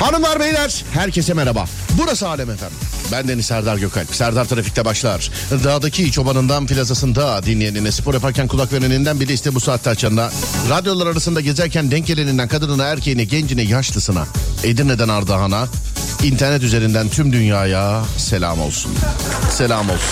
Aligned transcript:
Hanımlar 0.00 0.40
beyler 0.40 0.84
herkese 0.92 1.34
merhaba. 1.34 1.64
Burası 1.98 2.28
Alem 2.28 2.50
Efem. 2.50 2.70
Ben 3.12 3.28
Deniz 3.28 3.46
Serdar 3.46 3.76
Gökalp. 3.76 4.14
Serdar 4.14 4.44
Trafik'te 4.44 4.84
başlar. 4.84 5.30
Dağdaki 5.64 6.12
çobanından 6.12 6.66
plazasında 6.66 7.42
dinleyenine 7.42 7.92
spor 7.92 8.14
yaparken 8.14 8.48
kulak 8.48 8.72
vereninden 8.72 9.20
bile 9.20 9.32
iste 9.32 9.54
bu 9.54 9.60
saatte 9.60 9.90
açanına. 9.90 10.30
Radyolar 10.70 11.06
arasında 11.06 11.40
gezerken 11.40 11.90
denk 11.90 12.06
geleninden 12.06 12.48
kadınına 12.48 12.84
erkeğine 12.84 13.24
gencine 13.24 13.62
yaşlısına. 13.62 14.26
Edirne'den 14.64 15.08
Ardahan'a. 15.08 15.68
internet 16.24 16.62
üzerinden 16.62 17.08
tüm 17.08 17.32
dünyaya 17.32 18.04
selam 18.18 18.60
olsun. 18.60 18.92
Selam 19.50 19.90
olsun. 19.90 20.10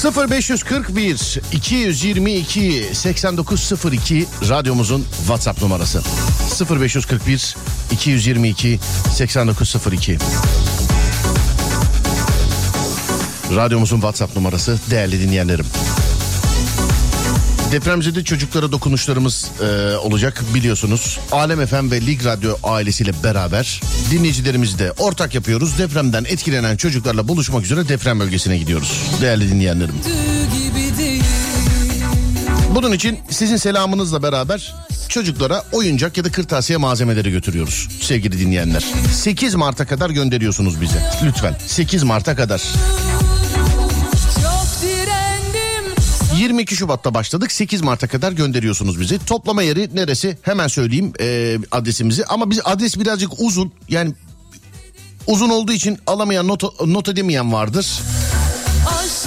0541 0.00 1.38
222 1.52 2.88
8902 2.92 4.26
radyomuzun 4.48 5.06
WhatsApp 5.18 5.62
numarası. 5.62 6.02
0541 6.70 7.56
222 7.92 8.80
8902 9.12 10.18
Radyomuzun 13.56 13.96
WhatsApp 13.96 14.36
numarası 14.36 14.78
değerli 14.90 15.20
dinleyenlerim. 15.20 15.66
Depremzede 17.72 18.24
çocuklara 18.24 18.72
dokunuşlarımız 18.72 19.50
e, 19.62 19.96
olacak 19.96 20.42
biliyorsunuz. 20.54 21.18
Alem 21.32 21.66
FM 21.66 21.90
ve 21.90 22.06
Lig 22.06 22.24
Radyo 22.24 22.56
ailesiyle 22.62 23.12
beraber 23.24 23.80
dinleyicilerimizi 24.10 24.78
de 24.78 24.92
ortak 24.92 25.34
yapıyoruz. 25.34 25.78
Depremden 25.78 26.24
etkilenen 26.24 26.76
çocuklarla 26.76 27.28
buluşmak 27.28 27.64
üzere 27.64 27.88
deprem 27.88 28.20
bölgesine 28.20 28.58
gidiyoruz. 28.58 29.02
Değerli 29.20 29.50
dinleyenlerim. 29.50 29.94
Bunun 32.74 32.92
için 32.92 33.18
sizin 33.30 33.56
selamınızla 33.56 34.22
beraber 34.22 34.74
çocuklara 35.08 35.64
oyuncak 35.72 36.16
ya 36.16 36.24
da 36.24 36.30
kırtasiye 36.30 36.76
malzemeleri 36.76 37.30
götürüyoruz 37.30 37.88
sevgili 38.00 38.38
dinleyenler. 38.38 38.84
8 39.14 39.54
Mart'a 39.54 39.86
kadar 39.86 40.10
gönderiyorsunuz 40.10 40.80
bize 40.80 41.10
lütfen 41.24 41.56
8 41.66 42.02
Mart'a 42.02 42.36
kadar. 42.36 42.62
22 46.40 46.76
Şubat'ta 46.76 47.14
başladık 47.14 47.52
8 47.52 47.82
Mart'a 47.82 48.08
kadar 48.08 48.32
gönderiyorsunuz 48.32 49.00
bizi. 49.00 49.18
Toplama 49.24 49.62
yeri 49.62 49.96
neresi 49.96 50.38
hemen 50.42 50.68
söyleyeyim 50.68 51.12
e, 51.20 51.58
adresimizi 51.70 52.24
ama 52.24 52.50
biz 52.50 52.60
adres 52.64 52.98
birazcık 52.98 53.30
uzun 53.38 53.72
yani 53.88 54.14
uzun 55.26 55.50
olduğu 55.50 55.72
için 55.72 55.98
alamayan 56.06 56.48
not, 56.48 56.80
not 56.86 57.08
edemeyen 57.08 57.52
vardır. 57.52 58.00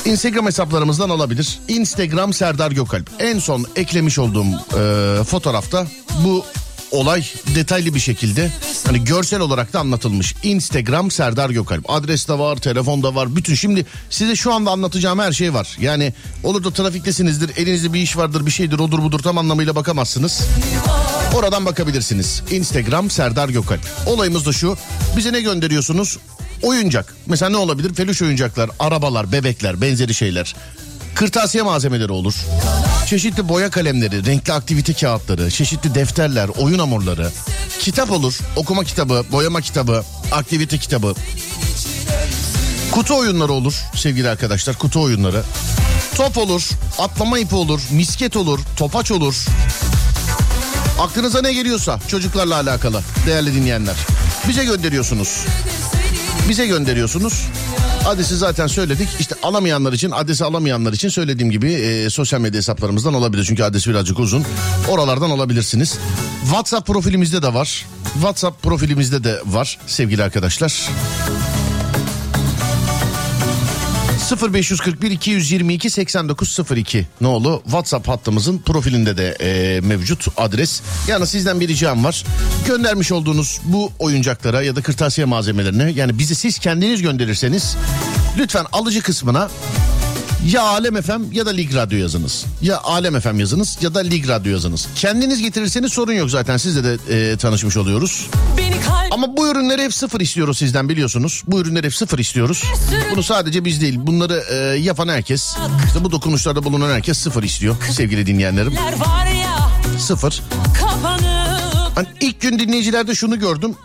Instagram 0.05 0.45
hesaplarımızdan 0.45 1.09
alabilir. 1.09 1.59
Instagram 1.67 2.33
Serdar 2.33 2.71
Gökalp. 2.71 3.09
En 3.19 3.39
son 3.39 3.65
eklemiş 3.75 4.19
olduğum 4.19 4.45
e, 4.45 5.23
fotoğrafta 5.23 5.87
bu 6.23 6.45
olay 6.93 7.25
detaylı 7.55 7.95
bir 7.95 7.99
şekilde 7.99 8.51
hani 8.85 9.03
görsel 9.03 9.39
olarak 9.39 9.73
da 9.73 9.79
anlatılmış. 9.79 10.35
Instagram 10.43 11.11
Serdar 11.11 11.49
Gökalp. 11.49 11.89
Adres 11.89 12.27
de 12.27 12.39
var, 12.39 12.55
telefon 12.55 13.03
da 13.03 13.15
var. 13.15 13.35
Bütün 13.35 13.55
şimdi 13.55 13.85
size 14.09 14.35
şu 14.35 14.53
anda 14.53 14.71
anlatacağım 14.71 15.19
her 15.19 15.31
şey 15.31 15.53
var. 15.53 15.77
Yani 15.79 16.13
olur 16.43 16.63
da 16.63 16.71
trafiktesinizdir, 16.71 17.57
elinizde 17.57 17.93
bir 17.93 18.01
iş 18.01 18.17
vardır, 18.17 18.45
bir 18.45 18.51
şeydir, 18.51 18.79
odur 18.79 19.03
budur 19.03 19.19
tam 19.19 19.37
anlamıyla 19.37 19.75
bakamazsınız. 19.75 20.41
Oradan 21.35 21.65
bakabilirsiniz. 21.65 22.43
Instagram 22.51 23.09
Serdar 23.09 23.49
Gökalp. 23.49 23.81
Olayımız 24.05 24.45
da 24.45 24.53
şu. 24.53 24.77
Bize 25.17 25.33
ne 25.33 25.41
gönderiyorsunuz? 25.41 26.17
Oyuncak. 26.61 27.15
Mesela 27.25 27.49
ne 27.49 27.57
olabilir? 27.57 27.93
Peluş 27.93 28.21
oyuncaklar, 28.21 28.69
arabalar, 28.79 29.31
bebekler, 29.31 29.81
benzeri 29.81 30.13
şeyler. 30.13 30.55
Kırtasiye 31.15 31.63
malzemeleri 31.63 32.11
olur. 32.11 32.33
Çeşitli 33.05 33.49
boya 33.49 33.69
kalemleri, 33.69 34.25
renkli 34.25 34.53
aktivite 34.53 34.93
kağıtları, 34.93 35.51
çeşitli 35.51 35.95
defterler, 35.95 36.49
oyun 36.57 36.79
hamurları. 36.79 37.31
Kitap 37.79 38.11
olur. 38.11 38.39
Okuma 38.55 38.83
kitabı, 38.83 39.25
boyama 39.31 39.61
kitabı, 39.61 40.03
aktivite 40.31 40.77
kitabı. 40.77 41.15
Kutu 42.91 43.17
oyunları 43.17 43.51
olur 43.51 43.73
sevgili 43.95 44.29
arkadaşlar. 44.29 44.77
Kutu 44.77 45.01
oyunları. 45.01 45.43
Top 46.15 46.37
olur, 46.37 46.69
atlama 46.99 47.39
ipi 47.39 47.55
olur, 47.55 47.81
misket 47.91 48.37
olur, 48.37 48.59
topaç 48.77 49.11
olur. 49.11 49.35
Aklınıza 50.99 51.41
ne 51.41 51.53
geliyorsa 51.53 51.99
çocuklarla 52.07 52.55
alakalı 52.55 53.01
değerli 53.27 53.53
dinleyenler. 53.53 53.95
Bize 54.47 54.65
gönderiyorsunuz. 54.65 55.45
Bize 56.49 56.67
gönderiyorsunuz. 56.67 57.33
Adresi 58.07 58.37
zaten 58.37 58.67
söyledik. 58.67 59.09
İşte 59.19 59.35
alamayanlar 59.43 59.93
için, 59.93 60.11
adresi 60.11 60.45
alamayanlar 60.45 60.93
için 60.93 61.09
söylediğim 61.09 61.51
gibi 61.51 61.73
e, 61.73 62.09
sosyal 62.09 62.41
medya 62.41 62.57
hesaplarımızdan 62.57 63.13
olabilir. 63.13 63.43
Çünkü 63.47 63.63
adresi 63.63 63.89
birazcık 63.89 64.19
uzun. 64.19 64.43
Oralardan 64.89 65.29
alabilirsiniz. 65.29 65.97
WhatsApp 66.43 66.87
profilimizde 66.87 67.41
de 67.41 67.53
var. 67.53 67.85
WhatsApp 68.13 68.63
profilimizde 68.63 69.23
de 69.23 69.41
var 69.45 69.79
sevgili 69.87 70.23
arkadaşlar. 70.23 70.89
0541 74.41 75.11
222 75.11 75.89
8902 75.89 77.07
nolu 77.21 77.61
WhatsApp 77.63 78.07
hattımızın 78.07 78.57
profilinde 78.57 79.17
de 79.17 79.37
e, 79.41 79.81
mevcut 79.81 80.27
adres. 80.37 80.81
Yani 81.07 81.27
sizden 81.27 81.59
bir 81.59 81.67
ricam 81.67 82.03
var. 82.03 82.23
Göndermiş 82.67 83.11
olduğunuz 83.11 83.61
bu 83.63 83.91
oyuncaklara 83.99 84.61
ya 84.61 84.75
da 84.75 84.81
kırtasiye 84.81 85.25
malzemelerine 85.25 85.91
yani 85.91 86.19
bizi 86.19 86.35
siz 86.35 86.59
kendiniz 86.59 87.01
gönderirseniz 87.01 87.77
lütfen 88.37 88.65
alıcı 88.71 89.01
kısmına 89.01 89.49
ya 90.45 90.61
Alem 90.61 91.01
FM 91.01 91.31
ya 91.31 91.45
da 91.45 91.49
Lig 91.49 91.75
Radyo 91.75 91.97
yazınız. 91.97 92.45
Ya 92.61 92.79
Alem 92.83 93.19
FM 93.19 93.39
yazınız 93.39 93.77
ya 93.81 93.93
da 93.93 93.99
Lig 93.99 94.29
Radyo 94.29 94.51
yazınız. 94.51 94.87
Kendiniz 94.95 95.41
getirirseniz 95.41 95.93
sorun 95.93 96.13
yok 96.13 96.29
zaten 96.29 96.57
sizle 96.57 96.83
de 96.83 96.97
e, 97.09 97.37
tanışmış 97.37 97.77
oluyoruz. 97.77 98.27
Ama 99.11 99.37
bu 99.37 99.47
ürünleri 99.51 99.83
hep 99.83 99.93
sıfır 99.93 100.19
istiyoruz 100.21 100.57
sizden 100.57 100.89
biliyorsunuz. 100.89 101.43
Bu 101.47 101.59
ürünleri 101.59 101.85
hep 101.85 101.95
sıfır 101.95 102.19
istiyoruz. 102.19 102.63
Bunu 103.11 103.23
sadece 103.23 103.65
biz 103.65 103.81
değil 103.81 103.95
bunları 103.97 104.43
e, 104.51 104.55
yapan 104.79 105.07
herkes 105.07 105.55
işte 105.87 106.03
bu 106.03 106.11
dokunuşlarda 106.11 106.63
bulunan 106.63 106.89
herkes 106.93 107.17
sıfır 107.17 107.43
istiyor 107.43 107.75
sevgili 107.91 108.25
dinleyenlerim. 108.27 108.73
Sıfır. 109.99 110.41
Hani 111.95 112.07
ilk 112.21 112.41
gün 112.41 112.59
dinleyicilerde 112.59 113.15
şunu 113.15 113.39
gördüm. 113.39 113.75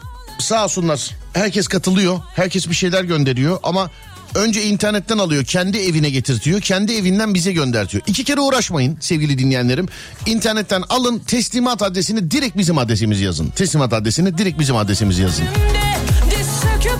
sağ 0.40 0.64
olsunlar 0.64 1.10
herkes 1.32 1.68
katılıyor. 1.68 2.20
Herkes 2.36 2.68
bir 2.68 2.74
şeyler 2.74 3.04
gönderiyor 3.04 3.58
ama 3.62 3.90
önce 4.34 4.62
internetten 4.62 5.18
alıyor 5.18 5.44
kendi 5.44 5.78
evine 5.78 6.10
getirtiyor. 6.10 6.60
Kendi 6.60 6.92
evinden 6.92 7.34
bize 7.34 7.52
göndertiyor. 7.52 8.02
İki 8.06 8.24
kere 8.24 8.40
uğraşmayın 8.40 8.98
sevgili 9.00 9.38
dinleyenlerim. 9.38 9.88
İnternetten 10.26 10.82
alın 10.88 11.18
teslimat 11.18 11.82
adresini 11.82 12.30
direkt 12.30 12.56
bizim 12.56 12.78
adresimizi 12.78 13.24
yazın. 13.24 13.48
Teslimat 13.50 13.92
adresini 13.92 14.38
direkt 14.38 14.58
bizim 14.58 14.76
adresimizi 14.76 15.22
yazın. 15.22 15.44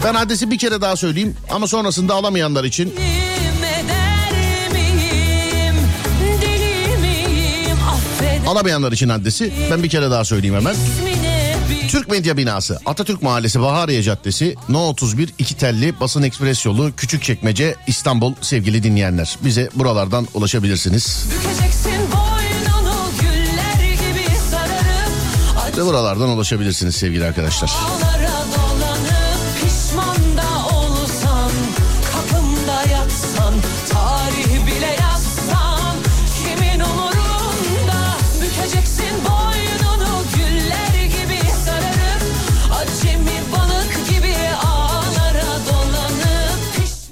Ben 0.04 0.14
adresi 0.14 0.50
bir 0.50 0.58
kere 0.58 0.80
daha 0.80 0.96
söyleyeyim 0.96 1.36
ama 1.50 1.66
sonrasında 1.66 2.14
alamayanlar 2.14 2.64
için 2.64 2.94
alamayanlar 8.48 8.92
için 8.92 9.08
adresi 9.08 9.52
ben 9.70 9.82
bir 9.82 9.88
kere 9.88 10.10
daha 10.10 10.24
söyleyeyim 10.24 10.56
hemen. 10.56 10.74
ismine 10.74 11.22
bir 11.22 11.27
Türk 11.88 12.10
Medya 12.10 12.36
Binası, 12.36 12.78
Atatürk 12.86 13.22
Mahallesi, 13.22 13.60
Bahariye 13.60 14.02
Caddesi, 14.02 14.54
No 14.68 14.88
31, 14.88 15.34
İki 15.38 15.56
Telli, 15.56 16.00
Basın 16.00 16.22
Ekspres 16.22 16.66
Yolu, 16.66 16.92
Küçükçekmece, 16.96 17.74
İstanbul 17.86 18.34
sevgili 18.40 18.82
dinleyenler. 18.82 19.38
Bize 19.44 19.70
buralardan 19.74 20.28
ulaşabilirsiniz. 20.34 21.26
Ve 25.76 25.84
buralardan 25.84 26.28
ulaşabilirsiniz 26.28 26.96
sevgili 26.96 27.24
arkadaşlar. 27.24 27.70
Acılara 27.70 28.67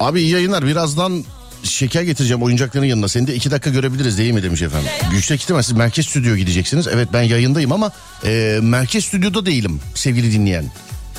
Abi 0.01 0.21
iyi 0.21 0.31
yayınlar 0.31 0.67
birazdan 0.67 1.25
şeker 1.63 2.03
getireceğim 2.03 2.43
oyuncakların 2.43 2.85
yanına. 2.85 3.09
Seni 3.09 3.27
de 3.27 3.35
iki 3.35 3.51
dakika 3.51 3.71
görebiliriz 3.71 4.19
değil 4.19 4.33
mi 4.33 4.43
demiş 4.43 4.63
efendim. 4.63 4.89
Güçte 5.11 5.37
kitle 5.37 5.63
siz 5.63 5.73
merkez 5.73 6.07
stüdyo 6.07 6.37
gideceksiniz. 6.37 6.87
Evet 6.89 7.09
ben 7.13 7.23
yayındayım 7.23 7.73
ama 7.73 7.93
e, 8.25 8.59
merkez 8.63 9.05
stüdyoda 9.05 9.47
değilim 9.47 9.81
sevgili 9.95 10.33
dinleyen. 10.33 10.65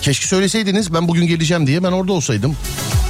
Keşke 0.01 0.27
söyleseydiniz 0.27 0.94
ben 0.94 1.07
bugün 1.07 1.27
geleceğim 1.27 1.68
diye 1.68 1.83
ben 1.83 1.91
orada 1.91 2.13
olsaydım. 2.13 2.56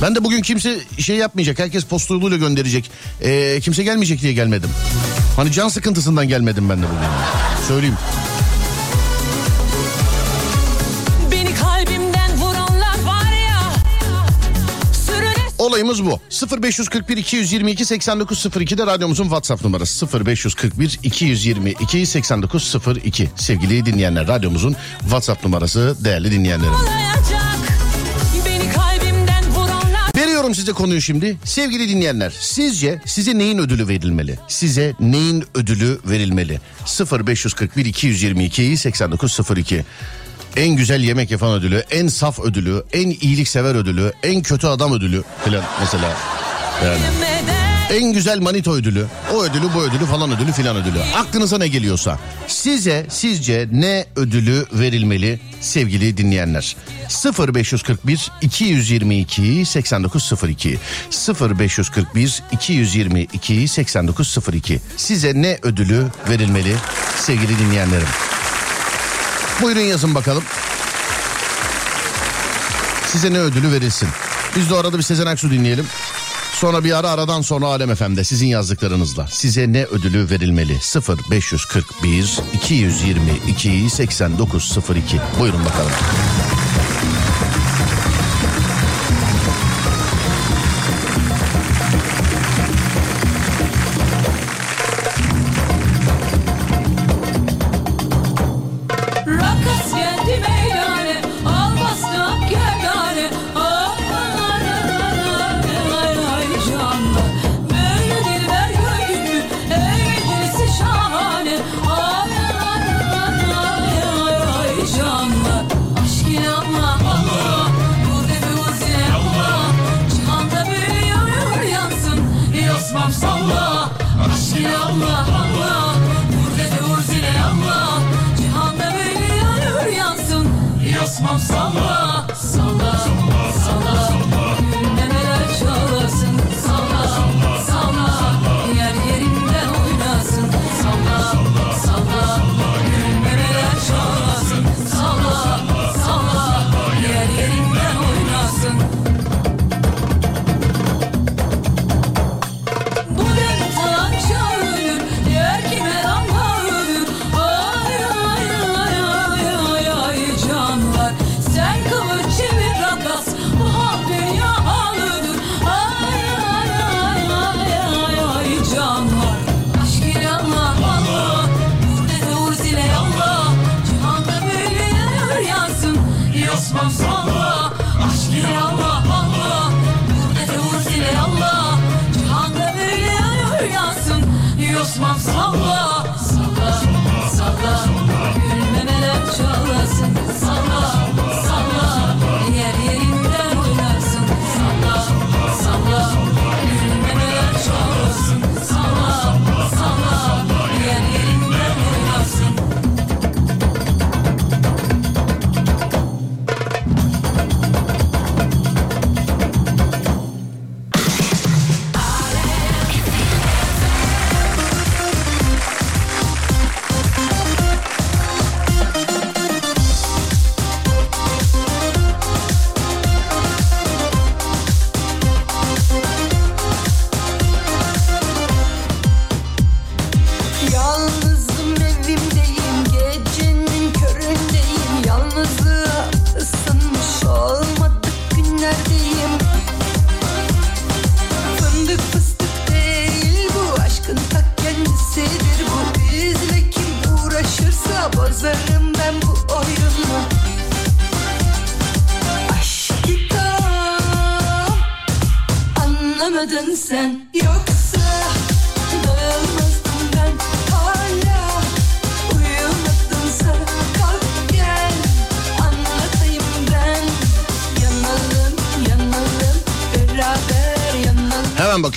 Ben 0.02 0.16
de 0.16 0.24
bugün 0.24 0.42
kimse 0.42 0.78
şey 1.00 1.16
yapmayacak 1.16 1.60
herkes 1.60 1.84
posta 1.84 2.14
yoluyla 2.14 2.38
gönderecek. 2.38 2.92
E, 3.22 3.60
kimse 3.62 3.84
gelmeyecek 3.84 4.22
diye 4.22 4.34
gelmedim. 4.34 4.70
Hani 5.36 5.52
can 5.52 5.70
sıkıntısından 5.70 6.28
gelmedim 6.28 6.70
ben 6.70 6.78
de 6.78 6.86
bugün. 6.86 7.68
Söyleyeyim. 7.68 7.96
Olayımız 15.78 16.06
bu. 16.06 16.20
0541 16.62 17.18
222 17.18 17.86
8902 17.86 18.78
de 18.78 18.86
radyomuzun 18.86 19.24
WhatsApp 19.24 19.64
numarası. 19.64 20.26
0541 20.26 21.00
222 21.04 22.06
8902 22.06 23.30
sevgili 23.36 23.86
dinleyenler 23.86 24.28
radyomuzun 24.28 24.76
WhatsApp 25.00 25.44
numarası 25.44 25.98
değerli 26.04 26.32
dinleyenlerim. 26.32 26.74
Veriyorum 30.16 30.56
size 30.56 30.72
konuyu 30.72 31.02
şimdi. 31.02 31.38
Sevgili 31.44 31.90
dinleyenler 31.90 32.34
sizce 32.40 33.02
size 33.06 33.38
neyin 33.38 33.58
ödülü 33.58 33.88
verilmeli? 33.88 34.40
Size 34.48 34.94
neyin 35.00 35.44
ödülü 35.56 36.00
verilmeli? 36.06 36.60
0541 37.12 37.86
222 37.86 38.78
8902 38.78 39.86
en 40.58 40.76
güzel 40.76 41.02
yemek 41.02 41.32
yapan 41.32 41.54
ödülü, 41.54 41.84
en 41.92 42.08
saf 42.08 42.40
ödülü, 42.40 42.84
en 42.94 43.10
iyiliksever 43.10 43.76
ödülü, 43.76 44.14
en 44.24 44.42
kötü 44.42 44.68
adam 44.68 44.94
ödülü 44.94 45.24
falan 45.46 45.64
mesela. 45.80 46.14
Yani. 46.86 47.02
En 47.94 48.14
güzel 48.14 48.40
manito 48.40 48.72
ödülü, 48.72 49.06
o 49.34 49.44
ödülü, 49.44 49.74
bu 49.76 49.84
ödülü 49.84 50.06
falan 50.06 50.32
ödülü 50.32 50.52
filan 50.52 50.76
ödülü. 50.76 51.00
Aklınıza 51.16 51.58
ne 51.58 51.68
geliyorsa. 51.68 52.20
Size 52.48 53.06
sizce 53.10 53.68
ne 53.72 54.06
ödülü 54.16 54.66
verilmeli 54.74 55.40
sevgili 55.62 56.18
dinleyenler? 56.18 56.76
0541 57.56 58.32
222 58.42 59.66
8902 59.66 60.80
0541 61.60 62.44
222 62.52 63.68
8902 63.68 64.80
Size 64.98 65.34
ne 65.36 65.60
ödülü 65.64 66.06
verilmeli 66.30 66.76
sevgili 67.18 67.60
dinleyenlerim? 67.60 68.08
Buyurun 69.62 69.82
yazın 69.82 70.16
bakalım. 70.16 70.44
Size 73.08 73.34
ne 73.34 73.40
ödülü 73.40 73.72
verilsin? 73.72 74.10
Biz 74.56 74.70
de 74.70 74.76
arada 74.76 74.98
bir 74.98 75.04
Sezen 75.04 75.26
Aksu 75.26 75.52
dinleyelim. 75.52 75.86
Sonra 76.54 76.84
bir 76.84 76.98
ara 76.98 77.10
aradan 77.10 77.42
sonra 77.42 77.66
Alem 77.66 77.96
FM'de 77.96 78.24
sizin 78.24 78.48
yazdıklarınızla 78.48 79.28
size 79.28 79.74
ne 79.74 79.86
ödülü 79.86 80.30
verilmeli? 80.30 80.82
0 80.82 81.20
541 81.32 82.40
222 82.54 83.90
8902 83.90 85.20
Buyurun 85.40 85.66
bakalım. 85.66 85.92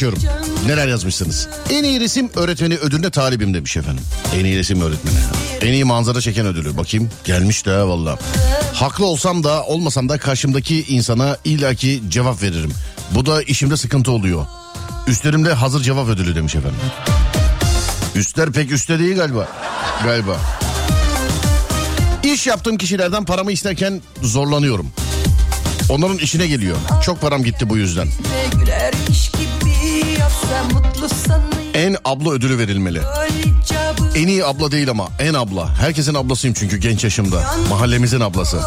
Bakıyorum. 0.00 0.22
Neler 0.66 0.88
yazmışsınız? 0.88 1.48
En 1.70 1.84
iyi 1.84 2.00
resim 2.00 2.30
öğretmeni 2.36 2.76
ödülüne 2.76 3.10
talibim 3.10 3.54
demiş 3.54 3.76
efendim. 3.76 4.04
En 4.34 4.44
iyi 4.44 4.58
resim 4.58 4.80
öğretmeni. 4.80 5.16
En 5.60 5.72
iyi 5.72 5.84
manzara 5.84 6.20
çeken 6.20 6.46
ödülü. 6.46 6.76
Bakayım 6.76 7.10
gelmiş 7.24 7.66
de 7.66 7.82
valla. 7.82 8.18
Haklı 8.74 9.06
olsam 9.06 9.44
da 9.44 9.62
olmasam 9.64 10.08
da 10.08 10.18
karşımdaki 10.18 10.84
insana 10.88 11.36
illaki 11.44 12.02
cevap 12.08 12.42
veririm. 12.42 12.72
Bu 13.10 13.26
da 13.26 13.42
işimde 13.42 13.76
sıkıntı 13.76 14.12
oluyor. 14.12 14.46
Üstlerimde 15.06 15.52
hazır 15.52 15.82
cevap 15.82 16.08
ödülü 16.08 16.34
demiş 16.34 16.54
efendim. 16.54 16.80
Üstler 18.14 18.52
pek 18.52 18.72
üstte 18.72 18.98
değil 18.98 19.16
galiba. 19.16 19.48
Galiba. 20.04 20.36
İş 22.22 22.46
yaptığım 22.46 22.78
kişilerden 22.78 23.24
paramı 23.24 23.52
isterken 23.52 24.02
zorlanıyorum. 24.22 24.86
Onların 25.90 26.18
işine 26.18 26.46
geliyor. 26.46 26.76
Çok 27.04 27.20
param 27.20 27.44
gitti 27.44 27.70
bu 27.70 27.76
yüzden. 27.76 28.08
En 31.74 31.96
abla 32.04 32.30
ödülü 32.30 32.58
verilmeli. 32.58 33.00
En 34.14 34.26
iyi 34.28 34.44
abla 34.44 34.70
değil 34.72 34.90
ama 34.90 35.08
en 35.18 35.34
abla. 35.34 35.68
Herkesin 35.80 36.14
ablasıyım 36.14 36.54
çünkü 36.58 36.76
genç 36.76 37.04
yaşımda. 37.04 37.54
Mahallemizin 37.70 38.20
ablası. 38.20 38.60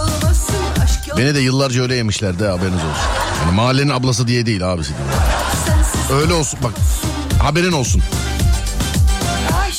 Beni 1.18 1.36
de 1.36 1.40
yıllarca 1.40 1.82
öyle 1.82 1.96
yemişlerdi 1.96 2.44
haberiniz 2.46 2.74
olsun. 2.74 3.10
Yani 3.46 3.56
mahallenin 3.56 3.90
ablası 3.90 4.28
diye 4.28 4.46
değil 4.46 4.72
abisi 4.74 4.90
diye. 4.90 6.20
Öyle 6.20 6.34
olsun 6.34 6.60
bak 6.64 6.72
haberin 7.44 7.72
olsun. 7.72 8.02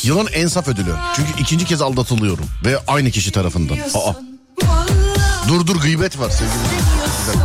Yılın 0.03 0.29
en 0.33 0.47
saf 0.47 0.69
ödülü. 0.69 0.95
Çünkü 1.17 1.31
ikinci 1.41 1.65
kez 1.65 1.83
aldatılıyorum. 1.83 2.45
Ve 2.65 2.79
aynı 2.87 3.11
kişi 3.11 3.33
tarafından. 3.33 3.75
Aa, 3.75 4.13
dur 5.49 5.67
dur 5.67 5.77
gıybet 5.77 6.19
var 6.21 6.31
sevgili. 6.31 7.44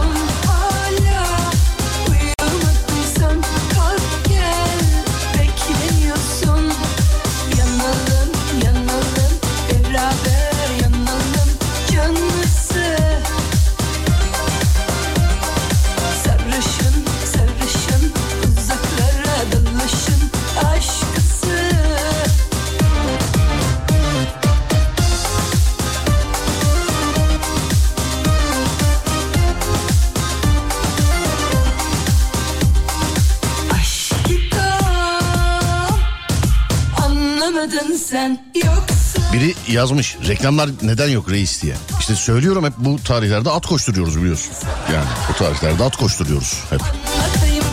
Yazmış 39.70 40.18
reklamlar 40.28 40.70
neden 40.82 41.10
yok 41.10 41.32
reis 41.32 41.62
diye. 41.62 41.76
İşte 42.00 42.16
söylüyorum 42.16 42.66
hep 42.66 42.74
bu 42.78 43.04
tarihlerde 43.04 43.50
at 43.50 43.66
koşturuyoruz 43.66 44.18
biliyorsun. 44.18 44.52
Yani 44.94 45.06
bu 45.30 45.34
tarihlerde 45.34 45.84
at 45.84 45.96
koşturuyoruz 45.98 46.64
hep. 46.70 46.82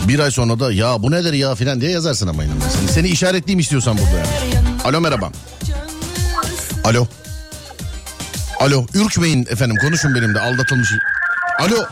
Bir 0.09 0.19
ay 0.19 0.31
sonra 0.31 0.61
da 0.61 0.73
ya 0.73 1.03
bu 1.03 1.11
nedir 1.11 1.33
ya 1.33 1.55
filan 1.55 1.81
diye 1.81 1.91
yazarsın 1.91 2.27
ama 2.27 2.45
inanın. 2.45 2.61
Seni, 2.91 3.09
işaretleyeyim 3.09 3.59
istiyorsan 3.59 3.99
burada 3.99 4.19
yani. 4.19 4.59
Alo 4.85 5.01
merhaba. 5.01 5.31
Alo. 6.85 7.07
Alo 8.61 8.87
ürkmeyin 8.95 9.47
efendim 9.51 9.77
konuşun 9.81 10.15
benimle 10.15 10.41
aldatılmış. 10.41 10.89
Alo. 11.61 11.85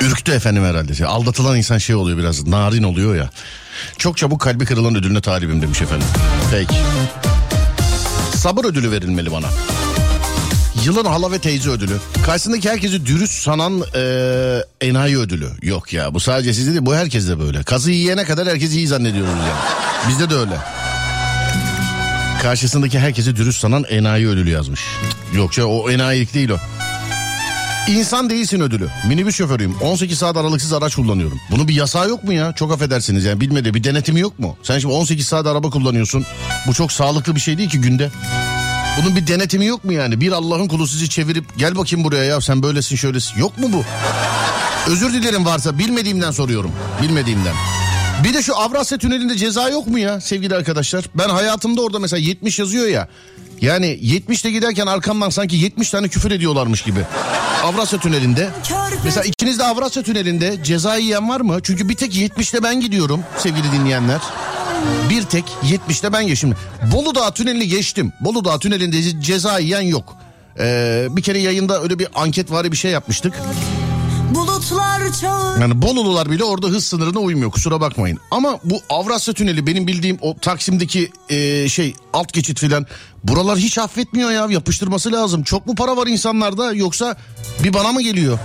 Ürktü 0.00 0.32
efendim 0.32 0.64
herhalde. 0.64 1.06
Aldatılan 1.06 1.56
insan 1.56 1.78
şey 1.78 1.96
oluyor 1.96 2.18
biraz 2.18 2.46
narin 2.46 2.82
oluyor 2.82 3.16
ya. 3.16 3.30
Çok 3.98 4.16
çabuk 4.16 4.40
kalbi 4.40 4.64
kırılan 4.64 4.94
ödülüne 4.94 5.20
talibim 5.20 5.62
demiş 5.62 5.82
efendim. 5.82 6.06
Peki. 6.50 6.74
Sabır 8.36 8.64
ödülü 8.64 8.90
verilmeli 8.90 9.32
bana. 9.32 9.46
Yılın 10.84 11.04
hala 11.04 11.32
ve 11.32 11.38
teyze 11.38 11.70
ödülü. 11.70 11.96
Karşısındaki 12.26 12.70
herkesi 12.70 13.06
dürüst 13.06 13.42
sanan 13.42 13.82
eee 13.94 14.64
enayi 14.80 15.18
ödülü. 15.18 15.48
Yok 15.62 15.92
ya 15.92 16.14
bu 16.14 16.20
sadece 16.20 16.54
sizde 16.54 16.70
değil 16.70 16.86
bu 16.86 16.94
herkes 16.94 17.28
de 17.28 17.38
böyle. 17.40 17.62
Kazı 17.62 17.90
yiyene 17.90 18.24
kadar 18.24 18.48
herkes 18.48 18.72
iyi 18.74 18.86
zannediyoruz 18.86 19.30
yani. 19.30 20.08
Bizde 20.08 20.30
de 20.30 20.34
öyle. 20.34 20.58
Karşısındaki 22.42 22.98
herkesi 22.98 23.36
dürüst 23.36 23.60
sanan 23.60 23.84
enayi 23.84 24.28
ödülü 24.28 24.50
yazmış. 24.50 24.80
Yok 25.34 25.58
ya 25.58 25.66
o 25.66 25.90
enayilik 25.90 26.34
değil 26.34 26.50
o. 26.50 26.56
İnsan 27.88 28.30
değilsin 28.30 28.60
ödülü. 28.60 28.88
Minibüs 29.08 29.36
şoförüyüm. 29.36 29.74
18 29.82 30.18
saat 30.18 30.36
aralıksız 30.36 30.72
araç 30.72 30.94
kullanıyorum. 30.94 31.40
Bunun 31.50 31.68
bir 31.68 31.74
yasağı 31.74 32.08
yok 32.08 32.24
mu 32.24 32.32
ya? 32.32 32.52
Çok 32.52 32.72
affedersiniz 32.72 33.24
yani 33.24 33.40
bilmedi. 33.40 33.74
Bir 33.74 33.84
denetimi 33.84 34.20
yok 34.20 34.38
mu? 34.38 34.56
Sen 34.62 34.78
şimdi 34.78 34.94
18 34.94 35.26
saat 35.26 35.46
araba 35.46 35.70
kullanıyorsun. 35.70 36.24
Bu 36.66 36.74
çok 36.74 36.92
sağlıklı 36.92 37.34
bir 37.34 37.40
şey 37.40 37.58
değil 37.58 37.68
ki 37.70 37.80
günde. 37.80 38.10
Bunun 39.02 39.16
bir 39.16 39.26
denetimi 39.26 39.66
yok 39.66 39.84
mu 39.84 39.92
yani? 39.92 40.20
Bir 40.20 40.32
Allah'ın 40.32 40.68
kulu 40.68 40.86
sizi 40.86 41.08
çevirip 41.08 41.44
gel 41.58 41.76
bakayım 41.76 42.04
buraya 42.04 42.24
ya 42.24 42.40
sen 42.40 42.62
böylesin 42.62 42.96
şöylesin. 42.96 43.38
Yok 43.38 43.58
mu 43.58 43.72
bu? 43.72 43.84
Özür 44.90 45.12
dilerim 45.12 45.44
varsa 45.44 45.78
bilmediğimden 45.78 46.30
soruyorum. 46.30 46.72
Bilmediğimden. 47.02 47.54
Bir 48.24 48.34
de 48.34 48.42
şu 48.42 48.56
Avrasya 48.56 48.98
Tüneli'nde 48.98 49.36
ceza 49.36 49.68
yok 49.68 49.86
mu 49.86 49.98
ya 49.98 50.20
sevgili 50.20 50.54
arkadaşlar? 50.54 51.04
Ben 51.14 51.28
hayatımda 51.28 51.82
orada 51.82 51.98
mesela 51.98 52.20
70 52.20 52.58
yazıyor 52.58 52.86
ya. 52.86 53.08
Yani 53.60 53.86
70'te 53.86 54.50
giderken 54.50 54.86
arkamdan 54.86 55.30
sanki 55.30 55.56
70 55.56 55.90
tane 55.90 56.08
küfür 56.08 56.30
ediyorlarmış 56.30 56.82
gibi. 56.82 57.00
Avrasya 57.64 57.98
Tüneli'nde. 58.00 58.50
Mesela 59.04 59.24
ikiniz 59.24 59.58
de 59.58 59.64
Avrasya 59.64 60.02
Tüneli'nde 60.02 60.64
ceza 60.64 60.96
yiyen 60.96 61.28
var 61.28 61.40
mı? 61.40 61.58
Çünkü 61.62 61.88
bir 61.88 61.94
tek 61.94 62.16
70'te 62.16 62.62
ben 62.62 62.80
gidiyorum 62.80 63.20
sevgili 63.38 63.72
dinleyenler. 63.72 64.20
Bir 65.10 65.22
tek 65.22 65.44
70'te 65.64 66.12
ben 66.12 66.26
geçtim. 66.26 66.54
Bolu 66.94 67.14
Dağı 67.14 67.34
Tüneli'ni 67.34 67.68
geçtim. 67.68 68.12
Bolu 68.20 68.44
Dağı 68.44 68.58
Tüneli'nde 68.58 68.96
ce- 68.96 69.22
ceza 69.22 69.58
yiyen 69.58 69.80
yok. 69.80 70.16
Ee, 70.60 71.06
bir 71.10 71.22
kere 71.22 71.38
yayında 71.38 71.82
öyle 71.82 71.98
bir 71.98 72.08
anket 72.14 72.50
var 72.50 72.72
bir 72.72 72.76
şey 72.76 72.90
yapmıştık. 72.90 73.34
Bulutlar 74.34 75.12
çağır. 75.20 75.60
Yani 75.60 75.82
Bolulular 75.82 76.30
bile 76.30 76.44
orada 76.44 76.66
hız 76.66 76.84
sınırına 76.84 77.18
uymuyor 77.18 77.50
kusura 77.50 77.80
bakmayın. 77.80 78.18
Ama 78.30 78.58
bu 78.64 78.80
Avrasya 78.90 79.34
Tüneli 79.34 79.66
benim 79.66 79.86
bildiğim 79.86 80.18
o 80.20 80.36
Taksim'deki 80.38 81.10
e, 81.28 81.68
şey 81.68 81.94
alt 82.12 82.32
geçit 82.32 82.58
filan 82.58 82.86
buralar 83.24 83.58
hiç 83.58 83.78
affetmiyor 83.78 84.30
ya 84.30 84.46
yapıştırması 84.50 85.12
lazım. 85.12 85.42
Çok 85.42 85.66
mu 85.66 85.74
para 85.74 85.96
var 85.96 86.06
insanlarda 86.06 86.72
yoksa 86.72 87.16
bir 87.64 87.74
bana 87.74 87.92
mı 87.92 88.02
geliyor? 88.02 88.38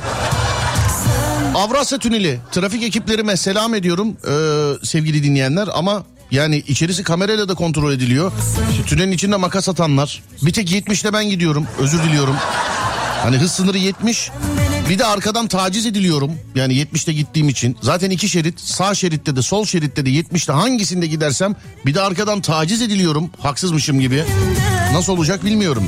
Avrasya 1.55 1.97
Tüneli 1.97 2.39
trafik 2.51 2.83
ekiplerime 2.83 3.37
selam 3.37 3.75
ediyorum 3.75 4.17
ee, 4.27 4.85
sevgili 4.85 5.23
dinleyenler 5.23 5.69
ama 5.73 6.03
yani 6.31 6.57
içerisi 6.57 7.03
kamerayla 7.03 7.49
da 7.49 7.53
kontrol 7.53 7.91
ediliyor. 7.91 8.31
İşte 8.71 8.83
tünelin 8.83 9.11
içinde 9.11 9.35
makas 9.35 9.69
atanlar. 9.69 10.23
Bir 10.41 10.53
tek 10.53 10.71
70'te 10.71 11.13
ben 11.13 11.29
gidiyorum 11.29 11.67
özür 11.79 12.03
diliyorum. 12.03 12.35
Hani 13.23 13.37
hız 13.37 13.51
sınırı 13.51 13.77
70. 13.77 14.31
Bir 14.89 14.99
de 14.99 15.05
arkadan 15.05 15.47
taciz 15.47 15.85
ediliyorum. 15.85 16.31
Yani 16.55 16.73
70'te 16.73 17.13
gittiğim 17.13 17.49
için. 17.49 17.77
Zaten 17.81 18.09
iki 18.09 18.29
şerit. 18.29 18.59
Sağ 18.59 18.95
şeritte 18.95 19.35
de 19.35 19.41
sol 19.41 19.65
şeritte 19.65 20.05
de 20.05 20.09
70'te 20.09 20.53
hangisinde 20.53 21.07
gidersem 21.07 21.55
bir 21.85 21.93
de 21.93 22.01
arkadan 22.01 22.41
taciz 22.41 22.81
ediliyorum. 22.81 23.29
Haksızmışım 23.39 23.99
gibi. 23.99 24.23
Nasıl 24.93 25.13
olacak 25.13 25.45
bilmiyorum. 25.45 25.83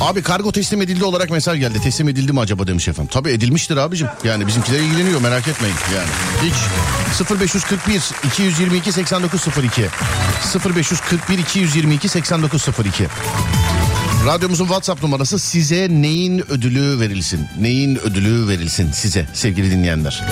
Abi 0.00 0.22
kargo 0.22 0.52
teslim 0.52 0.82
edildi 0.82 1.04
olarak 1.04 1.30
mesaj 1.30 1.58
geldi. 1.58 1.80
Teslim 1.80 2.08
edildi 2.08 2.32
mi 2.32 2.40
acaba 2.40 2.66
demiş 2.66 2.88
efendim. 2.88 3.10
Tabii 3.12 3.30
edilmiştir 3.30 3.76
abicim. 3.76 4.08
Yani 4.24 4.46
bizimkiler 4.46 4.78
ilgileniyor 4.78 5.20
merak 5.20 5.48
etmeyin. 5.48 5.76
Yani 5.94 6.08
hiç 6.42 7.30
0541 7.40 8.02
222 8.24 8.92
8902 8.92 9.82
0541 10.76 11.38
222 11.38 12.08
8902 12.08 13.06
Radyomuzun 14.26 14.64
WhatsApp 14.64 15.02
numarası 15.02 15.38
size 15.38 15.88
neyin 15.90 16.50
ödülü 16.50 17.00
verilsin? 17.00 17.46
Neyin 17.60 17.96
ödülü 17.96 18.48
verilsin 18.48 18.92
size 18.92 19.26
sevgili 19.34 19.70
dinleyenler? 19.70 20.24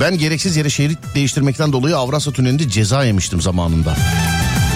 Ben 0.00 0.18
gereksiz 0.18 0.56
yere 0.56 0.70
şerit 0.70 0.98
değiştirmekten 1.14 1.72
dolayı 1.72 1.96
Avrasya 1.96 2.32
Tüneli'nde 2.32 2.68
ceza 2.68 3.04
yemiştim 3.04 3.40
zamanında. 3.40 3.96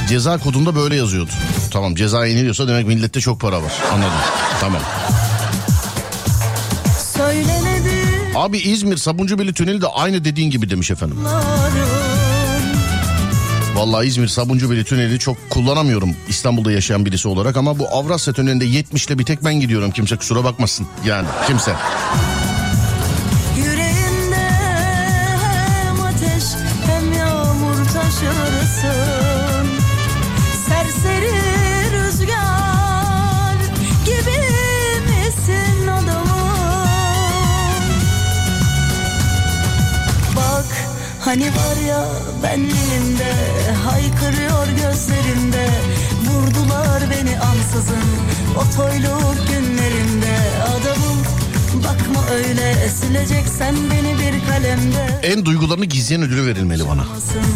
Ceza 0.09 0.39
kodunda 0.39 0.77
böyle 0.77 0.97
yazıyordu. 0.97 1.31
Tamam 1.71 1.95
ceza 1.95 2.27
yeniliyorsa 2.27 2.69
demek 2.69 2.87
millette 2.87 3.21
çok 3.21 3.41
para 3.41 3.63
var. 3.63 3.73
Anladım. 3.93 4.13
Tamam. 4.61 4.83
Söylenedi 7.17 8.07
Abi 8.35 8.59
İzmir 8.59 8.97
Sabuncubeli 8.97 9.55
Tüneli 9.55 9.81
de 9.81 9.87
aynı 9.87 10.25
dediğin 10.25 10.51
gibi 10.51 10.71
demiş 10.71 10.91
efendim. 10.91 11.19
Vallahi 13.77 14.07
İzmir 14.07 14.29
Sabuncu 14.29 14.85
tüneli 14.85 15.19
çok 15.19 15.51
kullanamıyorum 15.51 16.17
İstanbul'da 16.29 16.73
yaşayan 16.73 17.07
birisi 17.07 17.29
olarak 17.29 17.57
ama 17.57 17.79
bu 17.79 17.89
Avrasya 17.89 18.35
tünelinde 18.35 18.65
70 18.65 19.07
ile 19.07 19.19
bir 19.19 19.25
tek 19.25 19.45
ben 19.45 19.55
gidiyorum. 19.55 19.91
Kimse 19.91 20.17
kusura 20.17 20.45
bakmasın 20.45 20.87
yani 21.05 21.29
kimse. 21.47 21.73
Yüreğimde 23.57 24.51
hem 25.87 26.01
ateş 26.01 26.45
hem 26.87 27.13
yağmur 27.13 27.77
taşırsın 27.77 29.16
hani 41.37 41.49
var 41.49 41.89
ya 41.89 42.05
benliğimde 42.43 43.35
haykırıyor 43.85 44.67
gözlerimde 44.67 45.69
Vurdular 46.27 47.03
beni 47.11 47.39
ansızın 47.41 48.05
o 48.57 48.77
toyluk 48.77 49.49
günlerimde 49.49 50.37
adamım 50.63 51.19
Bakma 51.85 52.29
öyle 52.35 52.89
sileceksen 52.89 53.75
beni 53.91 54.15
bir 54.19 54.47
kalemde 54.47 55.21
En 55.23 55.45
duygularını 55.45 55.85
gizleyen 55.85 56.23
ödülü 56.23 56.47
verilmeli 56.47 56.89
bana. 56.89 57.05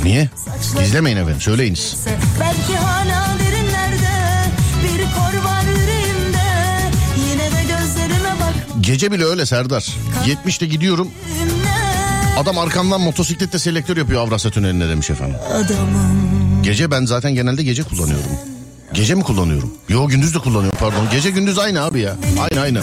Niye? 0.05 0.29
Gizlemeyin 0.79 1.17
efendim 1.17 1.41
söyleyiniz. 1.41 1.97
Belki 2.41 2.77
hala 2.77 3.27
derinlerde 3.39 4.11
bir 4.85 5.03
kor 5.03 5.45
var 5.45 5.63
yüreğimde 5.63 6.45
Yine 7.31 7.45
de 7.45 7.63
gözlerime 7.63 8.31
bak 8.41 8.55
Gece 8.81 9.13
bile 9.13 9.25
öyle 9.25 9.47
Serdar. 9.47 9.89
70'te 10.27 10.67
gidiyorum 10.67 11.09
adam 12.39 12.59
arkamdan 12.59 13.01
motosikletle 13.01 13.59
selektör 13.59 13.97
yapıyor 13.97 14.21
Avrasya 14.27 14.51
tüneline 14.51 14.89
demiş 14.89 15.11
efendim. 15.11 15.37
Adamım 15.53 16.63
Gece 16.63 16.91
ben 16.91 17.05
zaten 17.05 17.35
genelde 17.35 17.63
gece 17.63 17.83
kullanıyorum. 17.83 18.31
Gece 18.93 19.15
mi 19.15 19.23
kullanıyorum? 19.23 19.75
Yo 19.89 20.09
gündüz 20.09 20.35
de 20.35 20.39
kullanıyorum 20.39 20.79
pardon. 20.81 21.09
Gece 21.13 21.31
gündüz 21.31 21.59
aynı 21.59 21.83
abi 21.83 22.01
ya. 22.01 22.17
Aynı 22.51 22.61
aynı. 22.61 22.81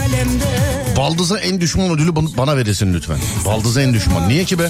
Baldız'a 0.98 1.40
en 1.40 1.62
düşman 1.62 1.90
ödülü 1.92 2.16
bana- 2.16 2.58
veresin 2.58 2.94
lütfen. 2.94 3.18
Baldız'a 3.46 3.82
en 3.82 3.94
düşman. 3.94 4.30
Niye 4.30 4.44
ki 4.46 4.60
be? 4.60 4.70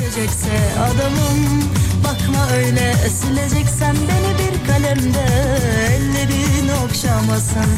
Adamım 0.79 1.63
Bakma 2.03 2.49
öyle 2.51 2.93
sileceksen 3.09 3.95
beni 3.95 4.33
bir 4.39 4.67
kalemde 4.67 5.25
Ellerin 5.89 6.69
okşamasın 6.85 7.69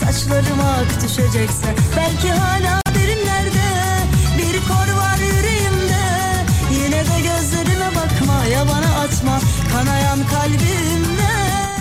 Saçlarıma 0.00 0.62
ak 0.70 1.02
düşecekse 1.02 1.66
Belki 1.96 2.30
hala 2.32 2.80
derinlerde 2.94 3.66
Bir 4.38 4.60
kor 4.68 4.96
var 5.00 5.18
bakma 8.46 8.52
Ya 8.52 8.68
bana 8.68 9.00
atma 9.00 9.40
Kanayan 9.72 10.18
kalbimde 10.30 11.26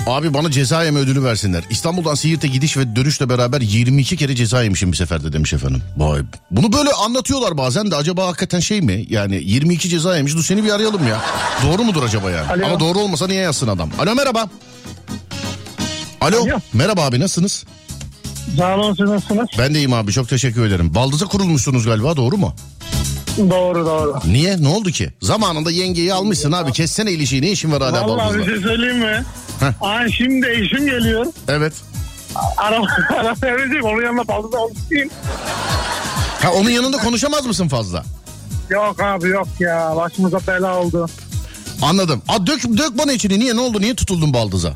Abi 0.07 0.33
bana 0.33 0.51
ceza 0.51 0.83
yeme 0.83 0.99
ödülü 0.99 1.23
versinler. 1.23 1.63
İstanbul'dan 1.69 2.15
Siirt'e 2.15 2.47
gidiş 2.47 2.77
ve 2.77 2.95
dönüşle 2.95 3.29
beraber 3.29 3.61
22 3.61 4.17
kere 4.17 4.35
ceza 4.35 4.63
yemişim 4.63 4.91
bir 4.91 4.97
seferde 4.97 5.33
demiş 5.33 5.53
efendim. 5.53 5.81
Vay. 5.97 6.21
Bunu 6.51 6.73
böyle 6.73 6.91
anlatıyorlar 6.91 7.57
bazen 7.57 7.91
de 7.91 7.95
acaba 7.95 8.27
hakikaten 8.27 8.59
şey 8.59 8.81
mi? 8.81 9.05
Yani 9.09 9.41
22 9.43 9.89
ceza 9.89 10.17
yemiş. 10.17 10.35
Dur 10.35 10.43
seni 10.43 10.63
bir 10.63 10.71
arayalım 10.71 11.07
ya. 11.07 11.21
Doğru 11.63 11.83
mudur 11.83 12.03
acaba 12.03 12.31
yani? 12.31 12.51
Alo. 12.51 12.65
Ama 12.65 12.79
doğru 12.79 12.99
olmasa 12.99 13.27
niye 13.27 13.41
yazsın 13.41 13.67
adam? 13.67 13.89
Alo 13.99 14.15
merhaba. 14.15 14.47
Alo. 16.21 16.43
Alo. 16.43 16.59
Merhaba 16.73 17.05
abi 17.05 17.19
nasılsınız? 17.19 17.65
Sağ 18.57 18.75
olun 18.75 18.93
siz 18.95 19.05
nasılsınız? 19.09 19.47
Ben 19.59 19.73
de 19.73 19.79
iyiyim 19.79 19.93
abi 19.93 20.11
çok 20.11 20.29
teşekkür 20.29 20.65
ederim. 20.65 20.95
Baldız'a 20.95 21.25
kurulmuşsunuz 21.25 21.85
galiba 21.85 22.17
doğru 22.17 22.37
mu? 22.37 22.55
Doğru 23.37 23.85
doğru. 23.85 24.19
Niye? 24.27 24.63
Ne 24.63 24.67
oldu 24.67 24.91
ki? 24.91 25.13
Zamanında 25.21 25.71
yengeyi 25.71 26.13
almışsın 26.13 26.51
abi. 26.51 26.71
Kessene 26.71 27.11
ilişiği. 27.11 27.41
Ne 27.41 27.51
işin 27.51 27.71
var 27.71 27.81
hala 27.83 28.07
Vallahi 28.07 28.37
bir 28.37 28.45
şey 28.45 28.57
söyleyeyim 28.61 28.97
mi? 28.97 29.23
Heh. 29.59 29.81
Aa, 29.81 30.09
şimdi 30.09 30.47
eşim 30.49 30.85
geliyor. 30.85 31.25
Evet. 31.47 31.73
Araba, 32.57 32.85
araba 33.17 33.35
verecek. 33.43 33.83
Onun 33.85 34.01
yanına 34.03 34.23
fazla 34.23 34.59
alışayım. 34.59 35.09
Ha 36.41 36.51
onun 36.53 36.69
yanında 36.69 36.97
konuşamaz 36.97 37.45
mısın 37.45 37.67
fazla? 37.67 38.03
Yok 38.69 38.99
abi 39.03 39.27
yok 39.29 39.47
ya. 39.59 39.93
Başımıza 39.95 40.37
bela 40.47 40.79
oldu. 40.79 41.07
Anladım. 41.81 42.21
A, 42.27 42.47
dök, 42.47 42.63
dök 42.77 42.97
bana 42.97 43.11
içini. 43.13 43.39
Niye? 43.39 43.55
Ne 43.55 43.59
oldu? 43.59 43.81
Niye 43.81 43.95
tutuldun 43.95 44.33
baldıza? 44.33 44.73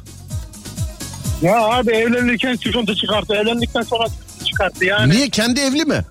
Ya 1.42 1.60
abi 1.62 1.92
evlenirken 1.92 2.56
sıkıntı 2.64 2.96
çıkarttı. 2.96 3.34
Evlendikten 3.36 3.82
sonra 3.82 4.08
sıkıntı 4.10 4.46
çıkarttı 4.46 4.86
yani. 4.86 5.14
Niye? 5.14 5.30
Kendi 5.30 5.60
evli 5.60 5.86
mi? 5.86 6.06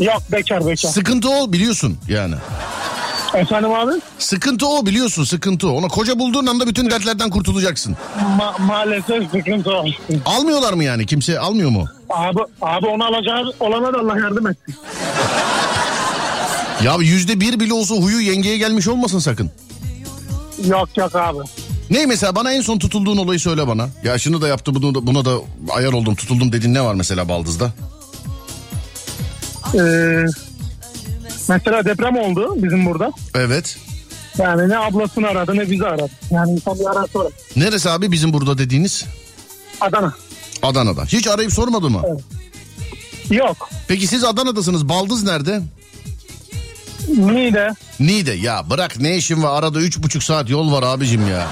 Yok 0.00 0.22
bekar 0.32 0.66
bekar. 0.66 0.88
Sıkıntı 0.88 1.28
o 1.30 1.52
biliyorsun 1.52 1.98
yani. 2.08 2.34
Efendim 3.34 3.72
abi? 3.72 3.92
Sıkıntı 4.18 4.66
o 4.68 4.86
biliyorsun 4.86 5.24
sıkıntı 5.24 5.68
o. 5.68 5.72
Ona 5.72 5.88
koca 5.88 6.18
bulduğun 6.18 6.46
anda 6.46 6.66
bütün 6.66 6.90
dertlerden 6.90 7.30
kurtulacaksın. 7.30 7.96
Ma- 8.38 8.62
maalesef 8.62 9.30
sıkıntı 9.30 9.70
o. 9.70 9.84
Almıyorlar 10.26 10.72
mı 10.72 10.84
yani? 10.84 11.06
Kimse 11.06 11.38
almıyor 11.38 11.70
mu? 11.70 11.84
Abi, 12.10 12.38
abi 12.62 12.86
onu 12.86 13.04
alacağı 13.04 13.52
olana 13.60 13.92
da 13.94 13.98
Allah 13.98 14.18
yardım 14.18 14.46
etsin. 14.46 14.74
Ya 16.84 16.96
yüzde 17.00 17.40
bir 17.40 17.60
bile 17.60 17.72
olsa 17.74 17.94
huyu 17.94 18.20
yengeye 18.20 18.58
gelmiş 18.58 18.88
olmasın 18.88 19.18
sakın. 19.18 19.50
Yok 20.68 20.88
yok 20.96 21.14
abi. 21.16 21.38
Ne 21.90 22.06
mesela 22.06 22.34
bana 22.36 22.52
en 22.52 22.60
son 22.60 22.78
tutulduğun 22.78 23.16
olayı 23.16 23.40
söyle 23.40 23.66
bana. 23.68 23.88
Ya 24.04 24.18
şunu 24.18 24.42
da 24.42 24.48
yaptı 24.48 24.74
bunu 24.74 24.94
da, 24.94 25.06
buna 25.06 25.24
da 25.24 25.30
ayar 25.72 25.92
oldum 25.92 26.14
tutuldum 26.14 26.52
dedin 26.52 26.74
ne 26.74 26.80
var 26.84 26.94
mesela 26.94 27.28
baldızda? 27.28 27.70
Ee, 29.74 30.24
mesela 31.48 31.84
deprem 31.84 32.16
oldu 32.16 32.54
bizim 32.56 32.86
burada. 32.86 33.12
Evet. 33.34 33.76
Yani 34.38 34.68
ne 34.68 34.78
ablasını 34.78 35.26
aradı 35.28 35.56
ne 35.56 35.70
bizi 35.70 35.86
aradı. 35.86 36.08
Yani 36.30 36.52
insan 36.52 36.78
bir 36.78 36.86
arar 36.86 37.06
sonra. 37.12 37.28
Neresi 37.56 37.90
abi 37.90 38.12
bizim 38.12 38.32
burada 38.32 38.58
dediğiniz? 38.58 39.04
Adana. 39.80 40.14
Adana'da. 40.62 41.04
Hiç 41.04 41.26
arayıp 41.26 41.52
sormadı 41.52 41.90
mı? 41.90 42.02
Yok. 43.30 43.70
Peki 43.88 44.06
siz 44.06 44.24
Adana'dasınız. 44.24 44.88
Baldız 44.88 45.22
nerede? 45.24 45.60
Niğde. 47.08 47.74
Niğde. 48.00 48.32
Ya 48.32 48.70
bırak 48.70 49.00
ne 49.00 49.16
işin 49.16 49.42
var 49.42 49.58
arada 49.58 49.80
üç 49.80 49.98
buçuk 49.98 50.22
saat 50.22 50.50
yol 50.50 50.72
var 50.72 50.82
abicim 50.82 51.28
ya. 51.28 51.46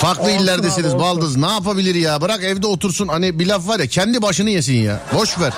Farklı 0.00 0.22
Olsun 0.22 0.38
illerdesiniz 0.38 0.94
abi, 0.94 1.02
olsun. 1.02 1.16
baldız 1.16 1.36
ne 1.36 1.46
yapabilir 1.50 1.94
ya 1.94 2.20
bırak 2.20 2.42
evde 2.44 2.66
otursun 2.66 3.08
hani 3.08 3.38
bir 3.38 3.46
laf 3.46 3.68
var 3.68 3.80
ya 3.80 3.86
kendi 3.86 4.22
başını 4.22 4.50
yesin 4.50 4.74
ya 4.74 5.00
boş 5.14 5.38
ver. 5.40 5.52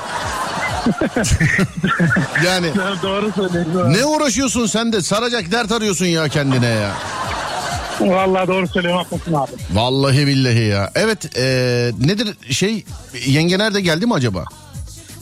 yani 2.46 2.66
Ya 2.66 3.03
Doğru 3.03 3.33
söylüyorsun. 3.33 3.92
ne 3.92 4.05
uğraşıyorsun 4.05 4.66
sen 4.66 4.92
de 4.92 5.03
saracak 5.03 5.53
dert 5.53 5.72
arıyorsun 5.72 6.07
ya 6.07 6.29
kendine 6.29 6.66
ya. 6.66 6.92
Vallahi 8.01 8.48
doğru 8.48 8.68
söylüyorsun 8.68 9.05
haklısın 9.05 9.33
abi. 9.35 9.51
Vallahi 9.72 10.27
billahi 10.27 10.64
ya. 10.64 10.90
Evet 10.94 11.37
eee, 11.37 11.92
nedir 12.07 12.37
şey 12.51 12.85
yenge 13.27 13.59
nerede 13.59 13.81
geldi 13.81 14.07
mi 14.07 14.14
acaba? 14.14 14.44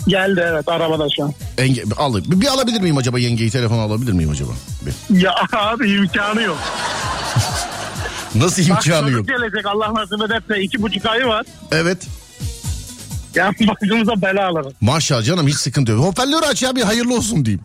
Geldi 0.09 0.45
evet 0.53 0.69
arabada 0.69 1.07
şu 1.17 1.25
an. 1.25 1.33
Enge, 1.59 1.83
al, 1.97 2.15
bir, 2.27 2.47
alabilir 2.47 2.81
miyim 2.81 2.97
acaba 2.97 3.19
yengeyi 3.19 3.51
telefon 3.51 3.79
alabilir 3.79 4.13
miyim 4.13 4.31
acaba? 4.31 4.53
Bir. 4.83 5.21
Ya 5.23 5.35
abi 5.53 5.91
imkanı 5.93 6.43
yok. 6.43 6.59
Nasıl 8.35 8.63
Bak 8.63 8.69
imkanı 8.87 9.01
çocuk 9.07 9.11
yok? 9.19 9.29
gelecek 9.29 9.67
Allah 9.67 9.95
nasip 9.95 10.23
ederse 10.27 10.63
iki 10.63 10.83
buçuk 10.83 11.07
ayı 11.07 11.27
var. 11.27 11.47
Evet. 11.73 11.99
Ya 13.41 13.51
başımıza 13.83 14.23
bela 14.23 14.49
alırız. 14.49 14.73
Maşallah 14.81 15.25
canım 15.25 15.47
hiç 15.47 15.55
sıkıntı 15.57 15.93
yok. 15.93 16.05
Hoparlörü 16.05 16.47
aç 16.47 16.63
ya 16.63 16.77
bir 16.77 16.83
hayırlı 16.83 17.15
olsun 17.17 17.45
diyeyim. 17.45 17.65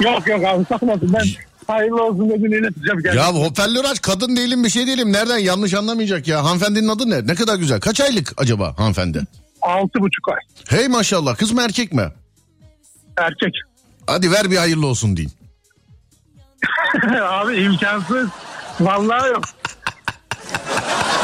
Yok 0.00 0.28
yok 0.28 0.44
abi 0.44 0.64
sakmasın 0.68 1.12
ben 1.12 1.26
hayırlı 1.66 2.04
olsun 2.04 2.30
dediğini 2.30 2.54
ileteceğim. 2.54 3.00
Gel. 3.02 3.16
Ya 3.16 3.32
hoparlör 3.34 3.84
aç 3.84 4.00
kadın 4.02 4.36
değilim 4.36 4.64
bir 4.64 4.70
şey 4.70 4.86
değilim. 4.86 5.12
Nereden 5.12 5.38
yanlış 5.38 5.74
anlamayacak 5.74 6.28
ya. 6.28 6.44
Hanımefendinin 6.44 6.88
adı 6.88 7.10
ne? 7.10 7.26
Ne 7.26 7.34
kadar 7.34 7.56
güzel. 7.56 7.80
Kaç 7.80 8.00
aylık 8.00 8.32
acaba 8.36 8.74
hanımefendi? 8.78 9.22
Altı 9.62 10.00
buçuk 10.00 10.28
ay. 10.28 10.40
Hey 10.68 10.88
maşallah 10.88 11.36
kız 11.36 11.52
mı 11.52 11.62
erkek 11.62 11.92
mi? 11.92 12.08
Erkek. 13.16 13.54
Hadi 14.06 14.32
ver 14.32 14.50
bir 14.50 14.56
hayırlı 14.56 14.86
olsun 14.86 15.16
diyeyim. 15.16 15.32
abi 17.22 17.56
imkansız. 17.56 18.28
Vallahi 18.80 19.28
yok. 19.28 19.44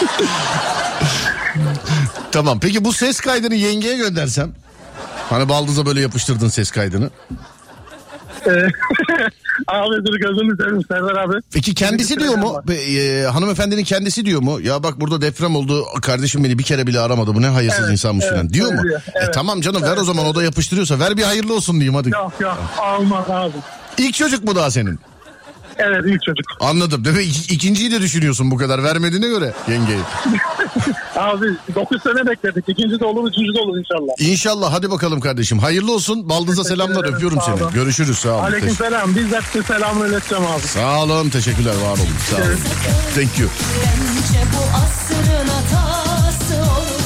Tamam 2.34 2.60
peki 2.60 2.84
bu 2.84 2.92
ses 2.92 3.20
kaydını 3.20 3.54
yengeye 3.54 3.96
göndersem. 3.96 4.52
Hani 5.30 5.48
baldıza 5.48 5.86
böyle 5.86 6.00
yapıştırdın 6.00 6.48
ses 6.48 6.70
kaydını. 6.70 7.10
Ee, 8.46 8.50
abi 9.68 10.06
dur 10.06 10.14
gözünü 10.20 10.56
seveyim 10.56 10.82
Serdar 10.88 11.16
abi. 11.16 11.34
Peki 11.52 11.74
kendisi 11.74 12.20
diyor 12.20 12.34
mu? 12.34 12.62
Be- 12.68 12.74
e, 12.74 13.22
hanımefendinin 13.26 13.84
kendisi 13.84 14.24
diyor 14.24 14.40
mu? 14.42 14.60
Ya 14.60 14.82
bak 14.82 15.00
burada 15.00 15.20
deprem 15.20 15.56
oldu. 15.56 15.84
Kardeşim 16.02 16.44
beni 16.44 16.58
bir 16.58 16.64
kere 16.64 16.86
bile 16.86 17.00
aramadı. 17.00 17.34
Bu 17.34 17.42
ne 17.42 17.46
hayırsız 17.46 17.80
Evet, 17.80 17.92
insanmış 17.92 18.24
evet, 18.24 18.34
falan. 18.34 18.50
Diyor 18.50 18.72
mu? 18.72 18.76
söylüyor. 18.76 19.00
E, 19.06 19.10
Evet. 19.14 19.34
tamam 19.34 19.60
canım 19.60 19.82
ver 19.82 19.96
o 19.96 20.04
zaman 20.04 20.26
o 20.26 20.34
da 20.34 20.42
yapıştırıyorsa. 20.42 20.98
Ver 20.98 21.16
bir 21.16 21.22
hayırlı 21.22 21.54
olsun 21.54 21.74
diyeyim 21.74 21.94
hadi. 21.94 22.10
Yok 22.10 22.32
yok 22.40 22.58
olmaz 22.98 23.24
abi. 23.30 23.52
İlk 23.98 24.14
çocuk 24.14 24.44
mu 24.44 24.56
daha 24.56 24.70
senin? 24.70 24.98
Evet 25.78 26.04
ilk 26.06 26.22
çocuk. 26.22 26.46
Anladım. 26.60 27.00
Mi? 27.16 27.22
İki- 27.22 27.54
ikinciyi 27.54 27.90
de 27.90 28.00
düşünüyorsun 28.00 28.50
bu 28.50 28.56
kadar 28.56 28.82
vermediğine 28.82 29.28
göre 29.28 29.52
yengeyi. 29.70 29.98
Abi 31.16 31.46
9 31.74 32.02
sene 32.02 32.26
bekledik. 32.26 32.64
İkinci 32.68 33.00
de 33.00 33.04
olur, 33.04 33.28
üçüncü 33.30 33.54
de 33.54 33.58
olur 33.60 33.78
inşallah. 33.78 34.30
İnşallah 34.30 34.72
hadi 34.72 34.90
bakalım 34.90 35.20
kardeşim. 35.20 35.58
Hayırlı 35.58 35.92
olsun. 35.94 36.28
Baldız'a 36.28 36.64
selamlar 36.64 37.00
ederim, 37.00 37.14
öpüyorum 37.14 37.38
sağ 37.38 37.44
seni. 37.56 37.62
olun. 37.64 37.72
Görüşürüz 37.74 38.18
sağ 38.18 38.28
olun. 38.34 38.42
Aleyküm 38.44 38.68
Teşekkür- 38.68 38.84
selam. 38.90 39.16
Bizzat 39.16 39.44
size 39.44 39.64
selamını 39.64 40.08
ileteceğim 40.08 40.44
abi. 40.46 40.60
Sağ 40.62 41.02
olun 41.02 41.30
teşekkürler 41.30 41.74
var 41.74 41.90
olun. 41.98 42.08
Sağ 42.30 42.36
olun. 42.36 42.58
Thank 43.14 43.38
you. 43.38 43.48
Bence 43.84 44.44
bu 44.56 44.62
asrın 44.76 45.48
hatası 45.48 46.54
olur. 46.54 47.00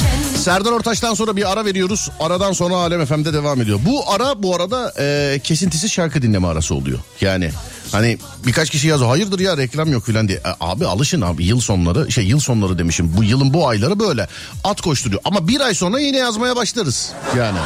Kendi 0.00 0.38
Serdar 0.38 0.72
Ortaç'tan 0.72 1.14
sonra 1.14 1.36
bir 1.36 1.52
ara 1.52 1.64
veriyoruz. 1.64 2.10
Aradan 2.20 2.52
sonra 2.52 2.74
Alem 2.74 3.04
FM'de 3.06 3.32
devam 3.32 3.60
ediyor. 3.60 3.78
Bu 3.86 4.10
ara 4.12 4.42
bu 4.42 4.54
arada 4.56 4.92
e, 4.98 5.38
kesintisiz 5.44 5.92
şarkı 5.92 6.22
dinleme 6.22 6.46
arası 6.46 6.74
oluyor. 6.74 6.98
Yani 7.20 7.50
hani 7.92 8.18
birkaç 8.46 8.70
kişi 8.70 8.88
yazıyor 8.88 9.10
hayırdır 9.10 9.40
ya 9.40 9.56
reklam 9.56 9.92
yok 9.92 10.04
filan 10.06 10.28
diye. 10.28 10.38
E, 10.38 10.50
abi 10.60 10.86
alışın 10.86 11.20
abi 11.20 11.44
yıl 11.44 11.60
sonları 11.60 12.12
şey 12.12 12.24
yıl 12.24 12.40
sonları 12.40 12.78
demişim. 12.78 13.12
Bu 13.16 13.24
yılın 13.24 13.54
bu 13.54 13.68
ayları 13.68 14.00
böyle 14.00 14.28
at 14.64 14.80
koşturuyor. 14.80 15.20
Ama 15.24 15.48
bir 15.48 15.60
ay 15.60 15.74
sonra 15.74 16.00
yine 16.00 16.16
yazmaya 16.16 16.56
başlarız 16.56 17.12
yani. 17.38 17.58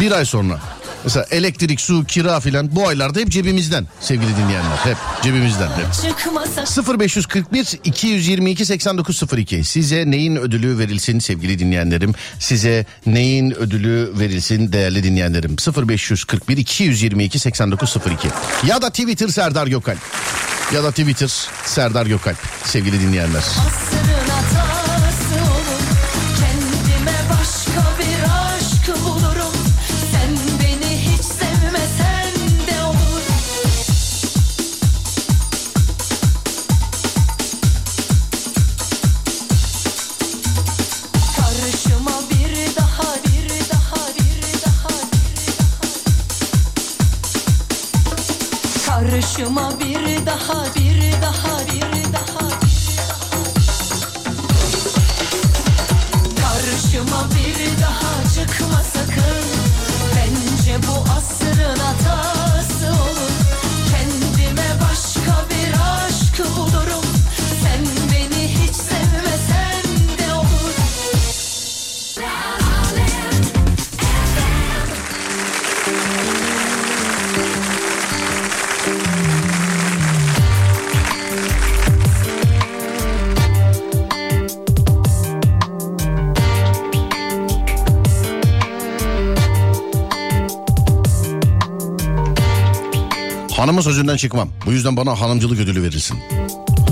Bir 0.00 0.12
ay 0.12 0.24
sonra. 0.24 0.60
Mesela 1.06 1.26
elektrik, 1.30 1.80
su, 1.80 2.04
kira 2.04 2.40
filan 2.40 2.76
bu 2.76 2.88
aylarda 2.88 3.20
hep 3.20 3.30
cebimizden 3.30 3.86
sevgili 4.00 4.36
dinleyenler. 4.36 4.76
Hep 4.84 4.96
cebimizden 5.22 5.68
hep. 5.68 5.92
çıkmasa 6.18 6.98
0541 6.98 7.78
222 7.84 8.66
8902 8.66 9.64
size 9.64 10.10
neyin 10.10 10.36
ödülü 10.36 10.78
verilsin 10.78 11.18
sevgili 11.18 11.58
dinleyenlerim? 11.58 12.12
Size 12.38 12.86
neyin 13.06 13.50
ödülü 13.50 14.12
verilsin 14.18 14.72
değerli 14.72 15.02
dinleyenlerim? 15.02 15.56
0541 15.88 16.56
222 16.56 17.38
8902 17.38 18.28
ya 18.66 18.82
da 18.82 18.90
Twitter 18.90 19.28
Serdar 19.28 19.66
Gökalp. 19.66 19.98
Ya 20.74 20.84
da 20.84 20.90
Twitter 20.90 21.30
Serdar 21.64 22.06
Gökalp 22.06 22.38
sevgili 22.64 23.00
dinleyenler. 23.00 23.42
Asrın 23.42 24.85
Karşıma 49.36 49.72
bir 49.80 49.95
hanımın 93.66 93.82
sözünden 93.82 94.16
çıkmam 94.16 94.48
bu 94.66 94.72
yüzden 94.72 94.96
bana 94.96 95.20
hanımcılık 95.20 95.60
ödülü 95.60 95.82
verilsin 95.82 96.18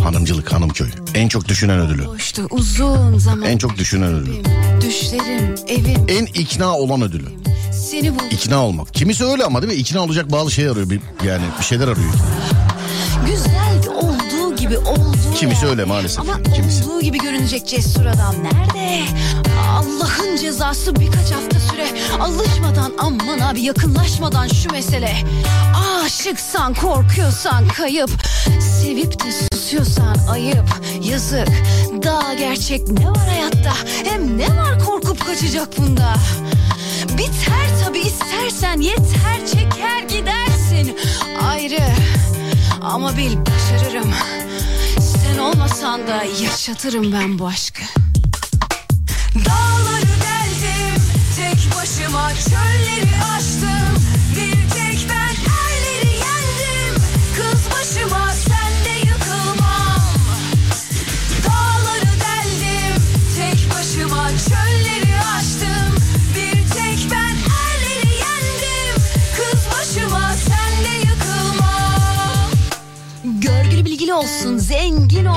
hanımcılık 0.04 0.52
hanımköy 0.52 0.88
en 1.14 1.28
çok 1.28 1.48
düşünen 1.48 1.78
ödülü 1.78 2.06
Boştu 2.06 2.46
uzun 2.50 3.18
zaman. 3.18 3.42
en 3.48 3.58
çok 3.58 3.78
düşünen 3.78 4.14
ödülü 4.14 4.34
Düşlerim, 4.80 5.54
evim, 5.68 6.04
en 6.08 6.26
ikna 6.26 6.76
olan 6.76 7.02
ödülü 7.02 7.28
seni 7.72 8.14
buldum. 8.14 8.26
İkna 8.30 8.64
olmak. 8.64 8.94
Kimisi 8.94 9.24
öyle 9.24 9.44
ama 9.44 9.62
değil 9.62 9.72
mi? 9.72 9.78
İkna 9.78 10.00
olacak 10.00 10.32
bazı 10.32 10.50
şey 10.50 10.68
arıyor. 10.68 10.90
Bir, 10.90 11.00
yani 11.26 11.42
bir 11.60 11.64
şeyler 11.64 11.88
arıyor. 11.88 12.14
Güzel 13.26 13.63
gibi 14.64 14.78
olduğu 14.78 15.34
Kimisi 15.36 15.66
öyle 15.66 15.84
maalesef 15.84 16.20
Ama 16.20 16.42
kimisi. 16.42 16.84
olduğu 16.84 17.00
gibi 17.00 17.18
görünecek 17.18 17.66
cesur 17.68 18.06
adam 18.06 18.34
nerede? 18.42 19.02
Allah'ın 19.70 20.36
cezası 20.36 20.96
birkaç 20.96 21.30
hafta 21.32 21.60
süre. 21.60 21.86
Alışmadan 22.20 22.92
aman 22.98 23.38
abi 23.38 23.60
yakınlaşmadan 23.60 24.48
şu 24.48 24.70
mesele. 24.72 25.12
Aşıksan 26.04 26.74
korkuyorsan 26.74 27.68
kayıp. 27.68 28.10
Sevip 28.82 29.24
de 29.24 29.32
susuyorsan 29.52 30.16
ayıp. 30.30 30.64
Yazık. 31.02 31.48
Daha 32.02 32.34
gerçek 32.34 32.88
ne 32.88 33.06
var 33.10 33.28
hayatta? 33.28 33.72
Hem 34.04 34.38
ne 34.38 34.56
var 34.56 34.84
korkup 34.86 35.26
kaçacak 35.26 35.78
bunda? 35.78 36.14
Biter 37.18 37.84
tabi 37.84 37.98
istersen 37.98 38.80
yeter 38.80 39.46
çeker 39.52 40.02
gidersin 40.18 40.96
ayrı 41.50 41.80
ama 42.82 43.16
bil 43.16 43.36
başarırım 43.36 44.10
sen 45.34 45.40
olmasan 45.40 46.06
da 46.06 46.24
yaşatırım 46.42 47.12
ben 47.12 47.38
bu 47.38 47.46
aşkı. 47.46 47.82
Dağları 49.34 50.02
deldim 50.02 51.02
tek 51.36 51.76
başıma 51.76 52.30
çölleri 52.34 53.22
aştım 53.36 53.93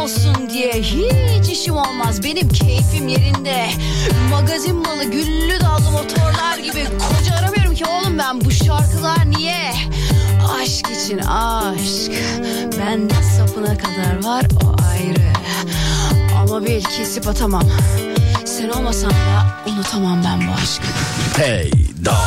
olsun 0.03 0.49
diye 0.49 0.73
hiç 0.73 1.49
işim 1.49 1.77
olmaz 1.77 2.23
benim 2.23 2.49
keyfim 2.49 3.07
yerinde 3.07 3.69
Magazin 4.29 4.75
malı 4.75 5.03
güllü 5.03 5.59
dallı 5.61 5.91
motorlar 5.91 6.57
gibi 6.57 6.85
koca 6.85 7.35
aramıyorum 7.35 7.75
ki 7.75 7.85
oğlum 7.85 8.17
ben 8.17 8.41
bu 8.41 8.51
şarkılar 8.51 9.31
niye 9.31 9.73
Aşk 10.61 10.87
için 10.91 11.17
aşk 11.17 12.11
benden 12.79 13.21
sapına 13.37 13.77
kadar 13.77 14.23
var 14.23 14.45
o 14.65 14.75
ayrı 14.91 15.33
Ama 16.41 16.65
bil 16.65 16.83
kesip 16.83 17.27
atamam 17.27 17.63
sen 18.45 18.69
olmasan 18.69 19.11
da 19.11 19.71
unutamam 19.71 20.23
ben 20.23 20.47
bu 20.47 20.51
aşkı 20.51 20.87
Hey 21.37 21.71
dağ. 22.05 22.17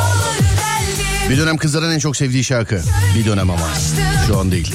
Bir 1.30 1.38
dönem 1.38 1.56
kızların 1.56 1.90
en 1.92 1.98
çok 1.98 2.16
sevdiği 2.16 2.44
şarkı. 2.44 2.82
Bir 3.18 3.24
dönem 3.24 3.50
ama. 3.50 3.68
Şu 4.26 4.38
an 4.38 4.52
değil. 4.52 4.74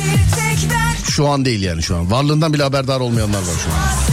Şu 1.10 1.30
an 1.30 1.46
değil 1.46 1.62
yani 1.62 1.84
şu 1.84 1.98
an. 1.98 2.12
Varlığından 2.12 2.54
bile 2.54 2.64
haberdar 2.64 3.00
olmayanlar 3.00 3.40
var 3.40 3.46
şu 3.66 3.72
an. 3.72 4.05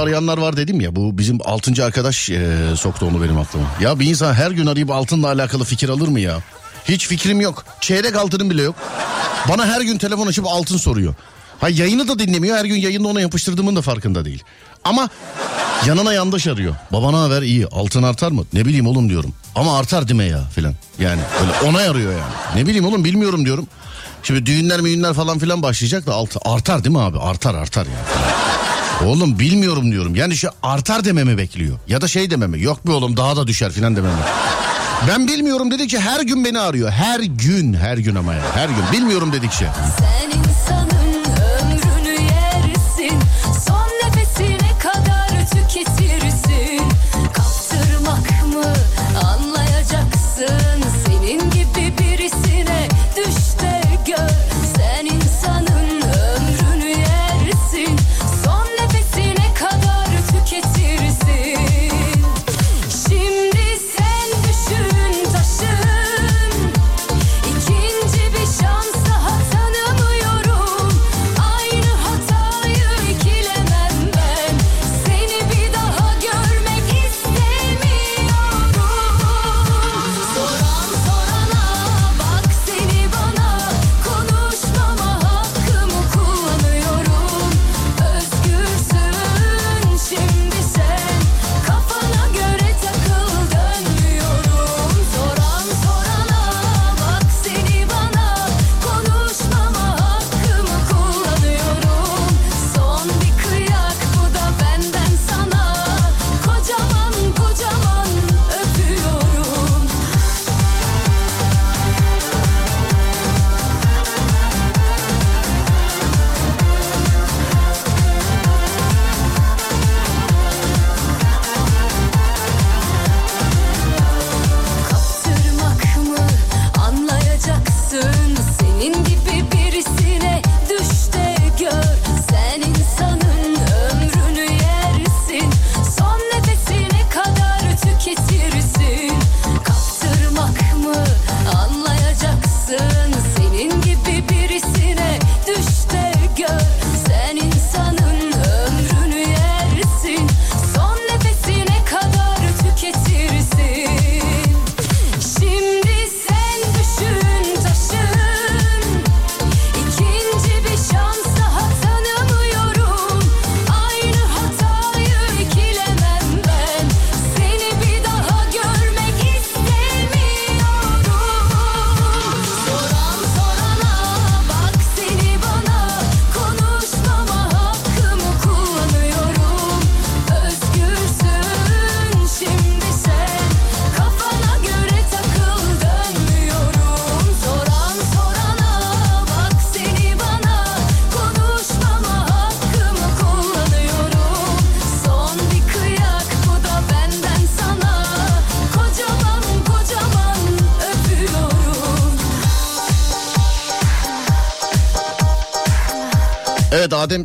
Arayanlar 0.00 0.38
var 0.38 0.56
dedim 0.56 0.80
ya. 0.80 0.96
Bu 0.96 1.18
bizim 1.18 1.38
altıncı 1.44 1.84
arkadaş 1.84 2.30
e, 2.30 2.56
soktu 2.76 3.06
onu 3.06 3.22
benim 3.22 3.38
aklıma. 3.38 3.66
Ya 3.80 4.00
bir 4.00 4.06
insan 4.06 4.34
her 4.34 4.50
gün 4.50 4.66
arayıp 4.66 4.90
altınla 4.90 5.28
alakalı 5.28 5.64
fikir 5.64 5.88
alır 5.88 6.08
mı 6.08 6.20
ya? 6.20 6.38
Hiç 6.84 7.06
fikrim 7.06 7.40
yok. 7.40 7.64
Çeyrek 7.80 8.16
altınım 8.16 8.50
bile 8.50 8.62
yok. 8.62 8.74
Bana 9.48 9.66
her 9.66 9.80
gün 9.80 9.98
telefon 9.98 10.26
açıp 10.26 10.46
altın 10.46 10.76
soruyor. 10.76 11.14
Ha 11.60 11.68
yayını 11.68 12.08
da 12.08 12.18
dinlemiyor. 12.18 12.56
Her 12.56 12.64
gün 12.64 12.76
yayında 12.76 13.08
ona 13.08 13.20
yapıştırdığımın 13.20 13.76
da 13.76 13.82
farkında 13.82 14.24
değil. 14.24 14.42
Ama 14.84 15.08
yanına 15.86 16.12
yandaş 16.12 16.46
arıyor. 16.46 16.74
Babana 16.92 17.22
haber 17.22 17.42
iyi. 17.42 17.66
Altın 17.66 18.02
artar 18.02 18.30
mı? 18.30 18.44
Ne 18.52 18.64
bileyim 18.64 18.86
oğlum 18.86 19.08
diyorum. 19.08 19.34
Ama 19.54 19.78
artar 19.78 20.08
deme 20.08 20.24
ya 20.24 20.40
filan. 20.54 20.74
Yani 20.98 21.20
öyle 21.40 21.70
onay 21.70 21.88
arıyor 21.88 22.12
yani. 22.12 22.32
Ne 22.56 22.66
bileyim 22.66 22.86
oğlum 22.86 23.04
bilmiyorum 23.04 23.44
diyorum. 23.44 23.66
Şimdi 24.22 24.46
düğünler 24.46 24.80
müğünler 24.80 25.14
falan 25.14 25.38
filan 25.38 25.62
başlayacak 25.62 26.06
da 26.06 26.14
altı, 26.14 26.38
artar 26.44 26.84
değil 26.84 26.96
mi 26.96 27.02
abi? 27.02 27.18
Artar 27.18 27.54
artar 27.54 27.86
yani. 27.86 28.30
Oğlum 29.06 29.38
bilmiyorum 29.38 29.92
diyorum. 29.92 30.14
Yani 30.14 30.36
şu 30.36 30.48
artar 30.62 31.04
dememi 31.04 31.38
bekliyor. 31.38 31.78
Ya 31.88 32.00
da 32.00 32.08
şey 32.08 32.30
dememi. 32.30 32.62
Yok 32.62 32.86
be 32.86 32.90
oğlum 32.92 33.16
daha 33.16 33.36
da 33.36 33.46
düşer 33.46 33.72
filan 33.72 33.96
dememi. 33.96 34.14
Ben 35.08 35.28
bilmiyorum 35.28 35.70
dedikçe 35.70 36.00
her 36.00 36.20
gün 36.20 36.44
beni 36.44 36.58
arıyor. 36.60 36.90
Her 36.90 37.20
gün, 37.20 37.74
her 37.74 37.98
gün 37.98 38.14
ama 38.14 38.34
ya. 38.34 38.42
Her 38.54 38.68
gün. 38.68 38.84
Bilmiyorum 38.92 39.32
dedikçe. 39.32 39.68
Sen 39.98 40.30
insanın 40.38 41.24
ömrünü 41.60 42.20
yersin 42.22 43.18
Son 43.66 43.88
nefesine 44.08 44.78
kadar 44.78 45.28
tüketirsin 45.50 46.82
Kaptırmak 47.32 48.46
mı 48.54 48.72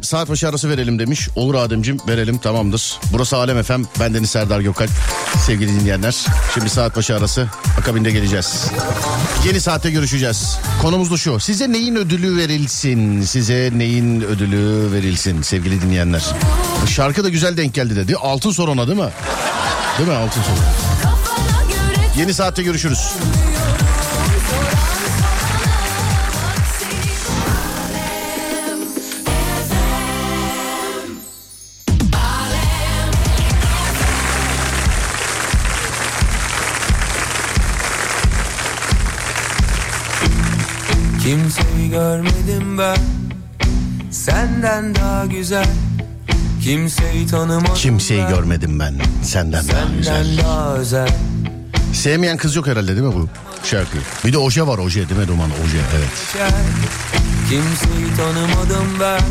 saat 0.06 0.30
başı 0.30 0.50
arası 0.50 0.70
verelim 0.70 1.00
demiş. 1.00 1.30
Olur 1.36 1.56
Ademcim 1.56 1.98
verelim 2.08 2.38
tamamdır. 2.38 3.00
Burası 3.14 3.38
Alem 3.38 3.64
FM. 3.64 3.84
Ben 4.00 4.14
Deniz 4.14 4.30
Serdar 4.30 4.60
Gökalp. 4.60 4.90
Sevgili 5.46 5.80
dinleyenler. 5.80 6.26
Şimdi 6.54 6.70
saat 6.70 6.96
başı 6.96 7.16
arası. 7.16 7.48
Akabinde 7.80 8.12
geleceğiz. 8.12 8.66
Yeni 9.46 9.62
saatte 9.62 9.92
görüşeceğiz. 9.92 10.60
Konumuz 10.82 11.12
da 11.12 11.18
şu. 11.18 11.40
Size 11.40 11.72
neyin 11.72 11.96
ödülü 11.96 12.38
verilsin? 12.38 13.22
Size 13.22 13.70
neyin 13.76 14.22
ödülü 14.22 14.92
verilsin 14.92 15.42
sevgili 15.42 15.82
dinleyenler? 15.82 16.24
Şarkı 16.88 17.24
da 17.24 17.30
güzel 17.30 17.58
denk 17.58 17.74
geldi 17.74 17.96
dedi. 17.96 18.16
Altın 18.16 18.52
soruna 18.52 18.88
değil 18.88 19.00
mi? 19.00 19.10
Değil 19.98 20.10
mi 20.10 20.16
altın 20.16 20.44
göre 20.44 22.08
Yeni 22.18 22.34
saatte 22.34 22.64
görüşürüz. 22.64 23.00
Ben 42.78 42.98
Senden 44.12 44.96
daha 44.96 45.26
güzel 45.26 45.66
Kimseyi 46.62 47.28
tanımadım 47.28 47.74
Kimseyi 47.76 48.24
ben, 48.24 48.30
görmedim 48.30 48.80
ben. 48.80 48.96
Senden 49.24 49.68
daha 49.68 49.86
güzel. 49.98 50.14
Senden 50.26 50.38
daha 50.38 50.74
özel 50.74 51.10
Sevmeyen 51.94 52.38
kız 52.38 52.56
yok 52.56 52.68
herhalde 52.68 52.88
değil 52.88 53.08
mi 53.08 53.14
bu 53.14 53.30
şarkıyı? 53.64 54.04
Bir 54.26 54.34
de 54.34 54.38
oje 54.38 54.68
var 54.68 54.78
oje 54.78 55.10
değil 55.10 55.20
mi 55.20 55.28
Duman? 55.28 55.50
Oje 55.66 55.78
evet. 55.98 56.38
Kimseyi 57.50 58.16
tanımadım 58.18 58.88
ben 59.00 59.22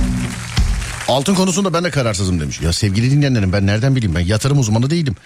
Altın 1.08 1.34
konusunda 1.34 1.72
ben 1.72 1.84
de 1.84 1.90
kararsızım 1.90 2.40
demiş. 2.40 2.60
Ya 2.60 2.72
sevgili 2.72 3.10
dinleyenlerim 3.10 3.52
ben 3.52 3.66
nereden 3.66 3.96
bileyim 3.96 4.14
ben 4.14 4.20
yatırım 4.20 4.58
uzmanı 4.58 4.90
değilim. 4.90 5.16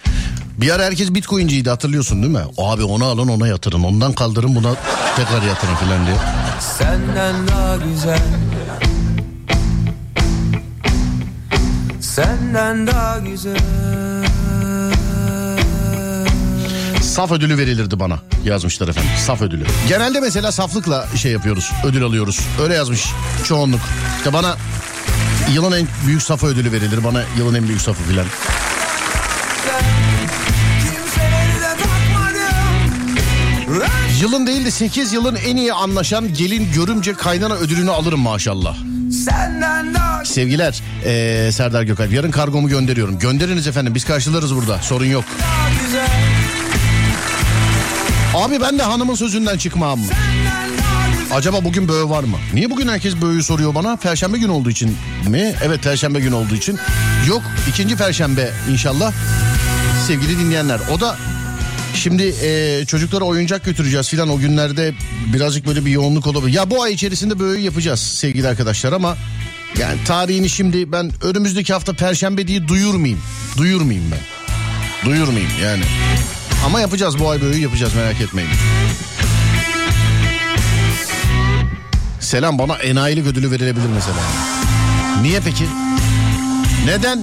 Bir 0.57 0.71
ara 0.71 0.83
herkes 0.83 1.13
bitcoinciydi 1.13 1.69
hatırlıyorsun 1.69 2.23
değil 2.23 2.33
mi? 2.33 2.43
Abi 2.57 2.83
onu 2.83 3.05
alın 3.05 3.27
ona 3.27 3.47
yatırın 3.47 3.83
ondan 3.83 4.13
kaldırın 4.13 4.55
buna 4.55 4.75
tekrar 5.15 5.41
yatırın 5.41 5.75
filan 5.75 6.05
diye. 6.05 6.15
Senden 6.77 7.47
daha 7.47 7.77
güzel 7.77 8.19
Senden 12.01 12.87
daha 12.87 13.19
güzel 13.19 13.57
Saf 17.01 17.31
ödülü 17.31 17.57
verilirdi 17.57 17.99
bana 17.99 18.19
yazmışlar 18.45 18.87
efendim. 18.87 19.11
Saf 19.25 19.41
ödülü. 19.41 19.63
Genelde 19.87 20.19
mesela 20.19 20.51
saflıkla 20.51 21.07
şey 21.15 21.31
yapıyoruz 21.31 21.71
ödül 21.85 22.03
alıyoruz. 22.03 22.39
Öyle 22.61 22.73
yazmış 22.73 23.05
çoğunluk. 23.43 23.79
İşte 24.17 24.33
bana 24.33 24.55
Yılın 25.53 25.71
en 25.71 25.87
büyük 26.05 26.23
safı 26.23 26.47
ödülü 26.47 26.71
verilir 26.71 27.03
bana 27.03 27.23
yılın 27.37 27.55
en 27.55 27.67
büyük 27.67 27.81
safı 27.81 28.03
filan. 28.03 28.25
Yılın 34.21 34.47
değil 34.47 34.65
de 34.65 34.71
8 34.71 35.13
yılın 35.13 35.35
en 35.35 35.55
iyi 35.55 35.73
anlaşan 35.73 36.33
gelin 36.33 36.71
görümce 36.75 37.13
kaynana 37.13 37.53
ödülünü 37.53 37.91
alırım 37.91 38.19
maşallah. 38.19 38.77
Sevgiler 40.25 40.81
ee, 41.05 41.49
Serdar 41.51 41.83
Gökalp 41.83 42.13
yarın 42.13 42.31
kargomu 42.31 42.69
gönderiyorum. 42.69 43.19
Gönderiniz 43.19 43.67
efendim 43.67 43.95
biz 43.95 44.05
karşılarız 44.05 44.55
burada 44.55 44.77
sorun 44.77 45.05
yok. 45.05 45.25
Abi 48.35 48.61
ben 48.61 48.79
de 48.79 48.83
hanımın 48.83 49.15
sözünden 49.15 49.57
çıkmam. 49.57 49.99
Senden 49.99 50.68
Acaba 51.33 51.63
bugün 51.63 51.87
böğü 51.87 52.09
var 52.09 52.23
mı? 52.23 52.37
Niye 52.53 52.69
bugün 52.69 52.87
herkes 52.87 53.15
böğü 53.21 53.43
soruyor 53.43 53.75
bana? 53.75 53.95
Perşembe 53.95 54.37
gün 54.37 54.47
olduğu 54.49 54.69
için 54.69 54.97
mi? 55.27 55.55
Evet 55.63 55.83
perşembe 55.83 56.19
gün 56.19 56.31
olduğu 56.31 56.55
için. 56.55 56.79
Yok 57.27 57.41
ikinci 57.69 57.95
perşembe 57.95 58.51
inşallah. 58.71 59.13
Sevgili 60.07 60.39
dinleyenler 60.39 60.79
o 60.91 60.99
da 60.99 61.17
şimdi 61.93 62.23
e, 62.43 62.85
çocuklara 62.85 63.23
oyuncak 63.23 63.65
götüreceğiz 63.65 64.09
filan 64.09 64.29
o 64.29 64.37
günlerde 64.37 64.93
birazcık 65.33 65.67
böyle 65.67 65.85
bir 65.85 65.91
yoğunluk 65.91 66.27
olabilir. 66.27 66.53
Ya 66.53 66.69
bu 66.69 66.83
ay 66.83 66.93
içerisinde 66.93 67.39
böğü 67.39 67.59
yapacağız 67.59 67.99
sevgili 67.99 68.47
arkadaşlar 68.47 68.93
ama 68.93 69.17
yani 69.79 70.03
tarihini 70.05 70.49
şimdi 70.49 70.91
ben 70.91 71.11
önümüzdeki 71.23 71.73
hafta 71.73 71.93
perşembe 71.93 72.47
diye 72.47 72.67
duyurmayayım. 72.67 73.21
Duyurmayayım 73.57 74.11
ben. 74.11 74.19
Duyurmayayım 75.09 75.51
yani. 75.63 75.83
Ama 76.65 76.79
yapacağız 76.81 77.19
bu 77.19 77.29
ay 77.29 77.41
böğü 77.41 77.57
yapacağız 77.59 77.93
merak 77.95 78.21
etmeyin. 78.21 78.51
Selam 82.19 82.59
bana 82.59 82.75
enayilik 82.75 83.27
ödülü 83.27 83.51
verilebilir 83.51 83.85
mesela. 83.95 84.17
Niye 85.21 85.39
peki? 85.45 85.65
Neden? 86.85 87.19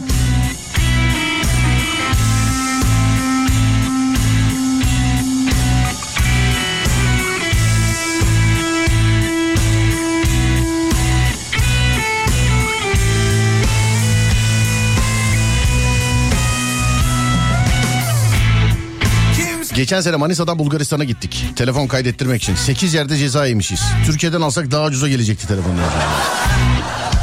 Geçen 19.76 20.00
sene 20.00 20.16
Manisa'dan 20.16 20.58
Bulgaristan'a 20.58 21.04
gittik. 21.04 21.44
Telefon 21.56 21.86
kaydettirmek 21.86 22.42
için. 22.42 22.54
8 22.54 22.94
yerde 22.94 23.16
ceza 23.16 23.46
yemişiz. 23.46 23.80
Türkiye'den 24.06 24.40
alsak 24.40 24.70
daha 24.70 24.86
ucuza 24.86 25.08
gelecekti 25.08 25.48
telefonlar. 25.48 25.84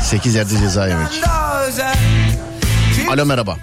8 0.04 0.36
yerde 0.36 0.58
ceza 0.58 0.88
yemek. 0.88 1.08
Alo 3.10 3.26
merhaba. 3.26 3.52
Alo. 3.52 3.58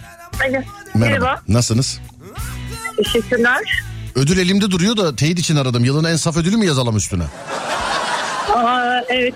Merhaba. 0.51 0.65
Merhaba. 0.95 1.41
Nasılsınız? 1.49 2.01
Teşekkürler. 2.97 3.83
Ödül 4.15 4.39
elimde 4.39 4.71
duruyor 4.71 4.97
da 4.97 5.17
teyit 5.17 5.39
için 5.39 5.57
aradım. 5.57 5.85
Yılın 5.85 6.05
en 6.05 6.17
saf 6.17 6.37
ödülü 6.37 6.57
mü 6.57 6.67
yazalım 6.67 6.97
üstüne? 6.97 7.25
Aa, 8.55 9.01
evet. 9.09 9.35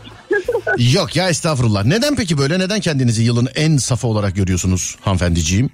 Yok 0.78 1.16
ya 1.16 1.28
estağfurullah. 1.28 1.84
Neden 1.84 2.16
peki 2.16 2.38
böyle? 2.38 2.58
Neden 2.58 2.80
kendinizi 2.80 3.22
yılın 3.22 3.48
en 3.54 3.76
safı 3.76 4.06
olarak 4.06 4.36
görüyorsunuz 4.36 4.96
hanımefendiciğim? 5.00 5.70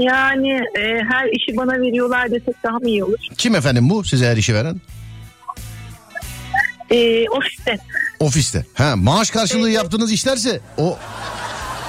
Yani 0.00 0.52
e, 0.78 0.82
her 1.10 1.28
işi 1.32 1.56
bana 1.56 1.72
veriyorlar 1.72 2.30
desek 2.30 2.54
daha 2.64 2.78
mı 2.78 2.88
iyi 2.88 3.04
olur? 3.04 3.18
Kim 3.38 3.54
efendim 3.54 3.90
bu 3.90 4.04
size 4.04 4.26
her 4.28 4.36
işi 4.36 4.54
veren? 4.54 4.80
E, 6.90 7.28
ofiste. 7.28 7.78
Ofiste. 8.20 8.66
Ha, 8.74 8.96
maaş 8.96 9.30
karşılığı 9.30 9.70
yaptığınız 9.70 10.12
işlerse 10.12 10.60
o 10.78 10.98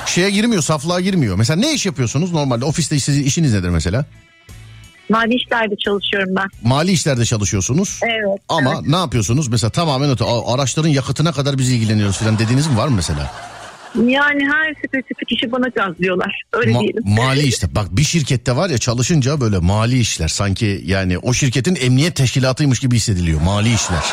şeye 0.05 0.29
girmiyor, 0.29 0.61
saflığa 0.61 0.99
girmiyor. 1.01 1.35
Mesela 1.35 1.59
ne 1.59 1.73
iş 1.73 1.85
yapıyorsunuz 1.85 2.31
normalde? 2.31 2.65
Ofiste 2.65 2.99
sizin 2.99 3.23
işiniz 3.23 3.53
nedir 3.53 3.69
mesela? 3.69 4.05
Mali 5.09 5.35
işlerde 5.35 5.75
çalışıyorum 5.85 6.35
ben. 6.35 6.47
Mali 6.69 6.91
işlerde 6.91 7.25
çalışıyorsunuz. 7.25 7.99
Evet. 8.03 8.41
Ama 8.49 8.73
evet. 8.75 8.87
ne 8.87 8.95
yapıyorsunuz? 8.95 9.47
Mesela 9.47 9.69
tamamen 9.71 10.09
öte, 10.09 10.25
"Aa, 10.25 10.53
araçların 10.53 10.89
yakıtına 10.89 11.31
kadar 11.31 11.57
biz 11.57 11.71
ilgileniyoruz 11.71 12.17
falan 12.17 12.39
dediğiniz 12.39 12.67
mi 12.67 12.77
var 12.77 12.87
mı 12.87 12.95
mesela? 12.95 13.31
Yani 14.05 14.47
her 14.53 14.73
spesifik 14.87 15.31
işi 15.31 15.51
bana 15.51 15.67
gazlıyorlar. 15.67 16.41
Öyle 16.53 16.71
Ma- 16.71 16.81
diyelim. 16.81 17.03
mali 17.05 17.41
işte. 17.41 17.67
Bak 17.75 17.87
bir 17.91 18.03
şirkette 18.03 18.55
var 18.55 18.69
ya 18.69 18.77
çalışınca 18.77 19.41
böyle 19.41 19.57
mali 19.57 19.99
işler. 19.99 20.27
Sanki 20.27 20.81
yani 20.85 21.17
o 21.17 21.33
şirketin 21.33 21.75
emniyet 21.75 22.15
teşkilatıymış 22.15 22.79
gibi 22.79 22.95
hissediliyor. 22.95 23.41
Mali 23.41 23.73
işler. 23.73 24.03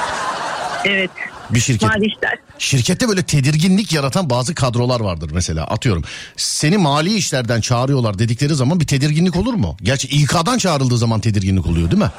Evet. 0.84 1.10
Bir 1.50 1.60
şirket. 1.60 1.88
Mali 1.88 2.06
işler. 2.06 2.38
Şirkette 2.58 3.08
böyle 3.08 3.22
tedirginlik 3.22 3.92
yaratan 3.92 4.30
bazı 4.30 4.54
kadrolar 4.54 5.00
vardır 5.00 5.30
mesela 5.34 5.64
atıyorum. 5.64 6.02
Seni 6.36 6.78
mali 6.78 7.14
işlerden 7.14 7.60
çağırıyorlar 7.60 8.18
dedikleri 8.18 8.54
zaman 8.54 8.80
bir 8.80 8.86
tedirginlik 8.86 9.36
olur 9.36 9.54
mu? 9.54 9.76
Gerçi 9.82 10.08
İK'dan 10.08 10.58
çağrıldığı 10.58 10.98
zaman 10.98 11.20
tedirginlik 11.20 11.66
oluyor 11.66 11.90
değil 11.90 12.02
mi? 12.02 12.10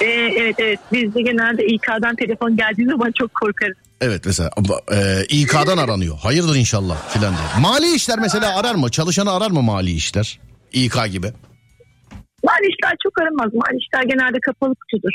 E, 0.00 0.04
evet 0.40 0.54
evet. 0.58 0.78
Biz 0.92 1.14
de 1.14 1.22
genelde 1.22 1.66
İK'dan 1.66 2.16
telefon 2.16 2.56
geldiği 2.56 2.86
zaman 2.86 3.12
çok 3.18 3.34
korkarız. 3.34 3.76
Evet 4.00 4.22
mesela 4.26 4.50
e, 4.92 5.24
İK'dan 5.28 5.78
aranıyor. 5.78 6.18
Hayırdır 6.18 6.56
inşallah 6.56 7.08
filan 7.08 7.34
diye. 7.34 7.62
Mali 7.62 7.94
işler 7.94 8.18
mesela 8.18 8.56
arar 8.58 8.74
mı? 8.74 8.90
Çalışanı 8.90 9.32
arar 9.32 9.50
mı 9.50 9.62
mali 9.62 9.90
işler? 9.90 10.40
İK 10.72 10.94
gibi. 11.12 11.32
Mali 12.44 12.66
işler 12.70 12.94
çok 13.02 13.12
aramaz. 13.22 13.54
Mali 13.54 13.78
işler 13.78 14.02
genelde 14.02 14.38
kapalı 14.46 14.74
kutudur. 14.74 15.12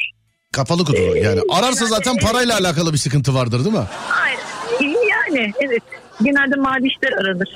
Kapalı 0.51 0.85
kutu 0.85 1.01
yani. 1.17 1.39
Ararsa 1.49 1.85
zaten 1.85 2.17
parayla 2.17 2.57
alakalı 2.57 2.93
bir 2.93 2.97
sıkıntı 2.97 3.33
vardır 3.33 3.65
değil 3.65 3.75
mi? 3.75 3.83
Aynen. 4.23 4.39
Yani 5.35 5.53
evet. 5.61 5.83
Genelde 6.23 6.55
mali 6.55 6.87
işler 6.87 7.11
aranır. 7.11 7.47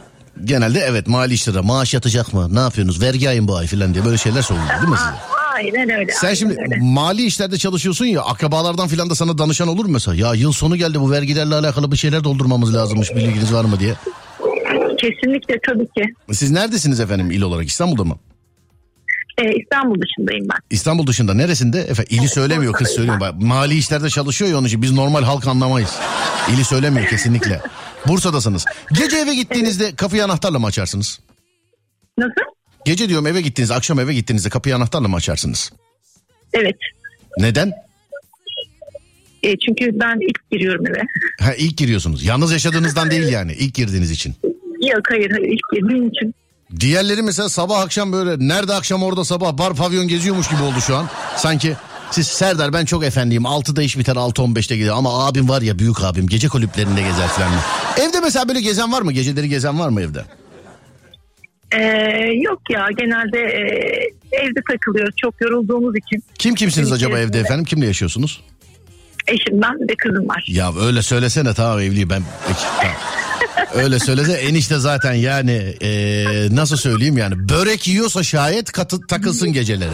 Genelde 0.44 0.80
evet 0.80 1.08
mali 1.08 1.34
işlere 1.34 1.60
maaş 1.60 1.94
yatacak 1.94 2.34
mı? 2.34 2.56
Ne 2.56 2.60
yapıyorsunuz? 2.60 3.02
Vergi 3.02 3.30
ayın 3.30 3.48
bu 3.48 3.56
ay 3.56 3.68
filan 3.68 3.94
diye 3.94 4.06
böyle 4.06 4.18
şeyler 4.18 4.42
soruluyor 4.42 4.70
değil 4.70 4.90
mi 4.90 4.98
size? 4.98 5.10
Aynen 5.56 5.90
öyle. 5.90 6.12
Sen 6.12 6.28
aynen 6.28 6.36
şimdi 6.36 6.58
öyle. 6.62 6.78
mali 6.82 7.26
işlerde 7.26 7.58
çalışıyorsun 7.58 8.06
ya 8.06 8.22
akrabalardan 8.22 8.88
filan 8.88 9.10
da 9.10 9.16
sana 9.16 9.38
danışan 9.38 9.68
olur 9.68 9.86
mu 9.86 9.92
mesela? 9.92 10.16
Ya 10.16 10.34
yıl 10.34 10.52
sonu 10.52 10.76
geldi 10.76 11.00
bu 11.00 11.12
vergilerle 11.12 11.56
alakalı 11.56 11.92
bir 11.92 11.98
şeyler 11.98 12.24
doldurmamız 12.24 12.74
lazımmış 12.76 13.16
bilginiz 13.16 13.54
var 13.54 13.66
mı 13.66 13.80
diye. 13.80 13.94
Kesinlikle 14.98 15.56
tabii 15.68 15.88
ki. 15.88 16.14
Siz 16.32 16.52
neredesiniz 16.52 17.00
efendim 17.00 17.32
il 17.32 17.42
olarak 17.42 17.68
İstanbul'da 17.68 18.04
mı? 18.04 18.16
Ee, 19.40 19.54
İstanbul 19.62 20.02
dışındayım 20.02 20.46
ben. 20.50 20.58
İstanbul 20.70 21.08
dışında 21.08 21.34
neresinde? 21.34 21.80
Efendim 21.80 22.18
ili 22.20 22.28
söylemiyor 22.30 22.74
kız 22.74 22.88
söylüyor. 22.90 23.20
Bak, 23.20 23.42
mali 23.42 23.76
işlerde 23.78 24.10
çalışıyor 24.10 24.52
ya 24.52 24.58
onun 24.58 24.68
için 24.68 24.82
biz 24.82 24.92
normal 24.92 25.24
halk 25.24 25.48
anlamayız. 25.48 25.96
İli 26.54 26.64
söylemiyor 26.66 27.08
kesinlikle. 27.08 27.62
Bursa'dasınız. 28.08 28.66
Gece 28.94 29.18
eve 29.18 29.36
gittiğinizde 29.36 29.96
kapıyı 29.96 30.24
anahtarla 30.26 30.60
mı 30.60 30.68
açarsınız? 30.68 31.20
Nasıl? 32.18 32.32
Gece 32.86 33.10
diyorum 33.10 33.28
eve 33.28 33.42
gittiğinizde 33.42 33.74
akşam 33.74 34.00
eve 34.00 34.14
gittiğinizde 34.14 34.50
kapıyı 34.50 34.76
anahtarla 34.76 35.08
mı 35.08 35.16
açarsınız? 35.16 35.74
Evet. 36.54 36.76
Neden? 37.38 37.74
E, 39.44 39.58
çünkü 39.58 40.00
ben 40.00 40.18
ilk 40.30 40.52
giriyorum 40.52 40.88
eve. 40.88 41.02
Ha 41.40 41.54
ilk 41.54 41.78
giriyorsunuz. 41.78 42.24
Yalnız 42.24 42.52
yaşadığınızdan 42.52 43.12
değil 43.12 43.28
yani 43.28 43.54
ilk 43.54 43.74
girdiğiniz 43.74 44.12
için. 44.12 44.36
Yok 44.82 45.02
hayır 45.10 45.32
hayır 45.32 45.48
ilk 45.48 45.62
girdiğim 45.82 46.08
için. 46.08 46.36
Diğerleri 46.80 47.22
mesela 47.22 47.50
sabah 47.50 47.80
akşam 47.82 48.14
böyle 48.14 48.48
nerede 48.48 48.74
akşam 48.74 49.04
orada 49.04 49.26
sabah 49.26 49.58
bar 49.58 49.74
pavyon 49.74 50.08
geziyormuş 50.08 50.50
gibi 50.50 50.62
oldu 50.62 50.82
şu 50.88 50.96
an. 50.96 51.10
Sanki 51.38 51.76
siz 52.12 52.28
Serdar 52.28 52.74
ben 52.74 52.86
çok 52.86 53.04
efendiyim 53.04 53.44
6'da 53.44 53.82
iş 53.84 53.98
biter 53.98 54.16
6.15'te 54.16 54.76
gidiyor 54.78 54.96
ama 54.98 55.28
abim 55.28 55.50
var 55.50 55.62
ya 55.62 55.80
büyük 55.80 56.04
abim 56.04 56.28
gece 56.28 56.48
kulüplerinde 56.48 57.02
gezer 57.02 57.28
falan. 57.28 57.52
Evde 58.00 58.20
mesela 58.20 58.48
böyle 58.48 58.62
gezen 58.62 58.92
var 58.92 59.02
mı? 59.02 59.12
Geceleri 59.12 59.50
gezen 59.50 59.80
var 59.80 59.90
mı 59.90 60.02
evde? 60.02 60.26
Ee, 61.72 61.84
yok 62.42 62.62
ya 62.70 62.88
genelde 62.98 63.40
e, 63.40 63.62
evde 64.32 64.60
takılıyoruz 64.72 65.16
çok 65.18 65.42
yorulduğumuz 65.42 65.94
için. 65.98 66.24
Kim 66.40 66.56
kimsiniz 66.56 66.92
acaba 66.92 67.20
evde 67.20 67.40
efendim? 67.40 67.66
Kimle 67.66 67.86
yaşıyorsunuz? 67.86 68.42
Eşim 69.28 69.62
ben 69.62 69.90
ve 69.90 69.96
kızım 69.96 70.30
var. 70.30 70.44
Ya 70.48 70.72
öyle 70.82 71.02
söylesene 71.02 71.54
tamam 71.54 71.80
evliyim 71.80 72.10
ben. 72.10 72.22
Peki, 72.48 72.60
tamam. 72.78 72.96
Öyle 73.74 74.00
söylese 74.00 74.34
enişte 74.34 74.78
zaten 74.80 75.14
yani 75.14 75.76
eee, 75.82 76.48
nasıl 76.52 76.78
söyleyeyim 76.78 77.18
yani 77.18 77.50
börek 77.50 77.88
yiyorsa 77.88 78.24
şayet 78.24 78.72
katı, 78.72 79.08
takılsın 79.08 79.54
geceleri. 79.54 79.92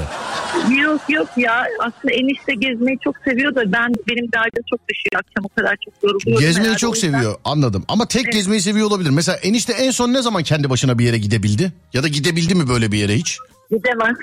Yok 0.82 1.02
yok 1.10 1.28
ya 1.38 1.66
aslında 1.80 2.14
enişte 2.14 2.54
gezmeyi 2.54 2.98
çok 3.04 3.16
seviyor 3.26 3.56
da 3.56 3.72
ben 3.72 3.94
benim 4.10 4.32
derdim 4.32 4.64
çok 4.70 4.80
düşüyor 4.90 5.24
akşam 5.26 5.46
o 5.46 5.50
kadar 5.50 5.78
çok 5.86 5.94
yoruluyorum. 6.04 6.40
Gezmeyi 6.48 6.78
çok 6.78 6.98
seviyor 6.98 7.36
anladım 7.46 7.86
ama 7.88 8.08
tek 8.08 8.32
gezmeyi 8.32 8.62
seviyor 8.62 8.88
olabilir. 8.88 9.10
Mesela 9.10 9.38
enişte 9.38 9.74
en 9.74 9.92
son 9.92 10.14
ne 10.14 10.22
zaman 10.22 10.44
kendi 10.44 10.70
başına 10.70 11.00
bir 11.00 11.06
yere 11.06 11.18
gidebildi? 11.18 11.74
Ya 11.94 12.04
da 12.04 12.08
gidebildi 12.08 12.56
mi 12.56 12.70
böyle 12.70 12.92
bir 12.92 12.98
yere 12.98 13.16
hiç? 13.16 13.38
Gidemez. 13.72 14.16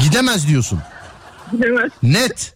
Gidemez 0.00 0.48
diyorsun. 0.48 0.78
Gidemez. 1.52 1.90
Net. 2.02 2.54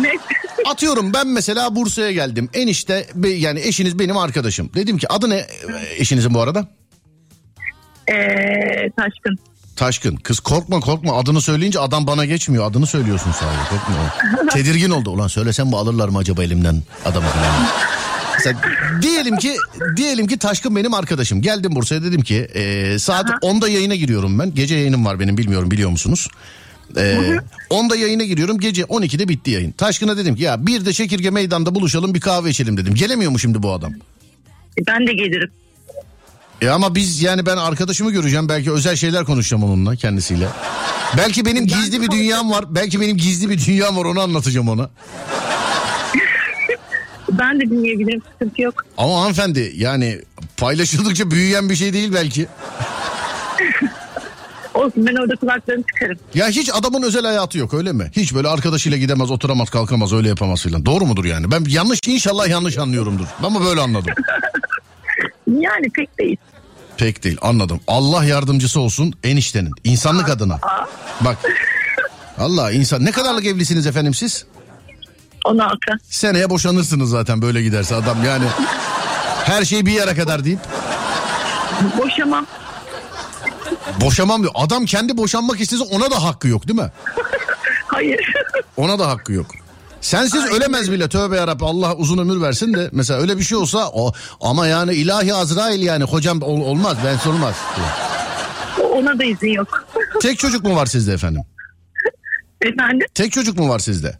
Net. 0.00 0.20
Atıyorum 0.66 1.12
ben 1.12 1.26
mesela 1.26 1.76
Bursa'ya 1.76 2.12
geldim. 2.12 2.48
Enişte 2.54 3.06
yani 3.24 3.60
eşiniz 3.60 3.98
benim 3.98 4.16
arkadaşım. 4.16 4.70
Dedim 4.74 4.98
ki 4.98 5.12
adı 5.12 5.30
ne 5.30 5.36
e, 5.36 5.46
eşinizin 5.96 6.34
bu 6.34 6.40
arada? 6.40 6.68
Ee, 8.08 8.90
taşkın. 8.96 9.38
Taşkın. 9.76 10.16
Kız 10.16 10.40
korkma 10.40 10.80
korkma 10.80 11.18
adını 11.18 11.40
söyleyince 11.40 11.80
adam 11.80 12.06
bana 12.06 12.24
geçmiyor. 12.24 12.70
Adını 12.70 12.86
söylüyorsun 12.86 13.32
sadece 13.32 13.62
korkma. 13.70 14.48
Tedirgin 14.50 14.90
oldu. 14.90 15.10
Ulan 15.10 15.28
söylesem 15.28 15.66
mi 15.66 15.76
alırlar 15.76 16.08
mı 16.08 16.18
acaba 16.18 16.42
elimden 16.42 16.82
adamı 17.04 17.26
falan. 17.26 17.66
Mesela 18.38 18.58
diyelim 19.02 19.36
ki 19.36 19.56
diyelim 19.96 20.26
ki 20.26 20.38
Taşkın 20.38 20.76
benim 20.76 20.94
arkadaşım. 20.94 21.42
Geldim 21.42 21.74
Bursa'ya 21.74 22.02
dedim 22.02 22.20
ki 22.20 22.36
e, 22.54 22.98
saat 22.98 23.28
10'da 23.28 23.68
yayına 23.68 23.94
giriyorum 23.94 24.38
ben. 24.38 24.54
Gece 24.54 24.74
yayınım 24.74 25.04
var 25.04 25.20
benim 25.20 25.38
bilmiyorum 25.38 25.70
biliyor 25.70 25.90
musunuz? 25.90 26.28
E, 26.96 27.38
10'da 27.70 27.96
yayına 27.96 28.24
giriyorum 28.24 28.58
gece 28.58 28.82
12'de 28.82 29.28
bitti 29.28 29.50
yayın. 29.50 29.72
Taşkın'a 29.72 30.16
dedim 30.16 30.36
ki 30.36 30.42
ya 30.42 30.66
bir 30.66 30.84
de 30.84 30.92
Çekirge 30.92 31.30
Meydan'da 31.30 31.74
buluşalım 31.74 32.14
bir 32.14 32.20
kahve 32.20 32.50
içelim 32.50 32.76
dedim. 32.76 32.94
Gelemiyor 32.94 33.30
mu 33.30 33.38
şimdi 33.38 33.62
bu 33.62 33.72
adam? 33.72 33.92
Ben 34.86 35.06
de 35.06 35.12
gelirim. 35.12 35.50
E 36.62 36.68
ama 36.68 36.94
biz 36.94 37.22
yani 37.22 37.46
ben 37.46 37.56
arkadaşımı 37.56 38.10
göreceğim 38.10 38.48
belki 38.48 38.72
özel 38.72 38.96
şeyler 38.96 39.24
konuşacağım 39.24 39.64
onunla 39.64 39.96
kendisiyle. 39.96 40.48
Belki 41.16 41.44
benim 41.44 41.66
gizli 41.66 42.02
bir 42.02 42.10
dünyam 42.10 42.50
var. 42.50 42.64
Belki 42.74 43.00
benim 43.00 43.16
gizli 43.16 43.50
bir 43.50 43.66
dünyam 43.66 43.96
var 43.96 44.04
onu 44.04 44.20
anlatacağım 44.20 44.68
ona. 44.68 44.90
Ben 47.30 47.60
de 47.60 47.64
dinleyebilirim 47.64 48.22
sıkıntı 48.32 48.62
yok. 48.62 48.84
Ama 48.98 49.20
hanımefendi 49.20 49.72
yani 49.76 50.20
paylaşıldıkça 50.56 51.30
büyüyen 51.30 51.70
bir 51.70 51.74
şey 51.76 51.92
değil 51.92 52.12
belki. 52.14 52.46
Olsun 54.80 55.06
ben 55.06 55.14
orada 55.22 55.36
kulaklarını 55.36 55.84
çıkarım. 55.94 56.18
Ya 56.34 56.48
hiç 56.48 56.70
adamın 56.74 57.02
özel 57.02 57.24
hayatı 57.24 57.58
yok 57.58 57.74
öyle 57.74 57.92
mi? 57.92 58.10
Hiç 58.16 58.34
böyle 58.34 58.48
arkadaşıyla 58.48 58.98
gidemez, 58.98 59.30
oturamaz, 59.30 59.70
kalkamaz, 59.70 60.12
öyle 60.12 60.28
yapamaz 60.28 60.62
filan. 60.62 60.86
Doğru 60.86 61.06
mudur 61.06 61.24
yani? 61.24 61.50
Ben 61.50 61.64
yanlış 61.68 62.00
inşallah 62.06 62.48
yanlış 62.48 62.78
anlıyorumdur. 62.78 63.26
Ama 63.42 63.64
böyle 63.64 63.80
anladım. 63.80 64.12
Yani 65.46 65.90
pek 65.94 66.18
değil. 66.18 66.36
Pek 66.96 67.24
değil 67.24 67.38
anladım. 67.42 67.80
Allah 67.86 68.24
yardımcısı 68.24 68.80
olsun 68.80 69.14
eniştenin. 69.24 69.70
insanlık 69.84 70.28
adına. 70.28 70.58
Bak. 71.20 71.36
Allah 72.38 72.72
insan. 72.72 73.04
Ne 73.04 73.10
kadarlık 73.12 73.46
evlisiniz 73.46 73.86
efendim 73.86 74.14
siz? 74.14 74.44
16. 75.44 75.76
Seneye 76.08 76.50
boşanırsınız 76.50 77.10
zaten 77.10 77.42
böyle 77.42 77.62
giderse 77.62 77.94
adam 77.94 78.24
yani. 78.24 78.44
Her 79.44 79.64
şey 79.64 79.86
bir 79.86 79.92
yere 79.92 80.14
kadar 80.14 80.44
deyip. 80.44 80.58
Boşamam. 81.98 82.46
Boşamam 84.00 84.42
diyor. 84.42 84.52
Adam 84.54 84.84
kendi 84.84 85.16
boşanmak 85.16 85.60
istese 85.60 85.84
ona 85.84 86.10
da 86.10 86.24
hakkı 86.24 86.48
yok 86.48 86.68
değil 86.68 86.78
mi? 86.78 86.90
Hayır. 87.86 88.32
Ona 88.76 88.98
da 88.98 89.08
hakkı 89.08 89.32
yok. 89.32 89.46
Sensiz 90.00 90.44
ölemez 90.46 90.92
bile 90.92 91.08
tövbe 91.08 91.36
yarabbim 91.36 91.66
Allah 91.66 91.94
uzun 91.96 92.18
ömür 92.18 92.40
versin 92.42 92.74
de 92.74 92.88
mesela 92.92 93.20
öyle 93.20 93.38
bir 93.38 93.42
şey 93.42 93.58
olsa 93.58 93.88
o 93.92 94.12
ama 94.40 94.66
yani 94.66 94.94
ilahi 94.94 95.34
Azrail 95.34 95.82
yani 95.82 96.04
hocam 96.04 96.42
ol- 96.42 96.60
olmaz 96.60 96.96
ben 97.04 97.16
sormaz. 97.16 97.54
Ona 98.92 99.18
da 99.18 99.24
izin 99.24 99.48
yok. 99.52 99.88
Tek 100.22 100.38
çocuk 100.38 100.64
mu 100.64 100.76
var 100.76 100.86
sizde 100.86 101.12
efendim? 101.12 101.42
Efendim? 102.62 103.06
Tek 103.14 103.32
çocuk 103.32 103.58
mu 103.58 103.68
var 103.68 103.78
sizde? 103.78 104.18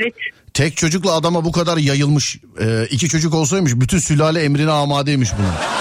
Evet. 0.00 0.14
Tek 0.54 0.76
çocukla 0.76 1.12
adama 1.12 1.44
bu 1.44 1.52
kadar 1.52 1.76
yayılmış 1.76 2.38
e, 2.60 2.86
iki 2.90 3.08
çocuk 3.08 3.34
olsaymış 3.34 3.72
bütün 3.74 3.98
sülale 3.98 4.42
emrine 4.42 4.70
amadeymiş 4.70 5.30
bunun. 5.38 5.79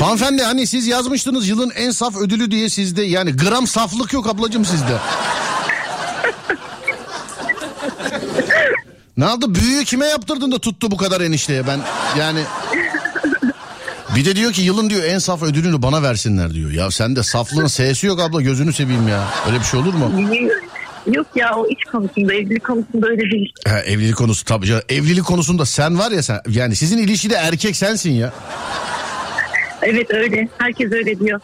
Hanımefendi 0.00 0.42
hani 0.42 0.66
siz 0.66 0.86
yazmıştınız 0.86 1.48
yılın 1.48 1.70
en 1.76 1.90
saf 1.90 2.16
ödülü 2.16 2.50
diye 2.50 2.68
sizde 2.68 3.02
yani 3.02 3.36
gram 3.36 3.66
saflık 3.66 4.12
yok 4.12 4.26
ablacığım 4.28 4.64
sizde. 4.64 4.98
Ne 9.16 9.26
oldu 9.26 9.54
büyüyü 9.54 9.84
kime 9.84 10.06
yaptırdın 10.06 10.52
da 10.52 10.58
tuttu 10.58 10.90
bu 10.90 10.96
kadar 10.96 11.20
enişteye 11.20 11.66
ben 11.66 11.80
yani... 12.18 12.40
Bir 14.16 14.24
de 14.24 14.36
diyor 14.36 14.52
ki 14.52 14.62
yılın 14.62 14.90
diyor 14.90 15.04
en 15.04 15.18
saf 15.18 15.42
ödülünü 15.42 15.82
bana 15.82 16.02
versinler 16.02 16.54
diyor. 16.54 16.70
Ya 16.70 16.90
sen 16.90 17.16
de 17.16 17.22
saflığın 17.22 17.66
S'si 17.66 18.06
yok 18.06 18.20
abla 18.20 18.40
gözünü 18.42 18.72
seveyim 18.72 19.08
ya. 19.08 19.24
Öyle 19.46 19.58
bir 19.60 19.64
şey 19.64 19.80
olur 19.80 19.94
mu? 19.94 20.12
Yok 21.06 21.26
ya 21.34 21.54
o 21.56 21.66
iç 21.66 21.84
konusunda 21.92 22.34
evlilik 22.34 22.64
konusunda 22.64 23.06
öyle 23.06 23.30
değil. 23.30 23.52
Ha, 23.68 23.80
evlilik 23.80 24.16
konusu 24.16 24.44
tabii 24.44 24.66
canım. 24.66 24.82
Evlilik 24.88 25.24
konusunda 25.24 25.66
sen 25.66 25.98
var 25.98 26.10
ya 26.10 26.22
sen 26.22 26.40
yani 26.48 26.76
sizin 26.76 26.98
ilişkide 26.98 27.34
erkek 27.34 27.76
sensin 27.76 28.12
ya. 28.12 28.32
Evet 29.82 30.14
öyle. 30.14 30.48
Herkes 30.58 30.92
öyle 30.92 31.20
diyor. 31.20 31.40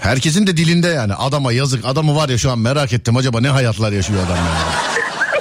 Herkesin 0.00 0.46
de 0.46 0.56
dilinde 0.56 0.88
yani 0.88 1.14
adama 1.14 1.52
yazık 1.52 1.84
adamı 1.84 2.16
var 2.16 2.28
ya 2.28 2.38
şu 2.38 2.50
an 2.50 2.58
merak 2.58 2.92
ettim 2.92 3.16
acaba 3.16 3.40
ne 3.40 3.48
hayatlar 3.48 3.92
yaşıyor 3.92 4.20
adam 4.26 4.36
yani. 4.36 4.48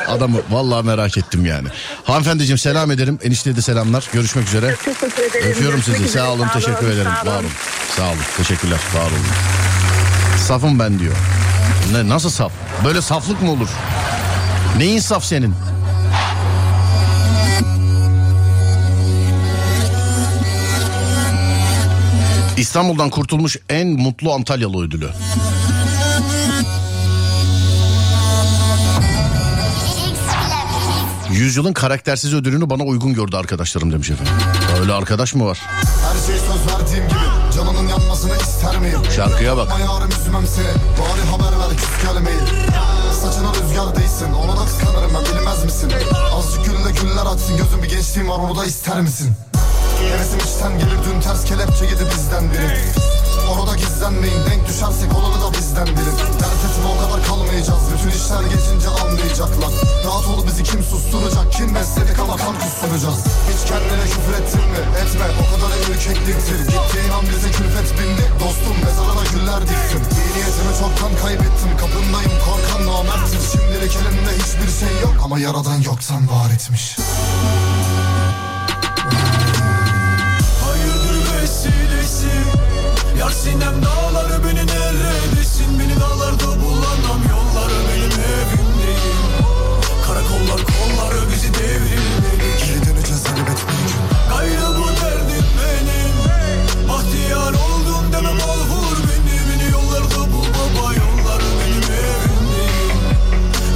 Adamı 0.07 0.37
vallahi 0.51 0.85
merak 0.85 1.17
ettim 1.17 1.45
yani. 1.45 1.67
Hanımefendiciğim 2.03 2.57
selam 2.57 2.91
ederim. 2.91 3.19
Enişteye 3.23 3.55
de 3.55 3.61
selamlar. 3.61 4.09
Görüşmek 4.13 4.47
üzere. 4.47 4.75
Teşekkür 4.85 5.07
ederim. 5.23 5.51
Öpüyorum 5.51 5.75
Görüşmek 5.75 5.97
sizi. 5.97 6.09
üzere. 6.09 6.23
Sağ 6.23 6.31
olun. 6.31 6.47
Teşekkür 6.53 6.87
ederim. 6.87 7.11
sağ 7.23 7.29
Var 7.31 7.39
olun. 7.39 7.49
Sağ 7.97 8.03
olun. 8.07 8.17
Teşekkürler. 8.37 8.79
Var 8.95 9.01
olun. 9.01 10.37
Safım 10.47 10.79
ben 10.79 10.99
diyor. 10.99 11.15
Ne 11.91 12.09
nasıl 12.09 12.29
saf? 12.29 12.51
Böyle 12.85 13.01
saflık 13.01 13.41
mı 13.41 13.51
olur? 13.51 13.67
Neyin 14.77 14.99
saf 14.99 15.23
senin? 15.23 15.55
İstanbul'dan 22.57 23.09
kurtulmuş 23.09 23.57
en 23.69 23.87
mutlu 23.87 24.33
Antalyalı 24.33 24.83
ödülü. 24.85 25.09
Yüzyılın 31.31 31.73
karaktersiz 31.73 32.33
ödülünü 32.33 32.69
bana 32.69 32.83
uygun 32.83 33.13
gördü 33.13 33.37
arkadaşlarım 33.37 33.93
demiş 33.93 34.09
efendim. 34.09 34.33
Öyle 34.81 34.93
arkadaş 34.93 35.33
mı 35.35 35.45
var? 35.45 35.61
Her 35.81 36.25
şey 36.27 36.35
söz 36.39 36.73
verdiğim 36.73 37.07
gibi 37.09 37.19
Canının 37.55 37.87
yanmasını 37.87 38.33
ister 38.37 38.77
miyim? 38.79 38.99
Şarkıya 39.15 39.57
bak. 39.57 39.69
Yapma 39.69 39.93
yarım 39.93 40.09
üzmem 40.09 40.47
seni 40.47 40.65
Bari 40.67 41.21
haber 41.31 41.59
ver 41.59 41.77
küs 41.77 42.03
gelmeyin 42.03 42.39
Saçına 43.21 43.53
rüzgar 43.53 43.95
değsin 43.95 44.33
Ona 44.33 44.57
da 44.61 44.65
kıskanırım 44.65 45.11
ben 45.13 45.37
bilmez 45.39 45.63
misin? 45.65 45.91
Azıcık 46.33 46.65
gülle 46.65 46.91
güller 47.01 47.25
açsın 47.25 47.57
Gözüm 47.57 47.83
bir 47.83 47.89
gençliğim 47.89 48.29
var 48.29 48.37
onu 48.39 48.57
da 48.57 48.65
ister 48.65 49.01
misin? 49.01 49.33
Hevesim 50.11 50.39
içten 50.39 50.79
gelir 50.79 50.99
dün 51.05 51.21
ters 51.21 51.45
kelepçe 51.45 51.85
yedi 51.85 52.05
bizden 52.11 52.51
biri. 52.51 53.03
Orada 53.51 53.75
gizlenmeyin 53.75 54.41
denk 54.49 54.67
düşersek 54.67 55.09
olanı 55.17 55.41
da 55.43 55.57
bizden 55.57 55.87
bilin 55.87 56.17
Dert 56.41 56.61
etme 56.67 56.87
o 56.93 56.95
kadar 57.01 57.19
kalmayacağız. 57.27 57.83
Bütün 57.93 58.11
işler 58.19 58.43
geçince 58.53 58.89
anlayacaklar. 59.03 59.71
Rahat 60.05 60.25
ol 60.31 60.47
bizi 60.47 60.63
kim 60.63 60.83
susturacak? 60.83 61.53
Kim 61.55 61.75
besledik 61.75 62.19
ama 62.19 62.35
kan 62.37 62.55
kusturacağız. 62.63 63.21
Hiç 63.49 63.61
kendine 63.69 64.05
küfür 64.13 64.33
ettin 64.39 64.65
mi? 64.73 64.81
Etme 65.01 65.27
o 65.41 65.45
kadar 65.51 65.71
ürkekliktir 65.89 66.59
Gittiğin 66.73 67.09
an 67.17 67.25
bize 67.31 67.49
külfet 67.57 67.89
bindi. 67.97 68.25
Dostum 68.43 68.77
mezarına 68.85 69.25
güller 69.33 69.61
diktim. 69.69 70.01
İyi 70.19 70.31
niyetimi 70.35 70.73
çoktan 70.81 71.13
kaybettim. 71.23 71.71
Kapındayım 71.81 72.35
korkan 72.45 72.81
namerttir. 72.87 73.43
Şimdilik 73.51 73.93
elimde 73.99 74.31
hiçbir 74.41 74.71
şey 74.81 74.93
yok. 75.05 75.15
Ama 75.25 75.39
yaradan 75.39 75.79
yoktan 75.89 76.23
var 76.35 76.49
etmiş 76.55 76.85
Yar 83.23 83.31
sinem 83.31 83.75
dağları 83.85 84.43
beni 84.43 84.67
neredesin 84.67 85.79
Beni 85.79 85.95
dağlarda 85.99 86.61
bulamam 86.61 87.21
yolları 87.31 87.79
benim 87.89 88.15
evim 88.33 88.69
değil. 88.81 89.23
Karakollar 90.07 90.61
kolları 90.73 91.31
bizi 91.31 91.53
devrilmeli. 91.53 92.49
Geri 92.59 92.85
döneceğiz 92.85 93.23
elbet 93.25 93.59
bir 93.67 93.83
gün. 93.89 94.01
Gayrı 94.29 94.67
bu 94.77 94.87
derdim 94.87 95.45
benim. 95.59 96.15
Bahtiyar 96.89 97.53
oldum 97.65 98.05
demem 98.13 98.39
al 98.49 98.59
vur 98.69 98.97
beni. 99.07 99.35
Beni 99.49 99.71
yollarda 99.71 100.31
bul 100.33 100.47
baba 100.57 100.93
yolları 100.93 101.49
benim 101.59 101.83
evim 102.03 102.43
değil. 102.53 102.95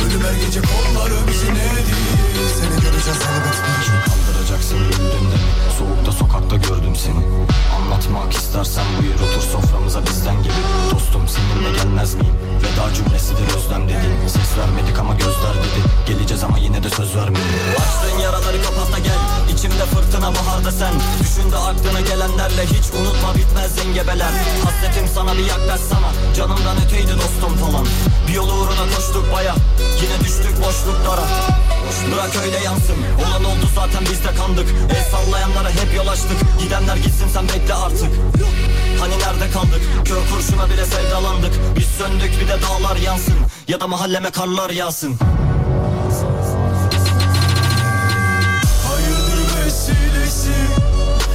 Ölüm 0.05 0.21
her 0.27 0.45
gece 0.45 0.61
kolları 0.61 1.27
bizi 1.27 1.49
ne 1.49 1.69
değil 1.87 2.49
Seni 2.59 2.81
göreceğiz 2.81 3.19
elbet 3.31 3.57
bir 3.65 3.85
gün. 3.85 3.99
Kaldıracaksın 4.07 4.79
gündemde 4.79 5.37
Soğukta 5.77 6.11
sokakta 6.11 6.55
gördüm 6.55 6.95
seni. 6.95 7.23
Anlatmak 7.77 8.33
istersen 8.33 8.85
buyur 8.99 9.13
otur 9.15 9.36
Veda 12.87 12.93
cümlesidir 12.93 13.57
özlem 13.57 13.89
dedin 13.89 14.27
Ses 14.27 14.57
vermedik 14.57 14.99
ama 14.99 15.13
gözler 15.13 15.55
dedi. 15.63 15.79
Geleceğiz 16.07 16.43
ama 16.43 16.57
yine 16.57 16.83
de 16.83 16.89
söz 16.89 17.15
vermedik 17.15 17.43
Açtığın 17.77 18.19
yaraları 18.19 18.63
kapat 18.63 18.93
da 18.93 18.99
gel. 18.99 19.19
İçimde 19.53 19.85
fırtına 19.85 20.35
baharda 20.35 20.71
sen. 20.71 20.93
Düşün 21.21 21.51
de 21.51 21.57
aklına 21.57 22.01
gelenlerle 22.01 22.65
hiç 22.65 22.85
unutma 22.99 23.35
bitmez 23.35 23.75
zengebeler. 23.75 24.31
Hasretim 24.65 25.07
sana 25.15 25.33
bir 25.33 25.45
yaklaşsana 25.45 26.09
Canımdan 26.35 26.77
öteydi 26.85 27.13
dostum 27.13 27.57
falan. 27.57 27.85
Bir 28.27 28.33
yol 28.33 28.49
uğruna 28.49 28.85
koştuk 28.95 29.33
baya. 29.33 29.55
Yine 30.01 30.19
düştük 30.19 30.55
boşluklara 30.65 31.25
Bırak 32.11 32.35
öyle 32.45 32.57
yansın. 32.63 32.95
Olan 33.27 33.43
oldu 33.43 33.69
zaten 33.75 34.01
biz 34.11 34.23
de 34.23 34.35
kandık. 34.37 34.67
El 34.97 35.03
sallayanlara 35.11 35.69
hep 35.69 35.95
yol 35.95 36.07
açtık. 36.07 36.37
Gidenler 36.59 36.95
gitsin 36.95 37.27
sen 37.33 37.47
bekle 37.47 37.73
artık. 37.73 38.09
Hani 38.99 39.13
nerede 39.19 39.51
kaldık? 39.53 39.81
Kör 40.05 40.17
kurşuna 40.31 40.69
bile 40.69 40.85
sevdalandık. 40.85 41.53
Biz 41.77 41.85
söndük 41.85 42.41
bir 42.41 42.47
de 42.47 42.57
dağlar 42.61 42.95
yansın. 42.95 43.35
Ya 43.67 43.79
da 43.79 43.87
mahalleme 43.87 44.31
karlar 44.31 44.69
yağsın. 44.69 45.15
Hayırdır 48.87 49.65
vesilesi? 49.65 50.51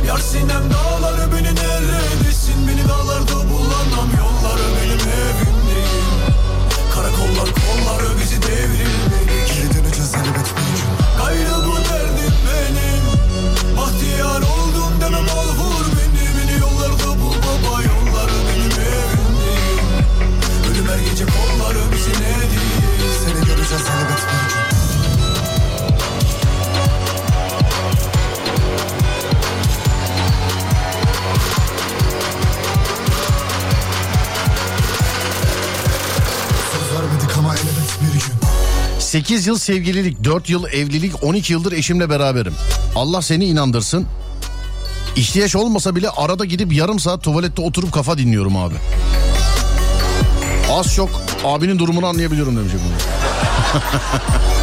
Yar 0.09 0.19
sinem 0.19 0.63
dağları 0.73 1.22
8 39.13 39.47
yıl 39.47 39.59
sevgililik, 39.59 40.25
4 40.25 40.51
yıl 40.51 40.67
evlilik, 40.67 41.25
12 41.25 41.53
yıldır 41.53 41.73
eşimle 41.73 42.11
beraberim. 42.11 42.55
Allah 42.97 43.23
seni 43.23 43.45
inandırsın. 43.45 44.07
İhtiyaç 45.17 45.57
olmasa 45.57 45.97
bile 45.97 46.11
arada 46.11 46.45
gidip 46.45 46.73
yarım 46.73 46.99
saat 46.99 47.23
tuvalette 47.23 47.63
oturup 47.63 47.93
kafa 47.93 48.19
dinliyorum 48.19 48.57
abi. 48.57 48.75
Az 50.71 50.95
çok 50.95 51.23
abinin 51.45 51.79
durumunu 51.79 52.07
anlayabiliyorum 52.07 52.57
demiş 52.57 52.73
efendim. 52.75 52.97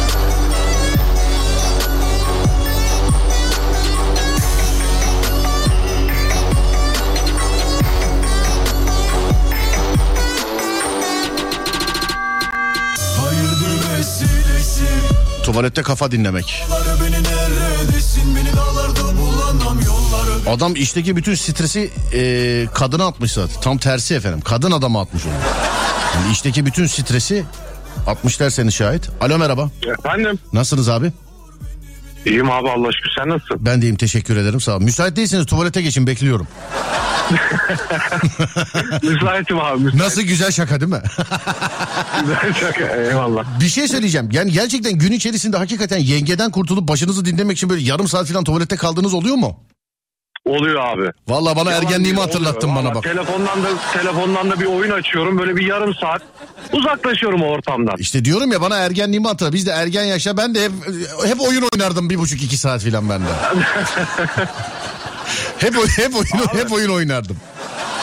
Tuvalette 15.52 15.82
kafa 15.82 16.10
dinlemek. 16.10 16.64
Adam 20.46 20.76
işteki 20.76 21.16
bütün 21.16 21.34
stresi 21.34 21.90
e, 22.12 22.66
kadına 22.74 23.06
atmış 23.06 23.32
zaten. 23.32 23.60
Tam 23.60 23.78
tersi 23.78 24.14
efendim. 24.14 24.40
Kadın 24.40 24.70
adama 24.70 25.00
atmış 25.02 25.22
onu. 25.26 25.32
Yani 26.14 26.32
işteki 26.32 26.66
bütün 26.66 26.86
stresi 26.86 27.44
atmış 28.06 28.40
derseniz 28.40 28.74
şahit. 28.74 29.08
Alo 29.20 29.38
merhaba. 29.38 29.70
Efendim? 29.98 30.38
Nasılsınız 30.52 30.88
abi? 30.88 31.12
İyiyim 32.26 32.50
abi 32.50 32.68
Allah 32.70 32.92
şükür 32.92 33.10
sen 33.18 33.28
nasılsın? 33.28 33.56
Ben 33.60 33.82
deyim 33.82 33.96
teşekkür 33.96 34.36
ederim 34.36 34.60
sağ 34.60 34.72
olun. 34.72 34.84
Müsait 34.84 35.16
değilseniz 35.16 35.46
tuvalete 35.46 35.82
geçin 35.82 36.06
bekliyorum. 36.06 36.48
Müsaitim 39.02 39.58
abi. 39.60 39.82
Müsait. 39.82 40.02
Nasıl 40.02 40.22
güzel 40.22 40.50
şaka 40.50 40.80
değil 40.80 40.92
mi? 40.92 41.02
Şaka, 42.60 42.84
Eyvallah. 42.96 43.60
bir 43.60 43.68
şey 43.68 43.88
söyleyeceğim. 43.88 44.28
Yani 44.32 44.52
gerçekten 44.52 44.92
gün 44.92 45.12
içerisinde 45.12 45.56
hakikaten 45.56 45.98
yengeden 45.98 46.50
kurtulup 46.50 46.88
başınızı 46.88 47.24
dinlemek 47.24 47.56
için 47.56 47.70
böyle 47.70 47.82
yarım 47.82 48.08
saat 48.08 48.26
falan 48.26 48.44
tuvalette 48.44 48.76
kaldığınız 48.76 49.14
oluyor 49.14 49.36
mu? 49.36 49.60
Oluyor 50.50 50.80
abi. 50.84 51.12
Vallahi 51.28 51.56
bana 51.56 51.70
Yalan 51.70 51.84
ergenliğimi 51.84 52.20
hatırlattın 52.20 52.68
oluyor. 52.68 52.76
bana 52.84 52.84
Vallahi 52.84 52.94
bak. 52.94 53.02
Telefondan 53.02 53.64
da 53.64 53.68
telefondan 53.92 54.50
da 54.50 54.60
bir 54.60 54.66
oyun 54.66 54.90
açıyorum. 54.90 55.38
Böyle 55.38 55.56
bir 55.56 55.66
yarım 55.66 55.94
saat 55.94 56.22
uzaklaşıyorum 56.72 57.42
o 57.42 57.46
ortamdan. 57.46 57.96
İşte 57.98 58.24
diyorum 58.24 58.52
ya 58.52 58.60
bana 58.60 58.76
ergenliğimi 58.76 59.26
hatırla. 59.26 59.52
Biz 59.52 59.66
de 59.66 59.70
ergen 59.70 60.04
yaşta 60.04 60.36
ben 60.36 60.54
de 60.54 60.64
hep, 60.64 60.72
hep 61.26 61.40
oyun 61.40 61.62
oynardım 61.72 62.10
bir 62.10 62.18
buçuk 62.18 62.42
iki 62.42 62.56
saat 62.56 62.82
falan 62.82 63.08
ben 63.08 63.20
de. 63.20 63.24
hep, 65.58 65.74
hep 65.96 66.14
oyun, 66.14 66.46
hep 66.52 66.72
oyun 66.72 66.90
oynardım. 66.90 67.36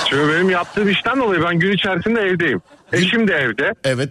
Çünkü 0.09 0.33
benim 0.33 0.49
yaptığım 0.49 0.89
işten 0.89 1.19
dolayı 1.19 1.43
ben 1.43 1.59
gün 1.59 1.71
içerisinde 1.73 2.21
evdeyim. 2.21 2.61
Eşim 2.93 3.27
de 3.27 3.33
evde. 3.33 3.73
Evet. 3.83 4.09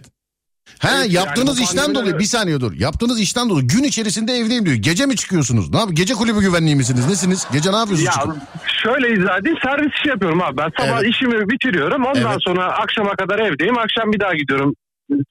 Ha 0.79 0.89
Evet, 0.97 1.11
yaptığınız 1.13 1.57
yani 1.59 1.63
işten 1.65 1.95
dolayı 1.95 2.19
bir 2.19 2.25
saniye 2.25 2.61
dur. 2.61 2.73
Yaptığınız 2.73 3.19
işten 3.19 3.49
dolayı 3.49 3.67
gün 3.67 3.83
içerisinde 3.83 4.33
evdeyim 4.33 4.65
diyor. 4.65 4.75
Gece 4.75 5.05
mi 5.05 5.15
çıkıyorsunuz? 5.15 5.69
Ne 5.73 5.79
yap? 5.79 5.89
Gece 5.93 6.13
kulübü 6.13 6.39
güvenliği 6.41 6.75
misiniz? 6.75 7.07
Nesiniz? 7.07 7.47
Gece 7.53 7.71
ne 7.71 7.75
yapıyorsunuz? 7.77 8.05
Ya 8.17 8.23
çıkıp? 8.23 8.35
şöyle 8.83 9.13
izah 9.21 9.37
edeyim 9.39 9.57
servis 9.63 9.93
işi 9.99 10.09
yapıyorum 10.09 10.41
abi. 10.41 10.57
Ben 10.57 10.69
sabah 10.79 10.99
Evet. 11.01 11.13
işimi 11.15 11.49
bitiriyorum. 11.49 12.05
Ondan 12.05 12.31
Evet. 12.31 12.37
sonra 12.47 12.65
akşama 12.65 13.15
kadar 13.15 13.39
evdeyim. 13.39 13.77
Akşam 13.77 14.11
bir 14.13 14.19
daha 14.19 14.33
gidiyorum. 14.35 14.73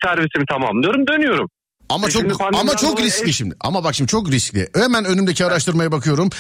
Servisimi 0.05 0.47
tamamlıyorum 0.51 1.07
dönüyorum. 1.07 1.49
Ama 1.88 2.09
E 2.09 2.11
çok 2.11 2.40
ama 2.55 2.76
çok 2.76 3.01
riskli 3.01 3.28
ev- 3.28 3.32
şimdi. 3.32 3.55
Ama 3.61 3.84
bak 3.84 3.94
şimdi 3.94 4.11
çok 4.11 4.30
riskli. 4.30 4.68
Hemen 4.76 5.05
önümdeki 5.05 5.44
araştırmaya 5.44 5.92
bakıyorum. 5.92 6.30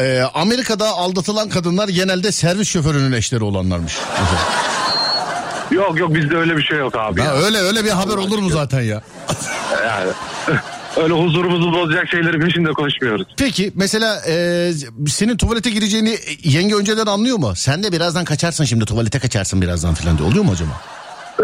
Ee, 0.00 0.22
Amerika'da 0.34 0.88
aldatılan 0.88 1.48
kadınlar 1.48 1.88
genelde 1.88 2.32
servis 2.32 2.68
şoförünün 2.68 3.12
eşleri 3.12 3.44
olanlarmış. 3.44 3.92
Yok 5.76 5.98
yok 5.98 6.14
bizde 6.14 6.36
öyle 6.36 6.56
bir 6.56 6.62
şey 6.62 6.78
yok 6.78 6.94
abi. 6.98 7.20
Ya 7.20 7.34
öyle 7.34 7.58
öyle 7.58 7.84
bir 7.84 7.90
haber 7.90 8.16
olur 8.16 8.38
mu 8.38 8.50
zaten 8.50 8.80
ya? 8.80 9.02
Yani 9.86 10.10
öyle 10.96 11.14
huzurumuzu 11.14 11.72
bozacak 11.72 12.08
şeyleri 12.08 12.38
peşinde 12.38 12.72
koşmuyoruz. 12.72 13.26
Peki 13.38 13.72
mesela 13.74 14.16
e, 14.28 14.70
senin 15.08 15.36
tuvalete 15.36 15.70
gireceğini 15.70 16.16
yenge 16.42 16.74
önceden 16.74 17.06
anlıyor 17.06 17.36
mu? 17.36 17.52
Sen 17.56 17.82
de 17.82 17.92
birazdan 17.92 18.24
kaçarsın 18.24 18.64
şimdi 18.64 18.84
tuvalete 18.84 19.18
kaçarsın 19.18 19.62
birazdan 19.62 19.94
falan 19.94 20.18
diye. 20.18 20.28
Oluyor 20.28 20.44
mu 20.44 20.52
acaba? 20.52 20.70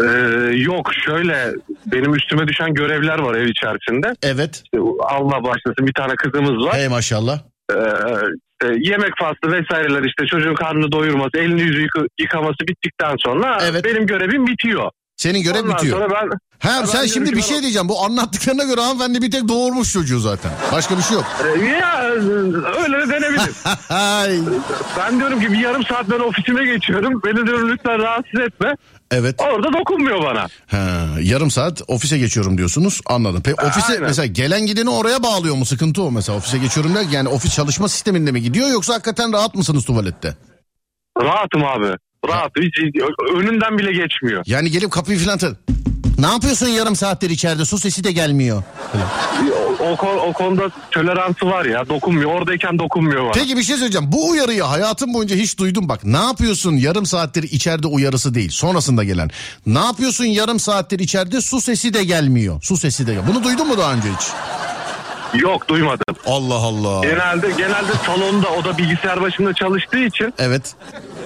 Ee, 0.03 0.05
yok 0.55 0.91
şöyle 1.05 1.51
benim 1.85 2.15
üstüme 2.15 2.47
düşen 2.47 2.73
görevler 2.73 3.19
var 3.19 3.35
ev 3.35 3.47
içerisinde. 3.47 4.07
Evet. 4.23 4.61
İşte 4.65 4.77
Allah 5.09 5.43
başlasın 5.43 5.87
bir 5.87 5.93
tane 5.93 6.13
kızımız 6.15 6.65
var. 6.65 6.73
Hey 6.75 6.87
maşallah. 6.87 7.39
Ee, 7.71 7.75
işte 8.63 8.75
yemek 8.91 9.11
faslı 9.19 9.51
vesaireler 9.57 10.03
işte 10.03 10.25
çocuğun 10.25 10.55
karnını 10.55 10.91
doyurması, 10.91 11.37
elini 11.37 11.61
yüzü 11.61 11.81
yıka- 11.85 12.07
yıkaması 12.19 12.67
bittikten 12.67 13.15
sonra 13.19 13.57
Evet. 13.71 13.85
benim 13.85 14.05
görevim 14.07 14.47
bitiyor. 14.47 14.89
Senin 15.23 15.43
görev 15.43 15.63
Ondan 15.63 15.75
bitiyor. 15.75 15.97
sonra 15.97 16.09
ben 16.09 16.29
Ha 16.59 16.87
sen 16.87 17.05
şimdi 17.05 17.31
bir 17.35 17.41
şey 17.41 17.61
diyeceğim. 17.61 17.89
Bu 17.89 18.03
anlattıklarına 18.05 18.63
göre 18.63 18.81
hanımefendi 18.81 19.21
bir 19.21 19.31
tek 19.31 19.47
doğurmuş 19.47 19.93
çocuğu 19.93 20.19
zaten. 20.19 20.51
Başka 20.71 20.97
bir 20.97 21.03
şey 21.03 21.17
yok. 21.17 21.25
Ee, 21.43 21.65
ya 21.65 22.01
öyle 22.83 22.97
de 22.97 23.09
denebilir. 23.09 23.51
Ben 24.97 25.19
diyorum 25.19 25.39
ki 25.39 25.51
bir 25.51 25.57
yarım 25.57 25.83
saat 25.83 26.09
ben 26.09 26.19
ofisime 26.19 26.65
geçiyorum. 26.65 27.21
Beni 27.25 27.47
diyorum 27.47 27.71
lütfen 27.71 27.99
rahatsız 27.99 28.39
etme. 28.39 28.75
Evet. 29.11 29.35
Orada 29.41 29.73
dokunmuyor 29.73 30.23
bana. 30.23 30.47
Ha, 30.67 31.07
yarım 31.21 31.51
saat 31.51 31.81
ofise 31.87 32.17
geçiyorum 32.17 32.57
diyorsunuz. 32.57 33.01
Anladım. 33.05 33.41
Peki 33.45 33.61
ofise 33.61 33.93
Aynen. 33.93 34.03
mesela 34.03 34.25
gelen 34.25 34.65
gideni 34.65 34.89
oraya 34.89 35.23
bağlıyor 35.23 35.55
mu? 35.55 35.65
Sıkıntı 35.65 36.03
o 36.03 36.11
mesela. 36.11 36.37
Ofise 36.37 36.57
geçiyorum 36.57 36.95
der. 36.95 37.05
Yani 37.11 37.29
ofis 37.29 37.55
çalışma 37.55 37.89
sisteminde 37.89 38.31
mi 38.31 38.41
gidiyor 38.41 38.69
yoksa 38.69 38.93
hakikaten 38.93 39.33
rahat 39.33 39.55
mısınız 39.55 39.85
tuvalette? 39.85 40.35
Rahatım 41.21 41.63
abi. 41.65 41.97
Rahat. 42.27 42.51
Hiç, 42.61 42.73
önünden 43.35 43.77
bile 43.77 43.91
geçmiyor. 43.91 44.43
Yani 44.45 44.71
gelip 44.71 44.91
kapıyı 44.91 45.19
falan 45.19 45.37
tar- 45.37 45.55
Ne 46.19 46.27
yapıyorsun 46.27 46.67
yarım 46.67 46.95
saattir 46.95 47.29
içeride? 47.29 47.65
Su 47.65 47.79
sesi 47.79 48.03
de 48.03 48.11
gelmiyor. 48.11 48.63
O, 49.79 49.83
o, 49.91 49.95
kon- 49.95 50.17
o 50.29 50.33
konuda 50.33 50.69
toleransı 50.91 51.45
var 51.45 51.65
ya. 51.65 51.89
Dokunmuyor. 51.89 52.31
Oradayken 52.31 52.79
dokunmuyor 52.79 53.23
bana. 53.23 53.31
Peki 53.31 53.57
bir 53.57 53.63
şey 53.63 53.75
söyleyeceğim. 53.77 54.11
Bu 54.11 54.29
uyarıyı 54.29 54.63
hayatım 54.63 55.13
boyunca 55.13 55.35
hiç 55.35 55.57
duydum 55.59 55.89
bak. 55.89 56.03
Ne 56.03 56.17
yapıyorsun 56.17 56.73
yarım 56.73 57.05
saattir 57.05 57.43
içeride 57.43 57.87
uyarısı 57.87 58.33
değil. 58.35 58.49
Sonrasında 58.49 59.03
gelen. 59.03 59.29
Ne 59.65 59.79
yapıyorsun 59.79 60.25
yarım 60.25 60.59
saattir 60.59 60.99
içeride 60.99 61.41
su 61.41 61.61
sesi 61.61 61.93
de 61.93 62.03
gelmiyor. 62.03 62.61
Su 62.61 62.77
sesi 62.77 63.07
de 63.07 63.17
Bunu 63.27 63.43
duydun 63.43 63.67
mu 63.67 63.77
daha 63.77 63.93
önce 63.93 64.07
hiç? 64.07 64.27
Yok 65.33 65.67
duymadım. 65.67 66.15
Allah 66.25 66.55
Allah. 66.55 67.01
Genelde 67.01 67.47
genelde 67.57 67.91
salonda 68.05 68.49
o 68.51 68.63
da 68.63 68.77
bilgisayar 68.77 69.21
başında 69.21 69.53
çalıştığı 69.53 69.99
için 69.99 70.33
Evet. 70.39 70.75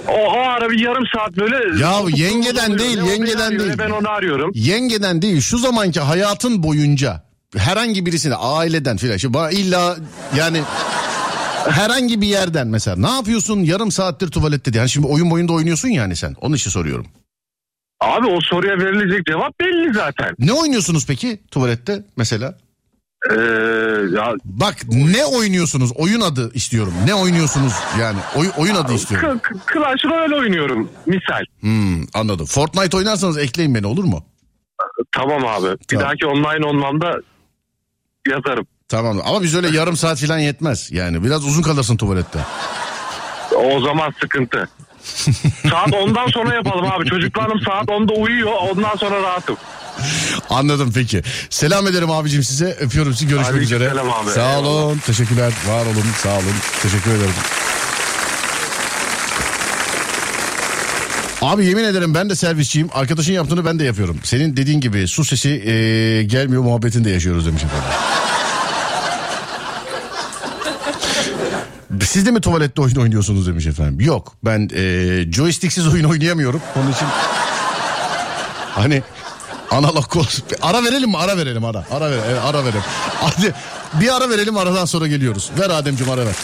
o, 0.08 0.12
o 0.12 0.38
ara 0.40 0.70
bir 0.70 0.78
yarım 0.80 1.04
saat 1.16 1.36
böyle 1.36 1.82
Ya 1.82 2.00
yengeden 2.14 2.78
değil, 2.78 3.02
Ne 3.02 3.10
yengeden 3.12 3.58
değil. 3.58 3.72
Ben 3.78 3.90
onu 3.90 4.08
arıyorum. 4.08 4.50
Yengeden 4.54 5.22
değil 5.22 5.40
şu 5.40 5.58
zamanki 5.58 6.00
hayatın 6.00 6.62
boyunca 6.62 7.22
herhangi 7.56 8.06
birisine 8.06 8.34
aileden 8.34 8.96
filan 8.96 9.16
şimdi 9.16 9.34
bana 9.34 9.50
illa 9.50 9.96
yani 10.36 10.62
herhangi 11.70 12.20
bir 12.20 12.26
yerden 12.26 12.66
mesela 12.66 12.96
ne 12.96 13.10
yapıyorsun 13.10 13.60
yarım 13.60 13.90
saattir 13.92 14.28
tuvalette 14.30 14.72
diye. 14.72 14.80
Yani 14.80 14.90
şimdi 14.90 15.06
oyun 15.06 15.30
boyunda 15.30 15.52
oynuyorsun 15.52 15.88
yani 15.88 16.16
sen 16.16 16.34
onun 16.40 16.56
için 16.56 16.70
soruyorum. 16.70 17.06
Abi 18.00 18.26
o 18.26 18.38
soruya 18.40 18.78
verilecek 18.78 19.26
cevap 19.26 19.60
belli 19.60 19.94
zaten. 19.94 20.34
Ne 20.38 20.52
oynuyorsunuz 20.52 21.06
peki 21.06 21.40
tuvalette 21.50 22.02
mesela? 22.16 22.58
Ee, 23.30 23.34
ya, 24.16 24.34
Bak 24.44 24.76
ne 24.88 25.24
oynuyorsunuz 25.24 25.92
oyun 25.94 26.20
adı 26.20 26.50
istiyorum. 26.54 26.92
Ne 27.06 27.14
oynuyorsunuz 27.14 27.72
yani 28.00 28.18
Oy- 28.36 28.50
oyun 28.56 28.74
adı 28.74 28.92
istiyorum. 28.94 29.40
K- 29.42 29.54
K- 29.54 29.74
Clash 29.74 30.04
Royale 30.04 30.34
oynuyorum 30.36 30.88
misal. 31.06 31.44
Hmm, 31.60 32.02
anladım. 32.14 32.46
Fortnite 32.46 32.96
oynarsanız 32.96 33.38
ekleyin 33.38 33.74
beni 33.74 33.86
olur 33.86 34.04
mu? 34.04 34.24
Tamam 35.12 35.46
abi. 35.46 35.66
Bir 35.66 35.84
Tamam. 35.88 36.04
dahaki 36.04 36.26
online 36.26 36.66
olmamda 36.66 37.20
yazarım. 38.28 38.66
Tamam 38.88 39.20
ama 39.24 39.42
biz 39.42 39.54
öyle 39.56 39.68
yarım 39.76 39.96
saat 39.96 40.20
falan 40.20 40.38
yetmez. 40.38 40.92
Yani 40.92 41.24
biraz 41.24 41.44
uzun 41.46 41.62
kalırsın 41.62 41.96
tuvalette. 41.96 42.38
O 43.56 43.80
zaman 43.80 44.12
sıkıntı. 44.20 44.68
saat 45.70 45.88
10'dan 45.88 46.26
sonra 46.28 46.54
yapalım 46.54 46.86
abi. 46.86 47.04
Çocuklarım 47.08 47.60
saat 47.60 47.88
10'da 47.88 48.12
uyuyor. 48.14 48.52
Ondan 48.70 48.96
sonra 48.96 49.22
rahatım. 49.22 49.56
Anladım 50.50 50.92
peki. 50.94 51.22
Selam 51.50 51.86
ederim 51.86 52.10
abicim 52.10 52.42
size. 52.44 52.76
Öpüyorum 52.80 53.12
sizi. 53.14 53.26
Görüşmek 53.28 53.50
Aleyküm 53.50 53.76
üzere. 53.76 53.90
selam 53.90 54.10
abi. 54.12 54.30
Sağ 54.30 54.58
olun. 54.58 54.66
Eyvallah. 54.68 55.00
Teşekkürler. 55.06 55.52
Var 55.68 55.86
olun. 55.86 56.04
Sağ 56.22 56.32
olun. 56.34 56.54
Teşekkür 56.82 57.10
ederim. 57.10 57.34
Abi 61.42 61.66
yemin 61.66 61.84
ederim 61.84 62.14
ben 62.14 62.30
de 62.30 62.34
servisçiyim. 62.34 62.88
Arkadaşın 62.94 63.32
yaptığını 63.32 63.64
ben 63.64 63.78
de 63.78 63.84
yapıyorum. 63.84 64.16
Senin 64.24 64.56
dediğin 64.56 64.80
gibi 64.80 65.08
su 65.08 65.24
sesi 65.24 65.50
eee, 65.50 66.22
gelmiyor 66.22 66.62
muhabbetini 66.62 67.04
de 67.04 67.10
yaşıyoruz 67.10 67.46
demiş 67.46 67.62
efendim. 67.64 67.84
Siz 72.06 72.26
de 72.26 72.30
mi 72.30 72.40
tuvalette 72.40 72.80
oyun 72.82 72.96
oynuyorsunuz 72.96 73.46
demiş 73.46 73.66
efendim. 73.66 74.00
Yok 74.00 74.32
ben 74.44 74.68
eee 74.74 75.32
joysticksiz 75.32 75.86
oyun 75.88 76.04
oynayamıyorum. 76.04 76.60
Onun 76.76 76.92
için 76.92 77.06
hani 78.74 79.02
analog. 79.70 80.04
Ara 80.62 80.84
verelim 80.84 81.10
mi? 81.10 81.16
Ara 81.16 81.36
verelim 81.36 81.64
ara. 81.64 81.84
Ara 81.90 82.10
ver, 82.10 82.18
evet, 82.30 82.40
ara 82.44 82.64
verelim. 82.64 82.82
Hadi 83.20 83.54
bir 84.00 84.16
ara 84.16 84.30
verelim 84.30 84.56
aradan 84.56 84.84
sonra 84.84 85.06
geliyoruz. 85.06 85.50
Ver 85.58 85.70
Ademciğim 85.70 86.12
ara 86.12 86.26
ver. 86.26 86.34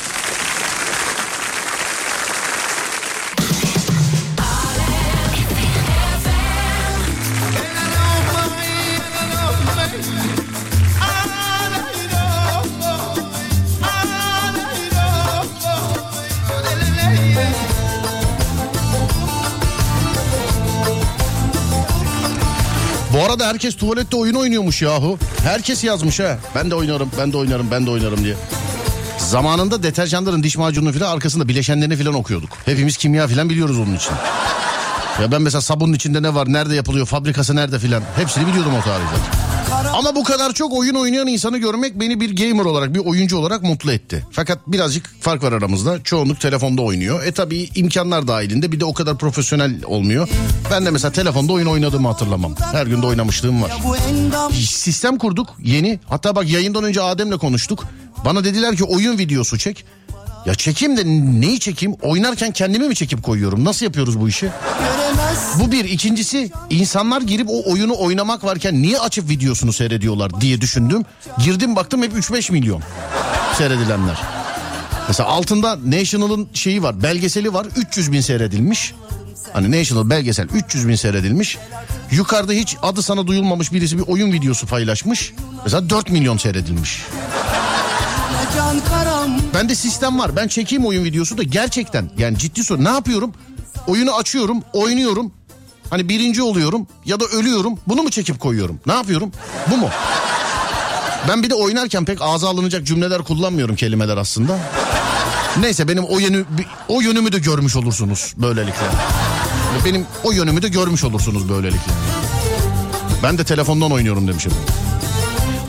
Arada 23.44 23.54
herkes 23.54 23.76
tuvalette 23.76 24.16
oyun 24.16 24.34
oynuyormuş 24.34 24.82
yahu. 24.82 25.18
Herkes 25.44 25.84
yazmış 25.84 26.20
ha. 26.20 26.38
Ben 26.54 26.70
de 26.70 26.74
oynarım, 26.74 27.10
ben 27.18 27.32
de 27.32 27.36
oynarım, 27.36 27.70
ben 27.70 27.86
de 27.86 27.90
oynarım 27.90 28.24
diye. 28.24 28.34
Zamanında 29.18 29.82
deterjanların 29.82 30.42
diş 30.42 30.56
macununu 30.56 30.92
falan 30.92 31.12
arkasında 31.12 31.48
bileşenlerini 31.48 31.96
falan 31.96 32.14
okuyorduk. 32.14 32.50
Hepimiz 32.64 32.96
kimya 32.96 33.28
falan 33.28 33.50
biliyoruz 33.50 33.78
onun 33.78 33.96
için. 33.96 34.12
Ya 35.22 35.32
ben 35.32 35.42
mesela 35.42 35.60
sabunun 35.60 35.92
içinde 35.92 36.22
ne 36.22 36.34
var, 36.34 36.52
nerede 36.52 36.74
yapılıyor, 36.74 37.06
fabrikası 37.06 37.56
nerede 37.56 37.78
filan. 37.78 38.02
Hepsini 38.16 38.46
biliyordum 38.46 38.72
o 38.74 38.80
tarihte. 38.84 39.53
Ama 39.92 40.14
bu 40.16 40.24
kadar 40.24 40.52
çok 40.52 40.72
oyun 40.72 40.94
oynayan 40.94 41.26
insanı 41.26 41.58
görmek 41.58 42.00
beni 42.00 42.20
bir 42.20 42.36
gamer 42.36 42.64
olarak, 42.64 42.94
bir 42.94 42.98
oyuncu 42.98 43.38
olarak 43.38 43.62
mutlu 43.62 43.92
etti. 43.92 44.26
Fakat 44.32 44.58
birazcık 44.66 45.10
fark 45.20 45.42
var 45.42 45.52
aramızda. 45.52 46.02
Çoğunluk 46.02 46.40
telefonda 46.40 46.82
oynuyor. 46.82 47.24
E 47.24 47.32
tabii 47.32 47.68
imkanlar 47.74 48.28
dahilinde 48.28 48.72
bir 48.72 48.80
de 48.80 48.84
o 48.84 48.94
kadar 48.94 49.18
profesyonel 49.18 49.84
olmuyor. 49.84 50.28
Ben 50.70 50.86
de 50.86 50.90
mesela 50.90 51.12
telefonda 51.12 51.52
oyun 51.52 51.66
oynadığımı 51.66 52.08
hatırlamam. 52.08 52.54
Her 52.72 52.86
gün 52.86 53.02
de 53.02 53.06
oynamışlığım 53.06 53.62
var. 53.62 53.72
Sistem 54.52 55.18
kurduk 55.18 55.48
yeni. 55.62 56.00
Hatta 56.08 56.36
bak 56.36 56.48
yayından 56.48 56.84
önce 56.84 57.02
Adem'le 57.02 57.38
konuştuk. 57.38 57.84
Bana 58.24 58.44
dediler 58.44 58.76
ki 58.76 58.84
oyun 58.84 59.18
videosu 59.18 59.58
çek. 59.58 59.84
Ya 60.46 60.54
çekeyim 60.54 60.96
de 60.96 61.02
neyi 61.40 61.60
çekeyim? 61.60 61.96
Oynarken 62.02 62.52
kendimi 62.52 62.88
mi 62.88 62.94
çekip 62.94 63.22
koyuyorum? 63.22 63.64
Nasıl 63.64 63.86
yapıyoruz 63.86 64.20
bu 64.20 64.28
işi? 64.28 64.48
göremez 64.78 65.33
Bu 65.60 65.72
bir. 65.72 65.84
ikincisi 65.84 66.50
insanlar 66.70 67.22
girip 67.22 67.48
o 67.50 67.72
oyunu 67.72 67.94
oynamak 67.98 68.44
varken 68.44 68.82
niye 68.82 68.98
açıp 68.98 69.28
videosunu 69.28 69.72
seyrediyorlar 69.72 70.40
diye 70.40 70.60
düşündüm. 70.60 71.02
Girdim 71.44 71.76
baktım 71.76 72.02
hep 72.02 72.12
3-5 72.12 72.52
milyon 72.52 72.82
seyredilenler. 73.58 74.22
Mesela 75.08 75.28
altında 75.28 75.78
National'ın 75.86 76.48
şeyi 76.54 76.82
var 76.82 77.02
belgeseli 77.02 77.54
var 77.54 77.66
300 77.76 78.12
bin 78.12 78.20
seyredilmiş. 78.20 78.94
Hani 79.52 79.80
National 79.80 80.10
belgesel 80.10 80.48
300 80.48 80.88
bin 80.88 80.94
seyredilmiş. 80.94 81.58
Yukarıda 82.10 82.52
hiç 82.52 82.76
adı 82.82 83.02
sana 83.02 83.26
duyulmamış 83.26 83.72
birisi 83.72 83.98
bir 83.98 84.02
oyun 84.02 84.32
videosu 84.32 84.66
paylaşmış. 84.66 85.32
Mesela 85.64 85.90
4 85.90 86.10
milyon 86.10 86.36
seyredilmiş. 86.36 87.02
karam 88.88 89.30
Bende 89.54 89.74
sistem 89.74 90.18
var. 90.18 90.36
Ben 90.36 90.48
çekeyim 90.48 90.86
oyun 90.86 91.04
videosu 91.04 91.38
da 91.38 91.42
gerçekten 91.42 92.10
yani 92.18 92.38
ciddi 92.38 92.64
soru. 92.64 92.84
Ne 92.84 92.88
yapıyorum? 92.88 93.32
Oyunu 93.86 94.14
açıyorum, 94.14 94.62
oynuyorum. 94.72 95.32
Hani 95.90 96.08
birinci 96.08 96.42
oluyorum 96.42 96.86
ya 97.04 97.20
da 97.20 97.24
ölüyorum. 97.24 97.78
Bunu 97.86 98.02
mu 98.02 98.10
çekip 98.10 98.40
koyuyorum? 98.40 98.80
Ne 98.86 98.92
yapıyorum? 98.92 99.32
Bu 99.70 99.76
mu? 99.76 99.88
Ben 101.28 101.42
bir 101.42 101.50
de 101.50 101.54
oynarken 101.54 102.04
pek 102.04 102.18
ağza 102.22 102.48
alınacak 102.48 102.86
cümleler 102.86 103.22
kullanmıyorum 103.22 103.76
kelimeler 103.76 104.16
aslında. 104.16 104.58
Neyse 105.60 105.88
benim 105.88 106.04
o 106.04 106.18
yönü 106.18 106.44
o 106.88 107.00
yönümü 107.00 107.32
de 107.32 107.38
görmüş 107.38 107.76
olursunuz 107.76 108.34
böylelikle. 108.36 108.86
Benim 109.84 110.06
o 110.24 110.32
yönümü 110.32 110.62
de 110.62 110.68
görmüş 110.68 111.04
olursunuz 111.04 111.48
böylelikle. 111.48 111.92
Ben 113.22 113.38
de 113.38 113.44
telefondan 113.44 113.92
oynuyorum 113.92 114.28
demişim. 114.28 114.52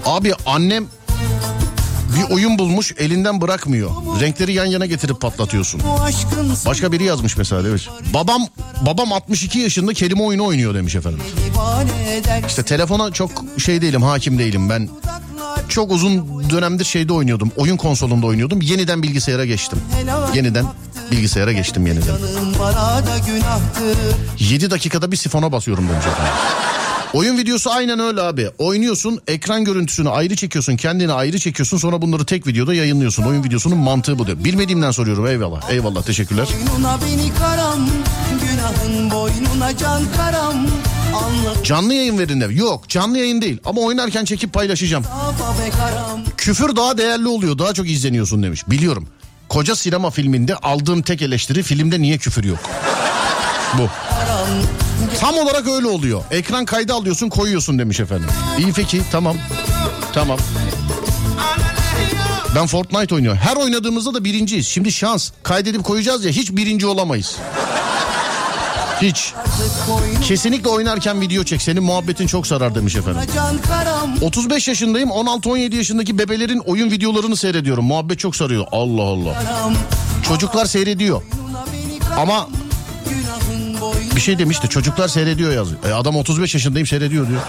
Abi 0.06 0.34
annem 0.46 0.86
bir 2.18 2.34
oyun 2.34 2.58
bulmuş 2.60 2.94
elinden 2.98 3.42
bırakmıyor. 3.42 3.90
Renkleri 4.22 4.54
yan 4.54 4.66
yana 4.66 4.86
getirip 4.86 5.22
patlatıyorsun. 5.22 5.82
Başka 6.66 6.92
biri 6.92 7.04
yazmış 7.04 7.38
mesela 7.38 7.64
demiş. 7.64 7.90
Babam 8.14 8.48
babam 8.82 9.14
62 9.14 9.60
yaşında 9.60 9.94
kelime 9.94 10.24
oyunu 10.24 10.46
oynuyor 10.46 10.76
demiş 10.76 10.96
efendim. 10.96 11.20
İşte 12.48 12.64
telefona 12.64 13.12
çok 13.12 13.32
şey 13.58 13.82
değilim 13.82 14.04
hakim 14.04 14.40
değilim 14.40 14.70
ben. 14.70 14.90
Çok 15.70 15.92
uzun 15.92 16.44
dönemdir 16.50 16.86
şeyde 16.86 17.14
oynuyordum. 17.14 17.52
Oyun 17.56 17.78
konsolunda 17.78 18.26
oynuyordum. 18.28 18.62
Yeniden 18.62 19.04
bilgisayara 19.04 19.46
geçtim. 19.46 19.80
Yeniden 20.34 20.66
bilgisayara 21.12 21.52
geçtim 21.52 21.88
yeniden. 21.88 22.06
Canım 22.08 22.54
bana 22.60 23.06
da 23.08 23.18
günahtır 23.28 23.98
7 24.40 24.72
dakikada 24.72 25.12
bir 25.12 25.18
sifona 25.18 25.52
basıyorum 25.52 25.90
demiş 25.90 26.06
efendim. 26.06 26.34
Oyun 27.16 27.38
videosu 27.38 27.72
aynen 27.72 28.00
öyle 28.00 28.22
abi. 28.22 28.50
Oynuyorsun, 28.58 29.22
ekran 29.28 29.66
görüntüsünü 29.66 30.10
ayrı 30.10 30.36
çekiyorsun, 30.36 30.78
kendini 30.78 31.12
ayrı 31.14 31.40
çekiyorsun. 31.40 31.78
Sonra 31.78 32.02
bunları 32.02 32.26
tek 32.26 32.48
videoda 32.48 32.74
yayınlıyorsun. 32.74 33.24
Oyun 33.24 33.44
videosunun 33.44 33.78
mantığı 33.78 34.20
bu 34.20 34.28
diyor. 34.28 34.38
Bilmediğimden 34.44 34.92
soruyorum 34.92 35.28
eyvallah. 35.28 35.70
Eyvallah 35.70 36.04
teşekkürler. 36.04 36.48
Boynuna 36.48 37.00
beni 37.02 37.34
karam 37.34 37.90
Günahın 38.42 39.12
boynuna 39.12 39.78
can 39.78 40.02
karam 40.18 40.68
Canlı 41.64 41.94
yayın 41.94 42.20
verin 42.20 42.42
de. 42.42 42.46
Yok 42.46 42.90
canlı 42.90 43.18
yayın 43.18 43.42
değil 43.42 43.58
ama 43.66 43.82
oynarken 43.82 44.26
çekip 44.26 44.54
paylaşacağım. 44.54 45.04
Küfür 46.38 46.76
daha 46.76 46.98
değerli 46.98 47.28
oluyor 47.28 47.58
daha 47.58 47.74
çok 47.74 47.90
izleniyorsun 47.90 48.44
demiş. 48.44 48.70
Biliyorum. 48.70 49.08
Koca 49.50 49.76
sinema 49.76 50.10
filminde 50.10 50.56
aldığım 50.56 51.02
tek 51.02 51.22
eleştiri 51.22 51.64
filmde 51.64 52.02
niye 52.02 52.18
küfür 52.18 52.44
yok? 52.44 52.60
Bu. 53.78 53.90
Tam 55.20 55.38
olarak 55.38 55.68
öyle 55.68 55.88
oluyor. 55.88 56.24
Ekran 56.32 56.66
kaydı 56.66 56.94
alıyorsun 56.94 57.30
koyuyorsun 57.30 57.80
demiş 57.80 58.00
efendim. 58.00 58.30
İyi 58.60 58.74
peki 58.74 59.02
tamam. 59.12 59.38
Tamam. 60.14 60.38
Ben 62.56 62.68
Fortnite 62.68 63.16
oynuyorum. 63.16 63.40
Her 63.44 63.56
oynadığımızda 63.56 64.14
da 64.14 64.24
birinciyiz. 64.24 64.68
Şimdi 64.68 64.92
şans. 64.92 65.32
Kaydedip 65.44 65.84
koyacağız 65.84 66.26
ya 66.26 66.32
hiç 66.32 66.52
birinci 66.52 66.88
olamayız. 66.88 67.36
Hiç. 69.02 69.34
Kesinlikle 70.24 70.70
oynarken 70.70 71.22
video 71.22 71.44
çek. 71.44 71.62
Senin 71.62 71.84
muhabbetin 71.84 72.28
çok 72.28 72.48
sarar 72.48 72.76
demiş 72.76 72.96
efendim. 72.96 73.22
Can 73.36 73.58
karam 73.58 74.14
35 74.22 74.68
yaşındayım 74.68 75.10
16-17 75.10 75.76
yaşındaki 75.76 76.18
bebelerin 76.18 76.60
oyun 76.60 76.92
videolarını 76.92 77.36
seyrediyorum. 77.36 77.86
Muhabbet 77.86 78.20
çok 78.20 78.36
sarıyor. 78.36 78.66
Allah 78.72 79.02
Allah. 79.02 79.44
Çocuklar 80.28 80.66
seyrediyor. 80.66 81.22
Ama 82.18 82.48
bir 84.16 84.22
şey 84.22 84.40
demişti 84.40 84.70
çocuklar 84.70 85.08
seyrediyor 85.08 85.52
yazıyor. 85.52 85.80
E 85.90 85.94
adam 85.94 86.16
35 86.16 86.54
yaşındayım 86.54 86.88
seyrediyor 86.88 87.28
diyor. 87.28 87.42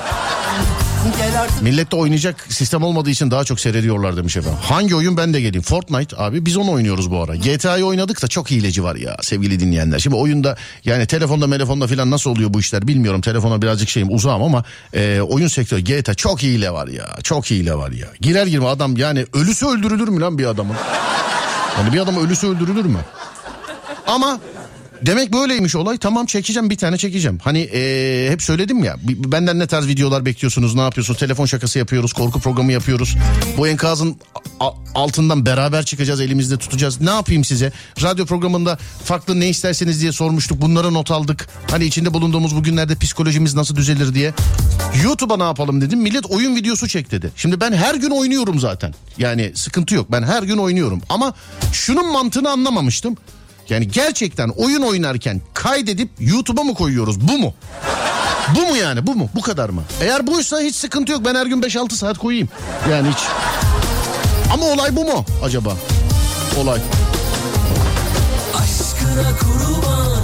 Artık 1.40 1.62
Millette 1.62 1.96
oynayacak 1.96 2.46
sistem 2.48 2.82
olmadığı 2.82 3.10
için 3.10 3.30
daha 3.30 3.44
çok 3.44 3.60
seyrediyorlar 3.60 4.16
demiş 4.16 4.36
efendim. 4.36 4.58
Hangi 4.62 4.96
oyun 4.96 5.16
ben 5.16 5.34
de 5.34 5.40
geleyim. 5.40 5.62
Fortnite 5.62 6.16
abi 6.16 6.46
biz 6.46 6.56
onu 6.56 6.70
oynuyoruz 6.70 7.10
bu 7.10 7.22
ara. 7.22 7.36
GTA'yı 7.36 7.84
oynadık 7.84 8.22
da 8.22 8.28
çok 8.28 8.50
hileci 8.50 8.84
var 8.84 8.96
ya 8.96 9.16
sevgili 9.22 9.60
dinleyenler. 9.60 9.98
Şimdi 9.98 10.16
oyunda 10.16 10.56
yani 10.84 11.06
telefonda 11.06 11.50
telefonda 11.50 11.86
falan 11.86 12.10
nasıl 12.10 12.30
oluyor 12.30 12.54
bu 12.54 12.60
işler 12.60 12.88
bilmiyorum. 12.88 13.20
Telefona 13.20 13.62
birazcık 13.62 13.88
şeyim 13.88 14.14
uzağım 14.14 14.42
ama 14.42 14.64
e, 14.94 15.20
oyun 15.20 15.48
sektörü 15.48 15.80
GTA 15.80 16.14
çok 16.14 16.42
hile 16.42 16.70
var 16.70 16.88
ya. 16.88 17.16
Çok 17.22 17.50
hile 17.50 17.74
var 17.74 17.90
ya. 17.90 18.06
Girer 18.20 18.46
girme 18.46 18.66
adam 18.66 18.96
yani 18.96 19.26
ölüsü 19.32 19.66
öldürülür 19.66 20.08
mü 20.08 20.20
lan 20.20 20.38
bir 20.38 20.46
adamın? 20.46 20.76
Yani 21.78 21.92
bir 21.92 22.00
adam 22.00 22.16
ölüsü 22.16 22.46
öldürülür 22.46 22.84
mü? 22.84 22.98
Ama 24.06 24.40
demek 25.02 25.32
böyleymiş 25.32 25.76
olay. 25.76 25.98
Tamam 25.98 26.26
çekeceğim 26.26 26.70
bir 26.70 26.76
tane 26.76 26.96
çekeceğim. 26.98 27.38
Hani 27.42 27.58
eee, 27.58 28.30
hep 28.30 28.42
söyledim 28.42 28.84
ya. 28.84 28.96
Benden 29.02 29.58
ne 29.58 29.66
tarz 29.66 29.86
videolar 29.86 30.24
bekliyorsunuz? 30.26 30.74
Ne 30.74 30.80
yapıyorsunuz? 30.80 31.20
Telefon 31.20 31.46
şakası 31.46 31.78
yapıyoruz. 31.78 32.12
Korku 32.12 32.40
programı 32.40 32.72
yapıyoruz. 32.72 33.16
Bu 33.58 33.68
enkazın 33.68 34.16
altından 34.94 35.46
beraber 35.46 35.84
çıkacağız. 35.84 36.20
Elimizde 36.20 36.56
tutacağız. 36.56 37.00
Ne 37.00 37.10
yapayım 37.10 37.44
size? 37.44 37.72
Radyo 38.02 38.26
programında 38.26 38.78
farklı 39.04 39.40
ne 39.40 39.48
isterseniz 39.48 40.00
diye 40.00 40.12
sormuştuk. 40.12 40.60
Bunları 40.60 40.94
not 40.94 41.10
aldık. 41.10 41.48
Hani 41.70 41.84
içinde 41.84 42.14
bulunduğumuz 42.14 42.56
bugünlerde 42.56 42.94
psikolojimiz 42.94 43.54
nasıl 43.54 43.76
düzelir 43.76 44.14
diye. 44.14 44.34
YouTube'a 45.04 45.36
ne 45.36 45.42
yapalım 45.42 45.80
dedim. 45.80 46.00
Millet 46.00 46.26
oyun 46.26 46.56
videosu 46.56 46.88
çek 46.88 47.10
dedi. 47.10 47.30
Şimdi 47.36 47.60
ben 47.60 47.72
her 47.72 47.94
gün 47.94 48.10
oynuyorum 48.10 48.60
zaten. 48.60 48.94
Yani 49.18 49.52
sıkıntı 49.54 49.94
yok. 49.94 50.12
Ben 50.12 50.22
her 50.22 50.42
gün 50.42 50.56
oynuyorum. 50.56 51.02
Ama 51.08 51.34
şunun 51.72 52.12
mantığını 52.12 52.50
anlamamıştım. 52.50 53.16
Yani 53.68 53.88
gerçekten 53.88 54.48
oyun 54.48 54.82
oynarken 54.82 55.40
kaydedip 55.54 56.08
YouTube'a 56.20 56.64
mı 56.64 56.74
koyuyoruz? 56.74 57.20
Bu 57.20 57.38
mu? 57.38 57.54
Bu 58.56 58.60
mu 58.60 58.76
yani? 58.76 59.06
Bu 59.06 59.14
mu? 59.14 59.28
Bu 59.34 59.40
kadar 59.40 59.68
mı? 59.70 59.82
Eğer 60.00 60.26
buysa 60.26 60.60
hiç 60.60 60.76
sıkıntı 60.76 61.12
yok. 61.12 61.24
Ben 61.24 61.34
her 61.34 61.46
gün 61.46 61.62
5-6 61.62 61.92
saat 61.92 62.18
koyayım. 62.18 62.48
Yani 62.90 63.08
hiç. 63.08 63.18
Ama 64.52 64.66
olay 64.66 64.96
bu 64.96 65.04
mu 65.04 65.24
acaba? 65.44 65.76
Olay. 66.60 66.80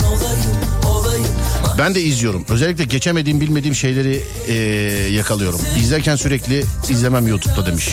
Olayım 0.02 0.54
olayım 0.86 1.26
Ben 1.78 1.94
de 1.94 2.00
izliyorum. 2.02 2.44
Özellikle 2.48 2.84
geçemediğim 2.84 3.40
bilmediğim 3.40 3.74
şeyleri 3.74 4.22
eee, 4.48 4.54
yakalıyorum. 5.12 5.60
İzlerken 5.80 6.16
sürekli 6.16 6.64
izlemem 6.90 7.28
YouTube'da 7.28 7.66
demiş. 7.66 7.88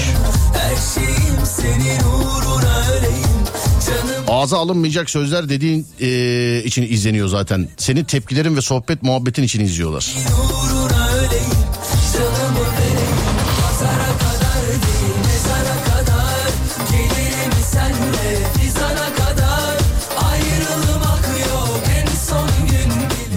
Her 0.58 0.76
şeyim 0.96 1.46
senin 1.46 2.00
uğruna 2.04 2.84
öleyim 2.92 3.29
Ağza 4.30 4.58
alınmayacak 4.58 5.10
sözler 5.10 5.50
dediğin 5.50 5.88
eee, 6.00 6.64
için 6.64 6.82
izleniyor 6.84 7.28
zaten. 7.28 7.68
Senin 7.78 8.04
tepkilerin 8.04 8.56
ve 8.56 8.62
sohbet 8.62 9.04
muhabbetin 9.04 9.44
için 9.44 9.60
izliyorlar. 9.60 10.16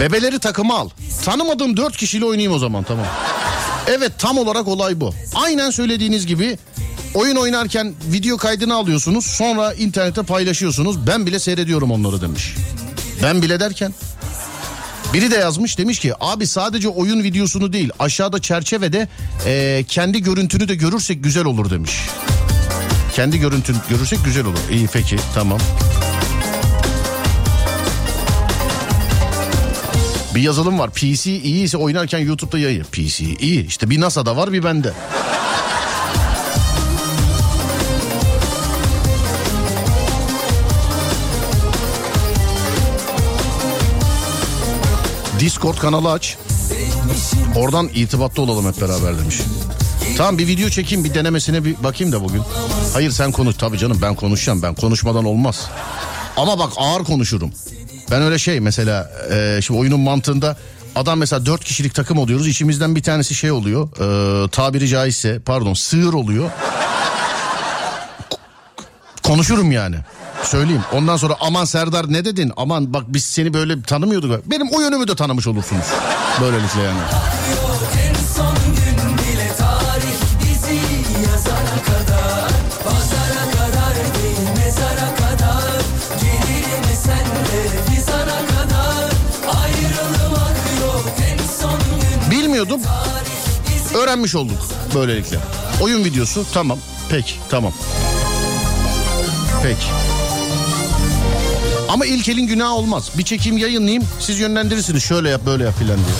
Bebeleri 0.00 0.38
takıma 0.38 0.78
al. 0.78 0.88
Tanımadığım 1.24 1.76
dört 1.76 1.96
kişiyle 1.96 2.24
oynayayım 2.24 2.52
o 2.52 2.58
zaman 2.58 2.84
tamam. 2.84 3.06
Evet 3.86 4.12
tam 4.18 4.38
olarak 4.38 4.68
olay 4.68 5.00
bu. 5.00 5.14
Aynen 5.34 5.70
söylediğiniz 5.70 6.26
gibi 6.26 6.58
oyun 7.14 7.36
oynarken 7.36 7.94
video 8.12 8.36
kaydını 8.36 8.74
alıyorsunuz 8.74 9.26
sonra 9.26 9.74
internete 9.74 10.22
paylaşıyorsunuz. 10.22 11.06
Ben 11.06 11.26
bile 11.26 11.38
seyrediyorum 11.38 11.90
onları 11.90 12.20
demiş. 12.20 12.54
Ben 13.22 13.42
bile 13.42 13.60
derken 13.60 13.94
Biri 15.12 15.30
de 15.30 15.36
yazmış 15.36 15.78
demiş 15.78 15.98
ki 15.98 16.12
abi 16.20 16.46
sadece 16.46 16.88
oyun 16.88 17.22
videosunu 17.22 17.72
değil 17.72 17.90
aşağıda 17.98 18.38
çerçevede 18.38 19.08
e, 19.46 19.84
kendi 19.88 20.22
görüntünü 20.22 20.68
de 20.68 20.74
görürsek 20.74 21.24
güzel 21.24 21.44
olur 21.44 21.70
demiş. 21.70 22.00
Kendi 23.14 23.38
görüntünü 23.38 23.76
görürsek 23.90 24.24
güzel 24.24 24.44
olur. 24.44 24.58
İyi 24.70 24.88
peki 24.92 25.16
tamam. 25.34 25.58
Bir 30.34 30.40
yazılım 30.40 30.78
var. 30.78 30.90
PC 30.90 31.30
iyi 31.30 31.64
ise 31.64 31.76
oynarken 31.76 32.18
YouTube'da 32.18 32.58
yayın. 32.58 32.84
PC 32.84 33.24
iyi. 33.24 33.66
İşte 33.66 33.90
bir 33.90 34.00
NASA'da 34.00 34.36
var 34.36 34.52
bir 34.52 34.64
bende. 34.64 34.92
Discord 45.42 45.78
kanalı 45.78 46.12
aç. 46.12 46.36
Oradan 47.56 47.88
irtibatta 47.94 48.42
olalım 48.42 48.72
hep 48.72 48.80
beraber 48.80 49.18
demiş. 49.18 49.36
Tamam 50.16 50.38
bir 50.38 50.46
video 50.46 50.68
çekeyim 50.68 51.04
bir 51.04 51.14
denemesine 51.14 51.64
bir 51.64 51.82
bakayım 51.82 52.12
da 52.12 52.24
bugün. 52.24 52.42
Hayır 52.92 53.10
sen 53.10 53.32
konuş 53.32 53.56
tabii 53.56 53.78
canım 53.78 53.98
ben 54.02 54.14
konuşacağım 54.14 54.62
ben 54.62 54.74
konuşmadan 54.74 55.24
olmaz. 55.24 55.68
Ama 56.36 56.58
bak 56.58 56.72
ağır 56.76 57.04
konuşurum. 57.04 57.52
Ben 58.10 58.22
öyle 58.22 58.38
şey 58.38 58.60
mesela 58.60 59.10
e, 59.30 59.60
şimdi 59.62 59.80
oyunun 59.80 60.00
mantığında 60.00 60.56
adam 60.96 61.18
mesela 61.18 61.46
dört 61.46 61.64
kişilik 61.64 61.94
takım 61.94 62.18
oluyoruz. 62.18 62.48
İçimizden 62.48 62.96
bir 62.96 63.02
tanesi 63.02 63.34
şey 63.34 63.50
oluyor 63.50 63.88
e, 63.88 64.48
tabiri 64.48 64.88
caizse 64.88 65.40
pardon 65.40 65.74
sığır 65.74 66.12
oluyor. 66.12 66.50
Konuşurum 69.22 69.72
yani. 69.72 69.96
Söyleyeyim. 70.44 70.82
Ondan 70.92 71.16
sonra 71.16 71.36
aman 71.40 71.64
Serdar 71.64 72.12
ne 72.12 72.24
dedin? 72.24 72.52
Aman 72.56 72.92
bak 72.92 73.02
biz 73.08 73.24
seni 73.24 73.54
böyle 73.54 73.82
tanımıyorduk. 73.82 74.50
Benim 74.50 74.68
o 74.72 74.80
yönümü 74.80 75.08
de 75.08 75.16
tanımış 75.16 75.46
olursunuz. 75.46 75.86
Böylelikle 76.40 76.82
yani. 76.82 77.00
Bilmiyordum. 92.30 92.80
Öğrenmiş 93.94 94.34
olduk 94.34 94.58
böylelikle. 94.94 95.38
Oyun 95.80 96.04
videosu 96.04 96.44
tamam. 96.54 96.78
Peki 97.10 97.34
tamam. 97.50 97.72
Peki. 99.62 100.11
Ama 101.92 102.06
ilk 102.06 102.28
elin 102.28 102.46
günahı 102.46 102.72
olmaz. 102.72 103.10
Bir 103.18 103.22
çekeyim 103.22 103.58
yayınlayayım 103.58 104.04
siz 104.20 104.40
yönlendirirsiniz. 104.40 105.02
Şöyle 105.02 105.28
yap 105.28 105.40
böyle 105.46 105.64
yap 105.64 105.78
filan 105.78 105.96
diye. 105.96 106.16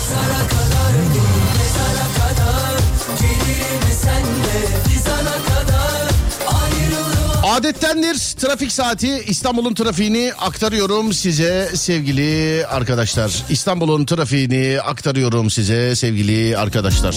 Adettendir 7.43 8.15
trafik 8.15 8.71
saati 8.71 9.23
İstanbul'un 9.27 9.73
trafiğini 9.73 10.33
aktarıyorum 10.39 11.13
size 11.13 11.69
sevgili 11.75 12.65
arkadaşlar. 12.67 13.43
İstanbul'un 13.49 14.05
trafiğini 14.05 14.81
aktarıyorum 14.81 15.49
size 15.49 15.95
sevgili 15.95 16.57
arkadaşlar. 16.57 17.15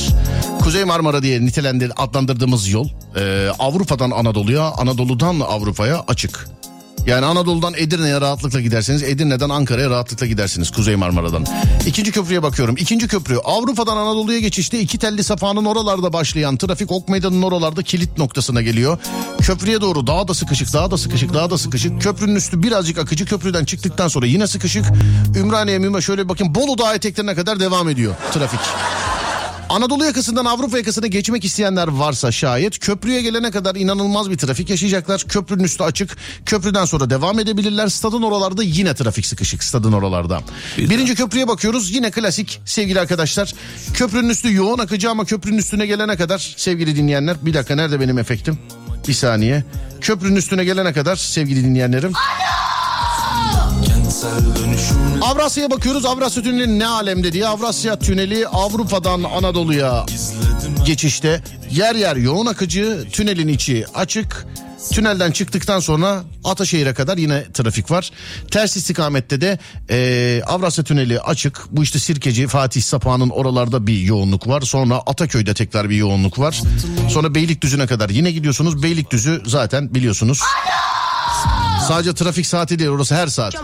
Kuzey 0.63 0.85
Marmara 0.85 1.23
diye 1.23 1.41
nitelendir 1.41 1.93
adlandırdığımız 1.97 2.69
yol 2.69 2.89
e, 3.17 3.49
Avrupa'dan 3.59 4.11
Anadolu'ya 4.11 4.63
Anadolu'dan 4.63 5.41
Avrupa'ya 5.41 6.05
açık. 6.09 6.47
Yani 7.07 7.27
Anadolu'dan 7.27 7.75
Edirne'ye 7.77 8.21
rahatlıkla 8.21 8.61
giderseniz 8.61 9.03
Edirne'den 9.03 9.49
Ankara'ya 9.49 9.91
rahatlıkla 9.91 10.27
gidersiniz 10.27 10.71
Kuzey 10.71 10.97
Marmara'dan. 10.97 11.47
İkinci 11.87 12.13
köprüye 12.13 12.43
bakıyorum. 12.43 12.75
İkinci 12.79 13.09
köprü 13.09 13.37
Avrupa'dan 13.37 13.97
Anadolu'ya 13.97 14.39
geçişte 14.39 14.81
iki 14.81 14.99
telli 14.99 15.25
safanın 15.25 15.65
oralarda 15.65 16.13
başlayan 16.13 16.57
trafik 16.57 16.93
Ok 16.93 17.09
Meydanı'nın 17.09 17.43
oralarda 17.43 17.83
kilit 17.83 18.19
noktasına 18.19 18.63
geliyor. 18.63 18.99
Köprüye 19.41 19.81
doğru 19.81 20.07
daha 20.07 20.29
da 20.29 20.35
sıkışık 20.35 20.73
daha 20.73 20.91
da 20.91 20.99
sıkışık 20.99 21.35
daha 21.35 21.51
da 21.51 21.59
sıkışık. 21.59 22.03
Köprünün 22.03 22.35
üstü 22.35 22.63
birazcık 22.63 22.99
akıcı 22.99 23.27
köprüden 23.27 23.65
çıktıktan 23.65 24.09
sonra 24.09 24.27
yine 24.27 24.47
sıkışık. 24.47 24.85
Ümraniye 25.37 25.79
Müme 25.79 26.01
şöyle 26.01 26.29
bakın 26.29 26.55
Bolu 26.55 26.79
Dağı 26.79 26.95
eteklerine 26.95 27.35
kadar 27.35 27.61
devam 27.61 27.89
ediyor 27.89 28.15
trafik. 28.33 28.61
Anadolu 29.69 30.05
yakasından 30.05 30.45
Avrupa 30.45 30.79
yakasına 30.79 31.07
geçmek 31.07 31.45
isteyenler 31.45 31.89
varsa 31.89 32.33
şayet 32.33 32.79
köprüye 32.79 33.23
gelene 33.23 33.51
kadar 33.51 33.75
inanılmaz 33.75 34.31
bir 34.31 34.37
trafik 34.39 34.71
yaşayacaklar. 34.71 35.21
Köprünün 35.29 35.65
üstü 35.65 35.85
açık. 35.85 36.17
Köprüden 36.47 36.85
sonra 36.85 37.11
devam 37.11 37.39
edebilirler. 37.39 37.89
Stadın 37.89 38.23
oralarda 38.23 38.63
yine 38.63 38.95
trafik 38.95 39.27
sıkışık 39.27 39.65
stadın 39.65 39.93
oralarda. 39.93 40.41
Birinci 40.79 41.15
köprüye 41.15 41.49
bakıyoruz. 41.49 41.91
Yine 41.91 42.11
klasik 42.11 42.61
sevgili 42.65 43.01
arkadaşlar. 43.01 43.55
Köprünün 43.95 44.29
üstü 44.29 44.55
yoğun 44.55 44.79
akıcı 44.79 45.11
ama 45.11 45.25
köprünün 45.25 45.59
üstüne 45.59 45.87
gelene 45.87 46.17
kadar 46.17 46.55
sevgili 46.57 46.97
dinleyenler. 46.97 47.37
Bir 47.43 47.55
dakika 47.55 47.75
nerede 47.75 48.01
benim 48.01 48.19
efektim? 48.19 48.59
Bir 49.09 49.15
saniye. 49.15 49.65
Köprünün 50.01 50.37
üstüne 50.37 50.65
gelene 50.65 50.93
kadar 50.93 51.17
sevgili 51.17 51.65
dinleyenlerim. 51.65 52.13
Avrasya'ya 55.23 55.71
bakıyoruz. 55.71 56.05
Avrasya 56.05 56.43
Tüneli 56.43 56.79
ne 56.79 56.87
alemde 56.87 57.33
diye. 57.33 57.47
Avrasya 57.47 57.99
Tüneli 57.99 58.47
Avrupa'dan 58.49 59.23
Anadolu'ya 59.23 60.07
geçişte 60.87 61.43
yer 61.71 61.95
yer 61.95 62.17
yoğun 62.17 62.47
akıcı. 62.47 63.05
Tünelin 63.13 63.49
içi 63.49 63.85
açık. 63.95 64.47
Tünelden 64.93 65.31
çıktıktan 65.31 65.81
sonra 65.81 66.23
Ataşehir'e 66.45 66.95
kadar 66.95 67.19
yine 67.19 67.53
trafik 67.53 67.91
var. 67.91 68.11
Ters 68.51 68.77
istikamette 68.77 69.41
de 69.41 69.59
eee, 69.91 70.43
Avrasya 70.43 70.85
Tüneli 70.85 71.21
açık. 71.21 71.65
Bu 71.71 71.83
işte 71.83 71.99
Sirkeci, 71.99 72.47
Fatih 72.47 72.83
Sapağı'nın 72.83 73.31
oralarda 73.31 73.87
bir 73.87 74.01
yoğunluk 74.01 74.49
var. 74.49 74.61
Sonra 74.61 74.95
Ataköy'de 75.07 75.55
tekrar 75.55 75.91
bir 75.91 75.97
yoğunluk 75.97 76.39
var. 76.39 76.61
Sonra 77.11 77.35
Beylikdüzü'ne 77.35 77.87
kadar 77.87 78.09
yine 78.11 78.31
gidiyorsunuz. 78.31 78.83
Beylikdüzü 78.83 79.43
zaten 79.47 79.95
biliyorsunuz. 79.95 80.41
Sadece 81.89 82.15
trafik 82.15 82.47
saati 82.47 82.79
değil 82.79 82.91
orası 82.91 83.15
her 83.15 83.27
saat. 83.27 83.55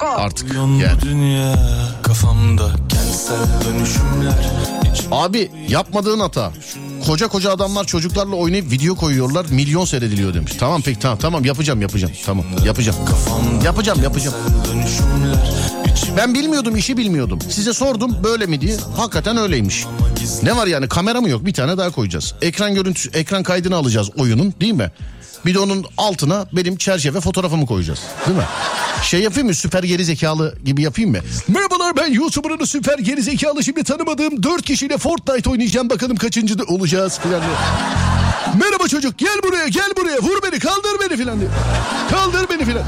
Artık 0.00 0.54
yani. 0.54 0.82
dünya 1.02 1.54
Kafamda 2.02 2.70
kentsel 2.88 3.46
dönüşümler 3.64 4.34
Abi 5.10 5.50
yapmadığın 5.68 6.20
hata. 6.20 6.52
Koca 7.06 7.28
koca 7.28 7.52
adamlar 7.52 7.84
çocuklarla 7.84 8.36
oynayıp 8.36 8.70
video 8.70 8.94
koyuyorlar 8.94 9.46
milyon 9.50 9.84
seyrediliyor 9.84 10.34
demiş. 10.34 10.52
Tamam 10.60 10.82
peki 10.84 10.98
tamam 10.98 11.18
tamam 11.18 11.44
yapacağım 11.44 11.82
yapacağım 11.82 12.14
tamam 12.26 12.44
yapacağım. 12.64 12.96
Yapacağım 13.64 14.02
yapacağım. 14.02 14.36
Ben 16.16 16.34
bilmiyordum 16.34 16.76
işi 16.76 16.96
bilmiyordum. 16.96 17.38
Size 17.50 17.72
sordum 17.72 18.16
böyle 18.24 18.46
mi 18.46 18.60
diye. 18.60 18.76
Hakikaten 18.96 19.36
öyleymiş. 19.36 19.84
Ne 20.42 20.56
var 20.56 20.66
yani 20.66 20.88
kamera 20.88 21.20
mı 21.20 21.28
yok 21.28 21.46
bir 21.46 21.52
tane 21.52 21.78
daha 21.78 21.90
koyacağız. 21.90 22.34
Ekran 22.42 22.74
görüntü 22.74 23.10
ekran 23.12 23.42
kaydını 23.42 23.76
alacağız 23.76 24.10
oyunun 24.18 24.54
değil 24.60 24.72
mi? 24.72 24.90
Bir 25.46 25.54
de 25.54 25.58
onun 25.58 25.84
altına 25.98 26.46
benim 26.52 26.76
çerçeve 26.76 27.20
fotoğrafımı 27.20 27.66
koyacağız. 27.66 28.00
Değil 28.26 28.38
mi? 28.38 28.44
Şey 29.02 29.20
yapayım 29.20 29.48
mı 29.48 29.54
süper 29.54 29.82
geri 29.82 30.04
zekalı 30.04 30.54
gibi 30.64 30.82
yapayım 30.82 31.10
mı? 31.10 31.18
Merhabalar 31.48 31.96
ben 31.96 32.12
YouTuber'ın 32.12 32.64
süper 32.64 32.98
geri 32.98 33.22
zekalı 33.22 33.64
şimdi 33.64 33.84
tanımadığım 33.84 34.42
4 34.42 34.62
kişiyle 34.62 34.98
Fortnite 34.98 35.50
oynayacağım 35.50 35.90
bakalım 35.90 36.16
kaçıncı 36.16 36.58
da 36.58 36.64
olacağız 36.64 37.18
filan. 37.18 37.42
Merhaba 38.60 38.88
çocuk 38.88 39.18
gel 39.18 39.40
buraya 39.44 39.68
gel 39.68 39.92
buraya 39.96 40.18
vur 40.18 40.42
beni 40.42 40.58
kaldır 40.58 41.00
beni 41.00 41.16
filan 41.18 41.40
diye. 41.40 41.50
Kaldır 42.10 42.46
beni 42.50 42.64
filan. 42.64 42.84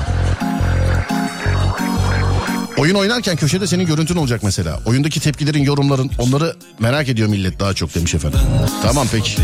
Oyun 2.78 2.94
oynarken 2.94 3.36
köşede 3.36 3.66
senin 3.66 3.86
görüntün 3.86 4.16
olacak 4.16 4.40
mesela. 4.42 4.80
Oyundaki 4.86 5.20
tepkilerin, 5.20 5.62
yorumların 5.62 6.10
onları 6.18 6.56
merak 6.78 7.08
ediyor 7.08 7.28
millet 7.28 7.60
daha 7.60 7.74
çok 7.74 7.94
demiş 7.94 8.14
efendim. 8.14 8.40
Tamam 8.82 9.06
peki. 9.12 9.36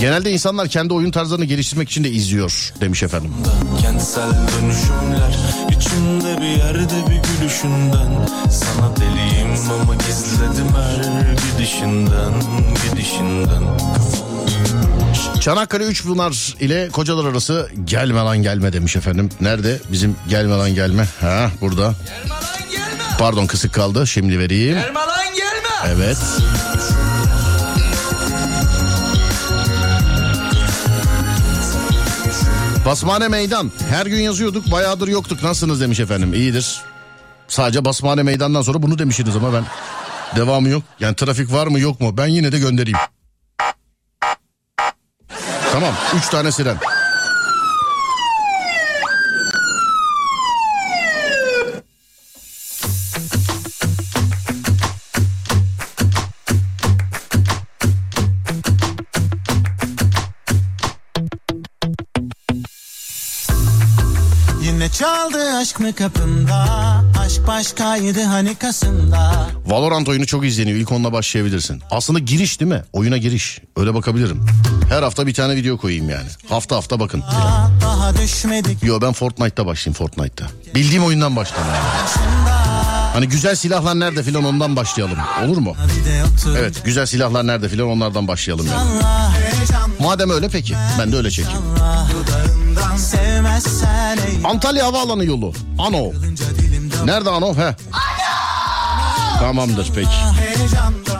Genelde 0.00 0.30
insanlar 0.30 0.68
kendi 0.68 0.94
oyun 0.94 1.10
tarzlarını 1.10 1.44
geliştirmek 1.44 1.90
için 1.90 2.04
de 2.04 2.10
izliyor 2.10 2.72
demiş 2.80 3.02
efendim. 3.02 3.30
Kentsel 3.82 4.30
dönüşümler 4.30 5.34
içimde 5.76 6.40
bir 6.40 6.46
yerde 6.46 7.10
bir 7.10 7.38
gülüşünden 7.40 8.28
Sana 8.50 8.96
deliyim 8.96 9.48
ama 9.82 9.94
gizledim 9.94 10.68
her 10.76 11.36
gidişinden 11.52 12.32
Gidişinden 12.90 13.62
Çanakkale 15.40 15.84
3 15.84 16.04
Pınar 16.04 16.54
ile 16.60 16.88
Kocalar 16.88 17.24
arası 17.30 17.68
gelme 17.84 18.20
lan 18.20 18.42
gelme 18.42 18.72
demiş 18.72 18.96
efendim. 18.96 19.28
Nerede 19.40 19.78
bizim 19.92 20.16
gelme 20.28 20.54
lan 20.56 20.74
gelme? 20.74 21.06
Ha 21.20 21.50
burada. 21.60 21.94
Pardon 23.18 23.46
kısık 23.46 23.74
kaldı 23.74 24.06
şimdi 24.06 24.38
vereyim. 24.38 24.74
Gelme 24.78 25.00
lan 25.00 25.34
gelme 25.36 25.94
Evet. 25.96 26.16
Basmane 32.86 33.28
meydan. 33.28 33.70
Her 33.90 34.06
gün 34.06 34.20
yazıyorduk 34.20 34.70
bayağıdır 34.70 35.08
yoktuk. 35.08 35.42
Nasılsınız 35.42 35.80
demiş 35.80 36.00
efendim. 36.00 36.34
İyidir. 36.34 36.80
Sadece 37.48 37.84
basmane 37.84 38.22
meydandan 38.22 38.62
sonra 38.62 38.82
bunu 38.82 38.98
demişsiniz 38.98 39.36
ama 39.36 39.52
ben 39.52 39.64
devamı 40.36 40.68
yok. 40.68 40.82
Yani 41.00 41.16
trafik 41.16 41.52
var 41.52 41.66
mı 41.66 41.80
yok 41.80 42.00
mu? 42.00 42.16
Ben 42.16 42.26
yine 42.26 42.52
de 42.52 42.58
göndereyim. 42.58 42.98
Tamam. 45.72 45.94
Üç 46.16 46.28
tane 46.28 46.52
siren. 46.52 46.76
Çaldı 65.00 65.56
aşk 65.56 65.80
mı 65.80 65.94
kapında 65.94 66.64
Aşk 67.20 67.46
başkaydı 67.46 68.22
hani 68.22 68.54
kasımda 68.54 69.46
Valorant 69.66 70.08
oyunu 70.08 70.26
çok 70.26 70.44
izleniyor. 70.46 70.78
İlk 70.78 70.92
onunla 70.92 71.12
başlayabilirsin. 71.12 71.82
Aslında 71.90 72.18
giriş 72.18 72.60
değil 72.60 72.70
mi? 72.70 72.82
Oyuna 72.92 73.16
giriş. 73.16 73.58
Öyle 73.76 73.94
bakabilirim. 73.94 74.46
Her 74.88 75.02
hafta 75.02 75.26
bir 75.26 75.34
tane 75.34 75.56
video 75.56 75.76
koyayım 75.76 76.10
yani. 76.10 76.28
Hafta 76.48 76.76
hafta 76.76 77.00
bakın. 77.00 77.22
Daha 77.82 78.16
düşmedik 78.16 78.82
Yo 78.82 79.00
ben 79.00 79.12
Fortnite'ta 79.12 79.66
başlayayım 79.66 79.98
Fortnite'ta. 79.98 80.46
Bildiğim 80.74 81.04
oyundan 81.04 81.36
başlayalım 81.36 81.74
yani. 81.74 81.88
Hani 83.12 83.28
güzel 83.28 83.54
silahlar 83.54 84.00
nerede 84.00 84.22
filan 84.22 84.44
ondan 84.44 84.76
başlayalım. 84.76 85.18
Olur 85.44 85.58
mu? 85.58 85.76
Evet 86.58 86.84
güzel 86.84 87.06
silahlar 87.06 87.46
nerede 87.46 87.68
filan 87.68 87.88
onlardan 87.88 88.28
başlayalım 88.28 88.66
yani. 88.66 89.02
Madem 90.00 90.30
öyle 90.30 90.48
peki 90.48 90.74
ben 90.98 91.12
de 91.12 91.16
öyle 91.16 91.30
çekeyim. 91.30 91.60
Antalya 94.44 94.86
Havaalanı 94.86 95.24
yolu. 95.24 95.52
Ano. 95.78 96.12
Nerede 97.04 97.30
Ano? 97.30 97.54
He. 97.56 97.76
Tamamdır 99.38 99.90
peki. 99.94 100.08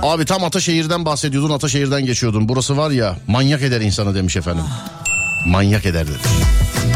Abi 0.02 0.24
tam 0.24 0.44
Ataşehir'den 0.44 1.04
bahsediyordun 1.04 1.50
Ataşehir'den 1.54 2.06
geçiyordun. 2.06 2.48
Burası 2.48 2.76
var 2.76 2.90
ya 2.90 3.16
manyak 3.26 3.62
eder 3.62 3.80
insanı 3.80 4.14
demiş 4.14 4.36
efendim. 4.36 4.64
Manyak 5.46 5.86
eder 5.86 6.06
demiş. 6.06 6.20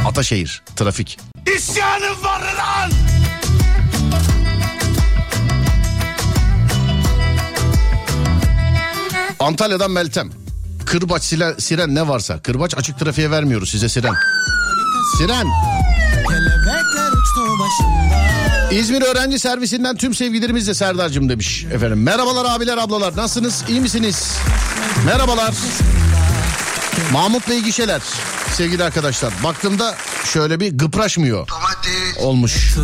Ataşehir 0.08 0.62
trafik. 0.76 1.18
İsyanım 1.56 2.22
var 2.24 2.40
lan 2.40 2.90
Antalya'dan 9.40 9.90
Meltem. 9.90 10.30
Kırbaç 10.86 11.22
siren, 11.22 11.54
siren 11.58 11.94
ne 11.94 12.08
varsa. 12.08 12.38
Kırbaç 12.38 12.74
açık 12.78 12.98
trafiğe 12.98 13.30
vermiyoruz 13.30 13.70
size 13.70 13.88
siren. 13.88 14.14
Siren. 15.12 15.46
İzmir 18.70 19.02
öğrenci 19.02 19.38
servisinden 19.38 19.96
tüm 19.96 20.14
sevgilerimizle 20.14 20.74
Serdar'cığım 20.74 21.28
demiş 21.28 21.64
efendim. 21.64 22.02
Merhabalar 22.02 22.56
abiler 22.56 22.78
ablalar 22.78 23.16
nasılsınız 23.16 23.64
iyi 23.68 23.80
misiniz? 23.80 24.36
Merhabalar. 25.06 25.54
Mahmut 27.12 27.48
Bey 27.48 27.60
gişeler 27.60 28.02
sevgili 28.52 28.84
arkadaşlar. 28.84 29.32
Baktığımda 29.44 29.94
şöyle 30.32 30.60
bir 30.60 30.78
gıpraşmıyor 30.78 31.48
olmuş. 32.20 32.74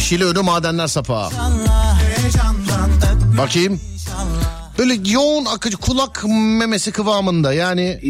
Şile 0.00 0.24
önü 0.24 0.40
madenler 0.42 0.86
sapağı. 0.86 1.30
Bakayım. 3.38 3.80
Böyle 4.78 5.10
yoğun 5.10 5.44
akıcı 5.44 5.76
kulak 5.76 6.24
memesi 6.58 6.92
kıvamında 6.92 7.52
yani 7.52 8.00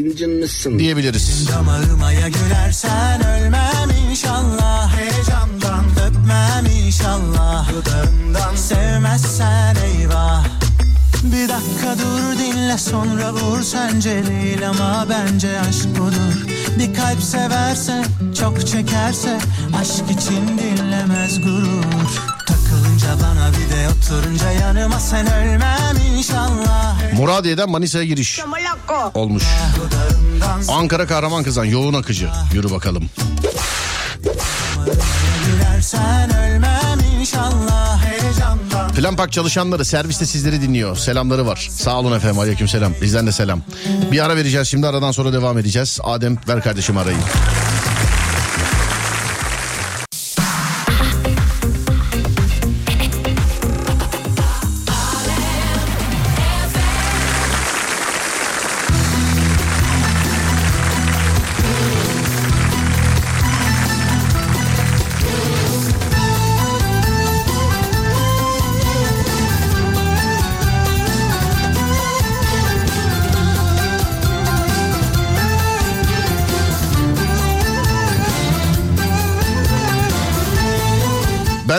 diyebiliriz. 0.79 1.49
Damarıma 1.49 2.13
ya 2.13 2.29
gülersen 2.29 3.27
ölmem 3.27 4.11
inşallah. 4.11 4.97
Heyecandan 4.97 5.85
öpmem 6.07 6.67
inşallah. 6.87 7.69
Dudağından 7.73 8.57
sevmezsen 8.57 9.77
eyvah. 9.77 10.45
Bir 11.23 11.49
dakika 11.49 11.97
dur 11.99 12.39
dinle 12.39 12.79
sonra 12.79 13.33
vur 13.33 13.63
sence 13.63 14.27
değil 14.27 14.69
ama 14.69 15.07
bence 15.11 15.61
aşk 15.61 15.89
budur. 15.99 16.47
Bir 16.79 16.95
kalp 16.95 17.23
severse 17.23 18.05
çok 18.41 18.67
çekerse 18.67 19.39
aşk 19.81 20.11
için 20.11 20.59
dinlemez 20.59 21.41
gurur 21.41 22.38
Takılınca 22.99 23.27
bana 23.27 23.51
bir 23.53 23.77
de 23.77 23.89
oturunca 23.89 24.53
yanıma 24.53 25.01
sen 25.01 25.33
ölmem 25.33 26.17
inşallah 26.17 27.13
Muradiye'den 27.13 27.71
Manisa'ya 27.71 28.05
giriş 28.05 28.41
olmuş. 29.15 29.43
Ankara 30.69 31.07
Kahraman 31.07 31.43
Kızan 31.45 31.65
yoğun 31.65 31.95
akıcı. 31.95 32.29
Yürü 32.55 32.71
bakalım. 32.71 33.11
Plan 38.97 39.17
Park 39.17 39.33
çalışanları 39.33 39.85
serviste 39.85 40.27
sizleri 40.27 40.63
dinliyor. 40.63 40.97
Selamları 40.97 41.47
var. 41.47 41.69
Sağ 41.73 41.99
olun 41.99 42.17
efendim. 42.17 42.39
Aleyküm 42.39 42.69
selam. 42.69 42.93
Bizden 43.03 43.27
de 43.27 43.33
selam. 43.33 43.63
Bir 44.13 44.25
ara 44.25 44.37
vereceğiz 44.37 44.69
şimdi. 44.69 44.87
Aradan 44.87 45.13
sonra 45.13 45.33
devam 45.33 45.59
edeceğiz. 45.59 45.99
Adem 46.03 46.39
ver 46.49 46.63
kardeşim 46.63 46.97
arayı. 46.97 47.17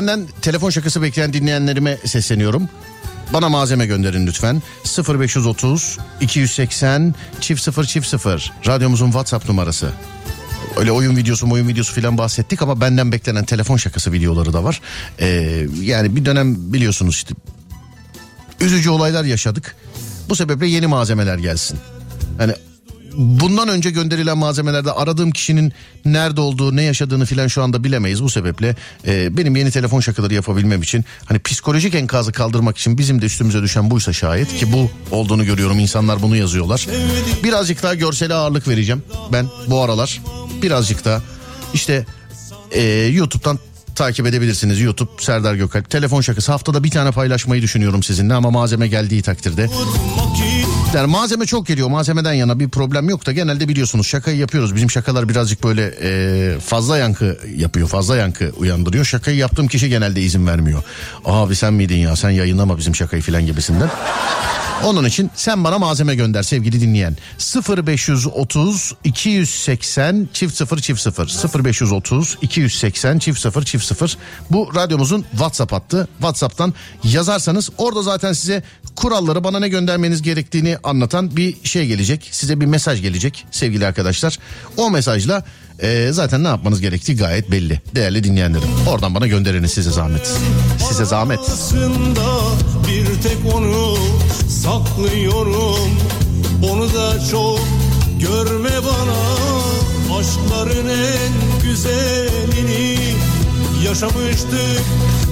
Benden 0.10 0.28
telefon 0.42 0.70
şakası 0.70 1.02
bekleyen 1.02 1.34
dinleyenlerime 1.34 1.98
sesleniyorum. 2.06 2.70
Bana 3.34 3.50
malzeme 3.50 3.86
gönderin 3.86 4.28
lütfen. 4.28 4.62
0530 5.10 5.98
280 6.22 7.16
çift 7.40 7.62
0 7.62 7.86
çift 7.86 8.08
0 8.08 8.54
radyomuzun 8.68 9.06
WhatsApp 9.06 9.50
numarası. 9.50 9.92
Öyle 10.78 10.92
oyun 10.92 11.18
videosu 11.18 11.52
oyun 11.52 11.68
videosu 11.68 11.94
filan 11.94 12.18
bahsettik 12.18 12.62
ama 12.62 12.82
benden 12.82 13.12
beklenen 13.12 13.46
telefon 13.46 13.78
şakası 13.78 14.12
videoları 14.12 14.54
da 14.54 14.64
var. 14.64 14.82
Ee, 15.20 15.66
yani 15.82 16.16
bir 16.16 16.26
dönem 16.26 16.74
biliyorsunuz 16.74 17.16
işte 17.16 17.36
üzücü 18.60 18.90
olaylar 18.90 19.24
yaşadık. 19.24 19.76
Bu 20.30 20.36
sebeple 20.36 20.68
yeni 20.68 20.88
malzemeler 20.88 21.38
gelsin. 21.38 21.80
Hani 22.38 22.54
bundan 23.20 23.68
önce 23.68 23.90
gönderilen 23.90 24.38
malzemelerde 24.38 24.92
aradığım 24.92 25.32
kişinin 25.32 25.74
nerede 26.06 26.42
olduğu 26.42 26.76
ne 26.76 26.84
yaşadığını 26.84 27.26
filan 27.26 27.48
şu 27.48 27.64
anda 27.64 27.84
bilemeyiz. 27.84 28.24
Bu 28.24 28.30
sebeple 28.30 28.76
e, 29.08 29.38
benim 29.38 29.56
yeni 29.56 29.72
telefon 29.72 30.00
şakaları 30.00 30.34
yapabilmem 30.34 30.82
için 30.82 31.06
hani 31.26 31.40
psikolojik 31.40 31.96
enkazı 31.96 32.32
kaldırmak 32.32 32.78
için 32.78 32.98
bizim 32.98 33.22
de 33.22 33.26
üstümüze 33.26 33.62
düşen 33.62 33.92
buysa 33.92 34.14
şayet 34.14 34.56
ki 34.56 34.74
bu 34.74 34.92
olduğunu 35.12 35.46
görüyorum 35.46 35.80
insanlar 35.80 36.22
bunu 36.22 36.36
yazıyorlar. 36.36 36.88
Birazcık 37.44 37.84
daha 37.84 37.96
görsele 37.96 38.34
ağırlık 38.34 38.68
vereceğim 38.68 39.04
ben 39.32 39.48
bu 39.68 39.82
aralar 39.82 40.22
birazcık 40.62 41.06
da 41.06 41.22
işte 41.74 42.06
e, 42.72 42.84
YouTube'dan 42.92 43.60
takip 43.96 44.28
edebilirsiniz. 44.28 44.82
YouTube 44.82 45.12
Serdar 45.20 45.56
Gökalp. 45.56 45.90
Telefon 45.90 46.22
şakası 46.22 46.52
haftada 46.52 46.84
bir 46.84 46.92
tane 46.92 47.12
paylaşmayı 47.12 47.62
düşünüyorum 47.62 48.04
sizinle 48.04 48.34
ama 48.34 48.52
malzeme 48.52 48.88
geldiği 48.88 49.22
takdirde. 49.22 49.70
Yani 50.94 51.12
malzeme 51.12 51.46
çok 51.46 51.68
geliyor. 51.68 51.90
Malzemeden 51.90 52.34
yana 52.34 52.60
bir 52.60 52.70
problem 52.70 53.10
yok 53.10 53.26
da 53.26 53.32
genelde 53.32 53.68
biliyorsunuz 53.68 54.08
şakayı 54.08 54.38
yapıyoruz. 54.38 54.76
Bizim 54.76 54.92
şakalar 54.92 55.30
birazcık 55.30 55.64
böyle 55.64 55.94
e, 56.02 56.60
fazla 56.60 56.98
yankı 56.98 57.40
yapıyor. 57.56 57.88
Fazla 57.88 58.18
yankı 58.18 58.52
uyandırıyor. 58.58 59.06
Şakayı 59.06 59.38
yaptığım 59.38 59.68
kişi 59.68 59.90
genelde 59.90 60.22
izin 60.22 60.48
vermiyor. 60.48 60.84
Abi 61.26 61.56
sen 61.56 61.74
miydin 61.74 61.98
ya 61.98 62.16
sen 62.16 62.30
yayınlama 62.30 62.78
bizim 62.78 62.96
şakayı 62.96 63.22
filan 63.22 63.46
gibisinden. 63.46 63.90
Onun 64.84 65.06
için 65.06 65.32
sen 65.36 65.64
bana 65.64 65.80
malzeme 65.80 66.16
gönder 66.16 66.44
sevgili 66.44 66.82
dinleyen. 66.82 67.18
0530 67.78 68.94
280 69.04 70.30
çift 70.34 70.56
0 70.56 70.78
çift 70.80 71.02
0 71.02 71.66
0530 71.66 72.38
280 72.42 73.20
çift 73.20 73.40
0 73.40 73.64
çift 73.64 73.86
0 73.86 74.18
bu 74.52 74.72
radyomuzun 74.76 75.26
WhatsApp 75.32 75.72
hattı. 75.72 76.08
WhatsApp'tan 76.18 76.74
yazarsanız 77.04 77.70
orada 77.78 78.02
zaten 78.02 78.34
size 78.34 78.64
kuralları 78.96 79.44
bana 79.44 79.60
ne 79.60 79.70
göndermeniz 79.70 80.22
gerektiğini 80.22 80.78
anlatan 80.84 81.38
bir 81.38 81.58
şey 81.64 81.88
gelecek. 81.88 82.30
Size 82.32 82.62
bir 82.62 82.66
mesaj 82.66 83.02
gelecek 83.02 83.46
sevgili 83.52 83.86
arkadaşlar. 83.86 84.40
O 84.78 84.92
mesajla 84.92 85.44
e, 85.82 86.12
zaten 86.12 86.44
ne 86.44 86.48
yapmanız 86.48 86.82
gerektiği 86.82 87.18
gayet 87.18 87.52
belli. 87.52 87.82
Değerli 87.96 88.24
dinleyenlerim. 88.24 88.68
Oradan 88.90 89.16
bana 89.16 89.28
gönderiniz 89.28 89.72
size 89.72 89.92
zahmet. 89.92 90.32
Size 90.90 91.06
zahmet. 91.06 91.40
Bir 92.88 93.22
tek 93.22 93.56
onu 93.56 93.98
saklıyorum 94.50 95.90
Onu 96.72 96.94
da 96.94 97.26
çok 97.32 97.60
görme 98.20 98.70
bana 98.70 99.20
Aşkların 100.20 100.90
en 100.90 101.62
güzelini 101.64 102.98
yaşamıştık 103.86 104.82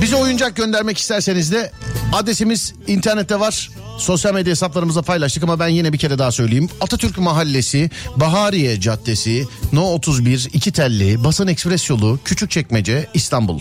Bize 0.02 0.16
oyuncak 0.16 0.56
göndermek 0.56 0.98
isterseniz 0.98 1.52
de 1.52 1.72
adresimiz 2.14 2.74
internette 2.88 3.40
var. 3.40 3.70
Sosyal 3.98 4.34
medya 4.34 4.52
hesaplarımızda 4.52 5.02
paylaştık 5.02 5.44
ama 5.44 5.60
ben 5.60 5.68
yine 5.68 5.94
bir 5.94 5.98
kere 5.98 6.20
daha 6.20 6.32
söyleyeyim. 6.32 6.70
Atatürk 6.82 7.18
Mahallesi, 7.18 7.90
Bahariye 8.16 8.80
Caddesi, 8.80 9.48
No 9.74 9.94
31, 9.94 10.50
İki 10.54 10.72
Telli, 10.72 11.24
Basın 11.24 11.48
Ekspres 11.48 11.90
Yolu, 11.90 12.20
Küçükçekmece, 12.26 13.08
İstanbul. 13.14 13.60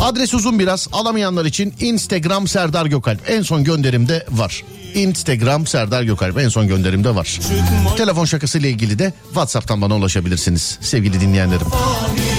Adres 0.00 0.34
uzun 0.34 0.58
biraz. 0.58 0.88
Alamayanlar 0.92 1.44
için 1.44 1.74
Instagram 1.80 2.48
Serdar 2.48 2.86
Gökalp. 2.86 3.30
En 3.30 3.42
son 3.42 3.64
gönderimde 3.64 4.26
var. 4.30 4.64
Instagram 4.94 5.66
Serdar 5.66 6.02
Gökalp 6.02 6.38
en 6.38 6.48
son 6.48 6.68
gönderimde 6.68 7.14
var. 7.14 7.40
Telefon 7.96 8.24
şakası 8.24 8.58
ile 8.58 8.70
ilgili 8.70 8.98
de 8.98 9.12
WhatsApp'tan 9.26 9.82
bana 9.82 9.96
ulaşabilirsiniz 9.96 10.78
sevgili 10.80 11.20
dinleyenlerim. 11.20 11.66
Verme 11.66 12.31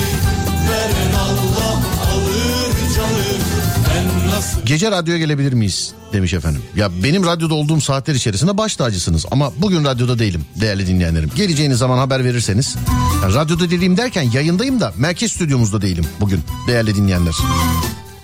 Gece 4.74 4.92
radyoya 4.92 5.20
gelebilir 5.20 5.54
miyiz 5.54 5.94
demiş 6.14 6.34
efendim. 6.34 6.62
Ya 6.76 7.04
benim 7.04 7.26
radyoda 7.26 7.54
olduğum 7.54 7.82
saatler 7.82 8.16
içerisinde 8.16 8.58
baş 8.58 8.76
tacısınız 8.76 9.26
ama 9.32 9.52
bugün 9.58 9.86
radyoda 9.86 10.20
değilim 10.20 10.46
değerli 10.56 10.88
dinleyenlerim. 10.88 11.32
Geleceğiniz 11.36 11.78
zaman 11.78 11.98
haber 11.98 12.24
verirseniz. 12.24 12.76
Ya 13.24 13.30
radyoda 13.30 13.70
değilim 13.70 13.98
derken 13.98 14.32
yayındayım 14.34 14.80
da 14.80 14.94
merkez 14.98 15.32
stüdyomuzda 15.32 15.82
değilim 15.82 16.06
bugün 16.20 16.42
değerli 16.68 16.96
dinleyenler. 16.96 17.34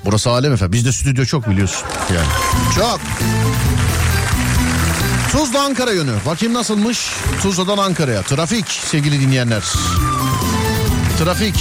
Burası 0.06 0.30
alem 0.30 0.54
efendim. 0.54 0.74
Bizde 0.74 0.92
stüdyo 0.92 1.26
çok 1.26 1.50
biliyorsun 1.50 1.88
yani. 2.16 2.28
Çok. 2.76 3.00
Tuzla 5.32 5.62
Ankara 5.62 5.92
yönü. 5.92 6.14
Bakayım 6.26 6.54
nasılmış? 6.54 7.12
Tuzla'dan 7.42 7.78
Ankara'ya. 7.78 8.22
Trafik 8.22 8.68
sevgili 8.70 9.22
dinleyenler. 9.22 9.64
Trafik. 11.20 11.56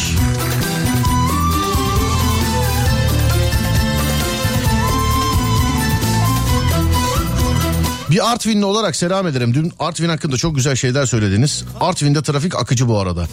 Bir 8.11 8.32
Artvinli 8.32 8.64
olarak 8.64 8.96
selam 8.96 9.26
ederim. 9.26 9.54
Dün 9.54 9.72
Artvin 9.78 10.09
hakkında 10.09 10.36
çok 10.36 10.56
güzel 10.56 10.76
şeyler 10.76 11.06
söylediniz. 11.06 11.64
Artvin'de 11.80 12.22
trafik 12.22 12.56
akıcı 12.56 12.88
bu 12.88 12.98
arada. 12.98 13.26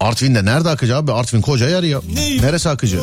Artvin'de 0.00 0.44
nerede 0.44 0.68
akıcı 0.68 0.96
abi? 0.96 1.12
Artvin 1.12 1.40
koca 1.40 1.68
yer 1.68 1.82
ya. 1.82 2.00
Neresi 2.40 2.68
akıcı? 2.68 3.00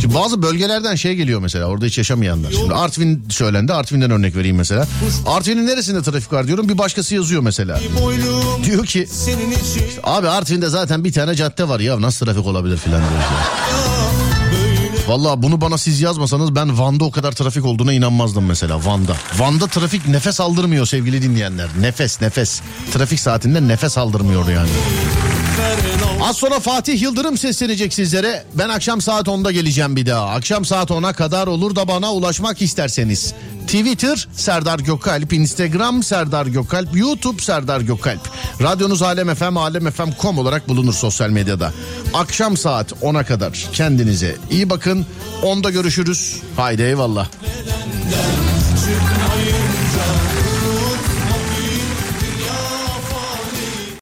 Şimdi 0.00 0.14
bazı 0.14 0.42
bölgelerden 0.42 0.94
şey 0.94 1.14
geliyor 1.14 1.40
mesela 1.40 1.64
orada 1.66 1.84
hiç 1.86 1.98
yaşamayanlar. 1.98 2.50
Şimdi 2.52 2.74
Artvin 2.74 3.24
söylendi. 3.28 3.72
Artvin'den 3.72 4.10
örnek 4.10 4.36
vereyim 4.36 4.56
mesela. 4.56 4.86
Artvin'in 5.26 5.66
neresinde 5.66 6.02
trafik 6.02 6.32
var 6.32 6.46
diyorum. 6.46 6.68
Bir 6.68 6.78
başkası 6.78 7.14
yazıyor 7.14 7.42
mesela. 7.42 7.80
Diyor 8.64 8.86
ki 8.86 9.08
işte 9.76 10.00
abi 10.04 10.28
Artvin'de 10.28 10.68
zaten 10.68 11.04
bir 11.04 11.12
tane 11.12 11.34
cadde 11.34 11.68
var 11.68 11.80
ya 11.80 12.00
nasıl 12.00 12.26
trafik 12.26 12.46
olabilir 12.46 12.76
filan 12.76 13.00
diyor. 13.00 13.22
Valla 15.08 15.42
bunu 15.42 15.60
bana 15.60 15.78
siz 15.78 16.00
yazmasanız 16.00 16.54
ben 16.54 16.78
Van'da 16.78 17.04
o 17.04 17.10
kadar 17.10 17.32
trafik 17.32 17.64
olduğuna 17.64 17.92
inanmazdım 17.92 18.46
mesela 18.46 18.84
Van'da. 18.84 19.16
Van'da 19.38 19.66
trafik 19.66 20.08
nefes 20.08 20.40
aldırmıyor 20.40 20.86
sevgili 20.86 21.22
dinleyenler. 21.22 21.68
Nefes 21.80 22.20
nefes. 22.20 22.60
Trafik 22.92 23.20
saatinde 23.20 23.68
nefes 23.68 23.98
aldırmıyor 23.98 24.48
yani. 24.48 24.68
Az 26.24 26.36
sonra 26.36 26.60
Fatih 26.60 27.02
Yıldırım 27.02 27.38
seslenecek 27.38 27.94
sizlere. 27.94 28.44
Ben 28.54 28.68
akşam 28.68 29.00
saat 29.00 29.26
10'da 29.26 29.52
geleceğim 29.52 29.96
bir 29.96 30.06
daha. 30.06 30.30
Akşam 30.30 30.64
saat 30.64 30.90
10'a 30.90 31.12
kadar 31.12 31.46
olur 31.46 31.76
da 31.76 31.88
bana 31.88 32.12
ulaşmak 32.12 32.62
isterseniz. 32.62 33.34
Twitter 33.66 34.28
Serdar 34.32 34.78
Gökalp, 34.78 35.32
Instagram 35.32 36.02
Serdar 36.02 36.46
Gökalp, 36.46 36.96
YouTube 36.96 37.42
Serdar 37.42 37.80
Gökalp. 37.80 38.20
Radyonuz 38.62 39.02
Alem 39.02 39.34
FM, 39.34 39.56
alemfm.com 39.56 40.38
olarak 40.38 40.68
bulunur 40.68 40.92
sosyal 40.92 41.30
medyada. 41.30 41.72
Akşam 42.14 42.56
saat 42.56 42.92
10'a 42.92 43.24
kadar 43.24 43.68
kendinize 43.72 44.36
iyi 44.50 44.70
bakın. 44.70 45.06
10'da 45.42 45.70
görüşürüz. 45.70 46.42
Haydi 46.56 46.82
eyvallah. 46.82 47.28
Çıkmayınca 48.84 49.53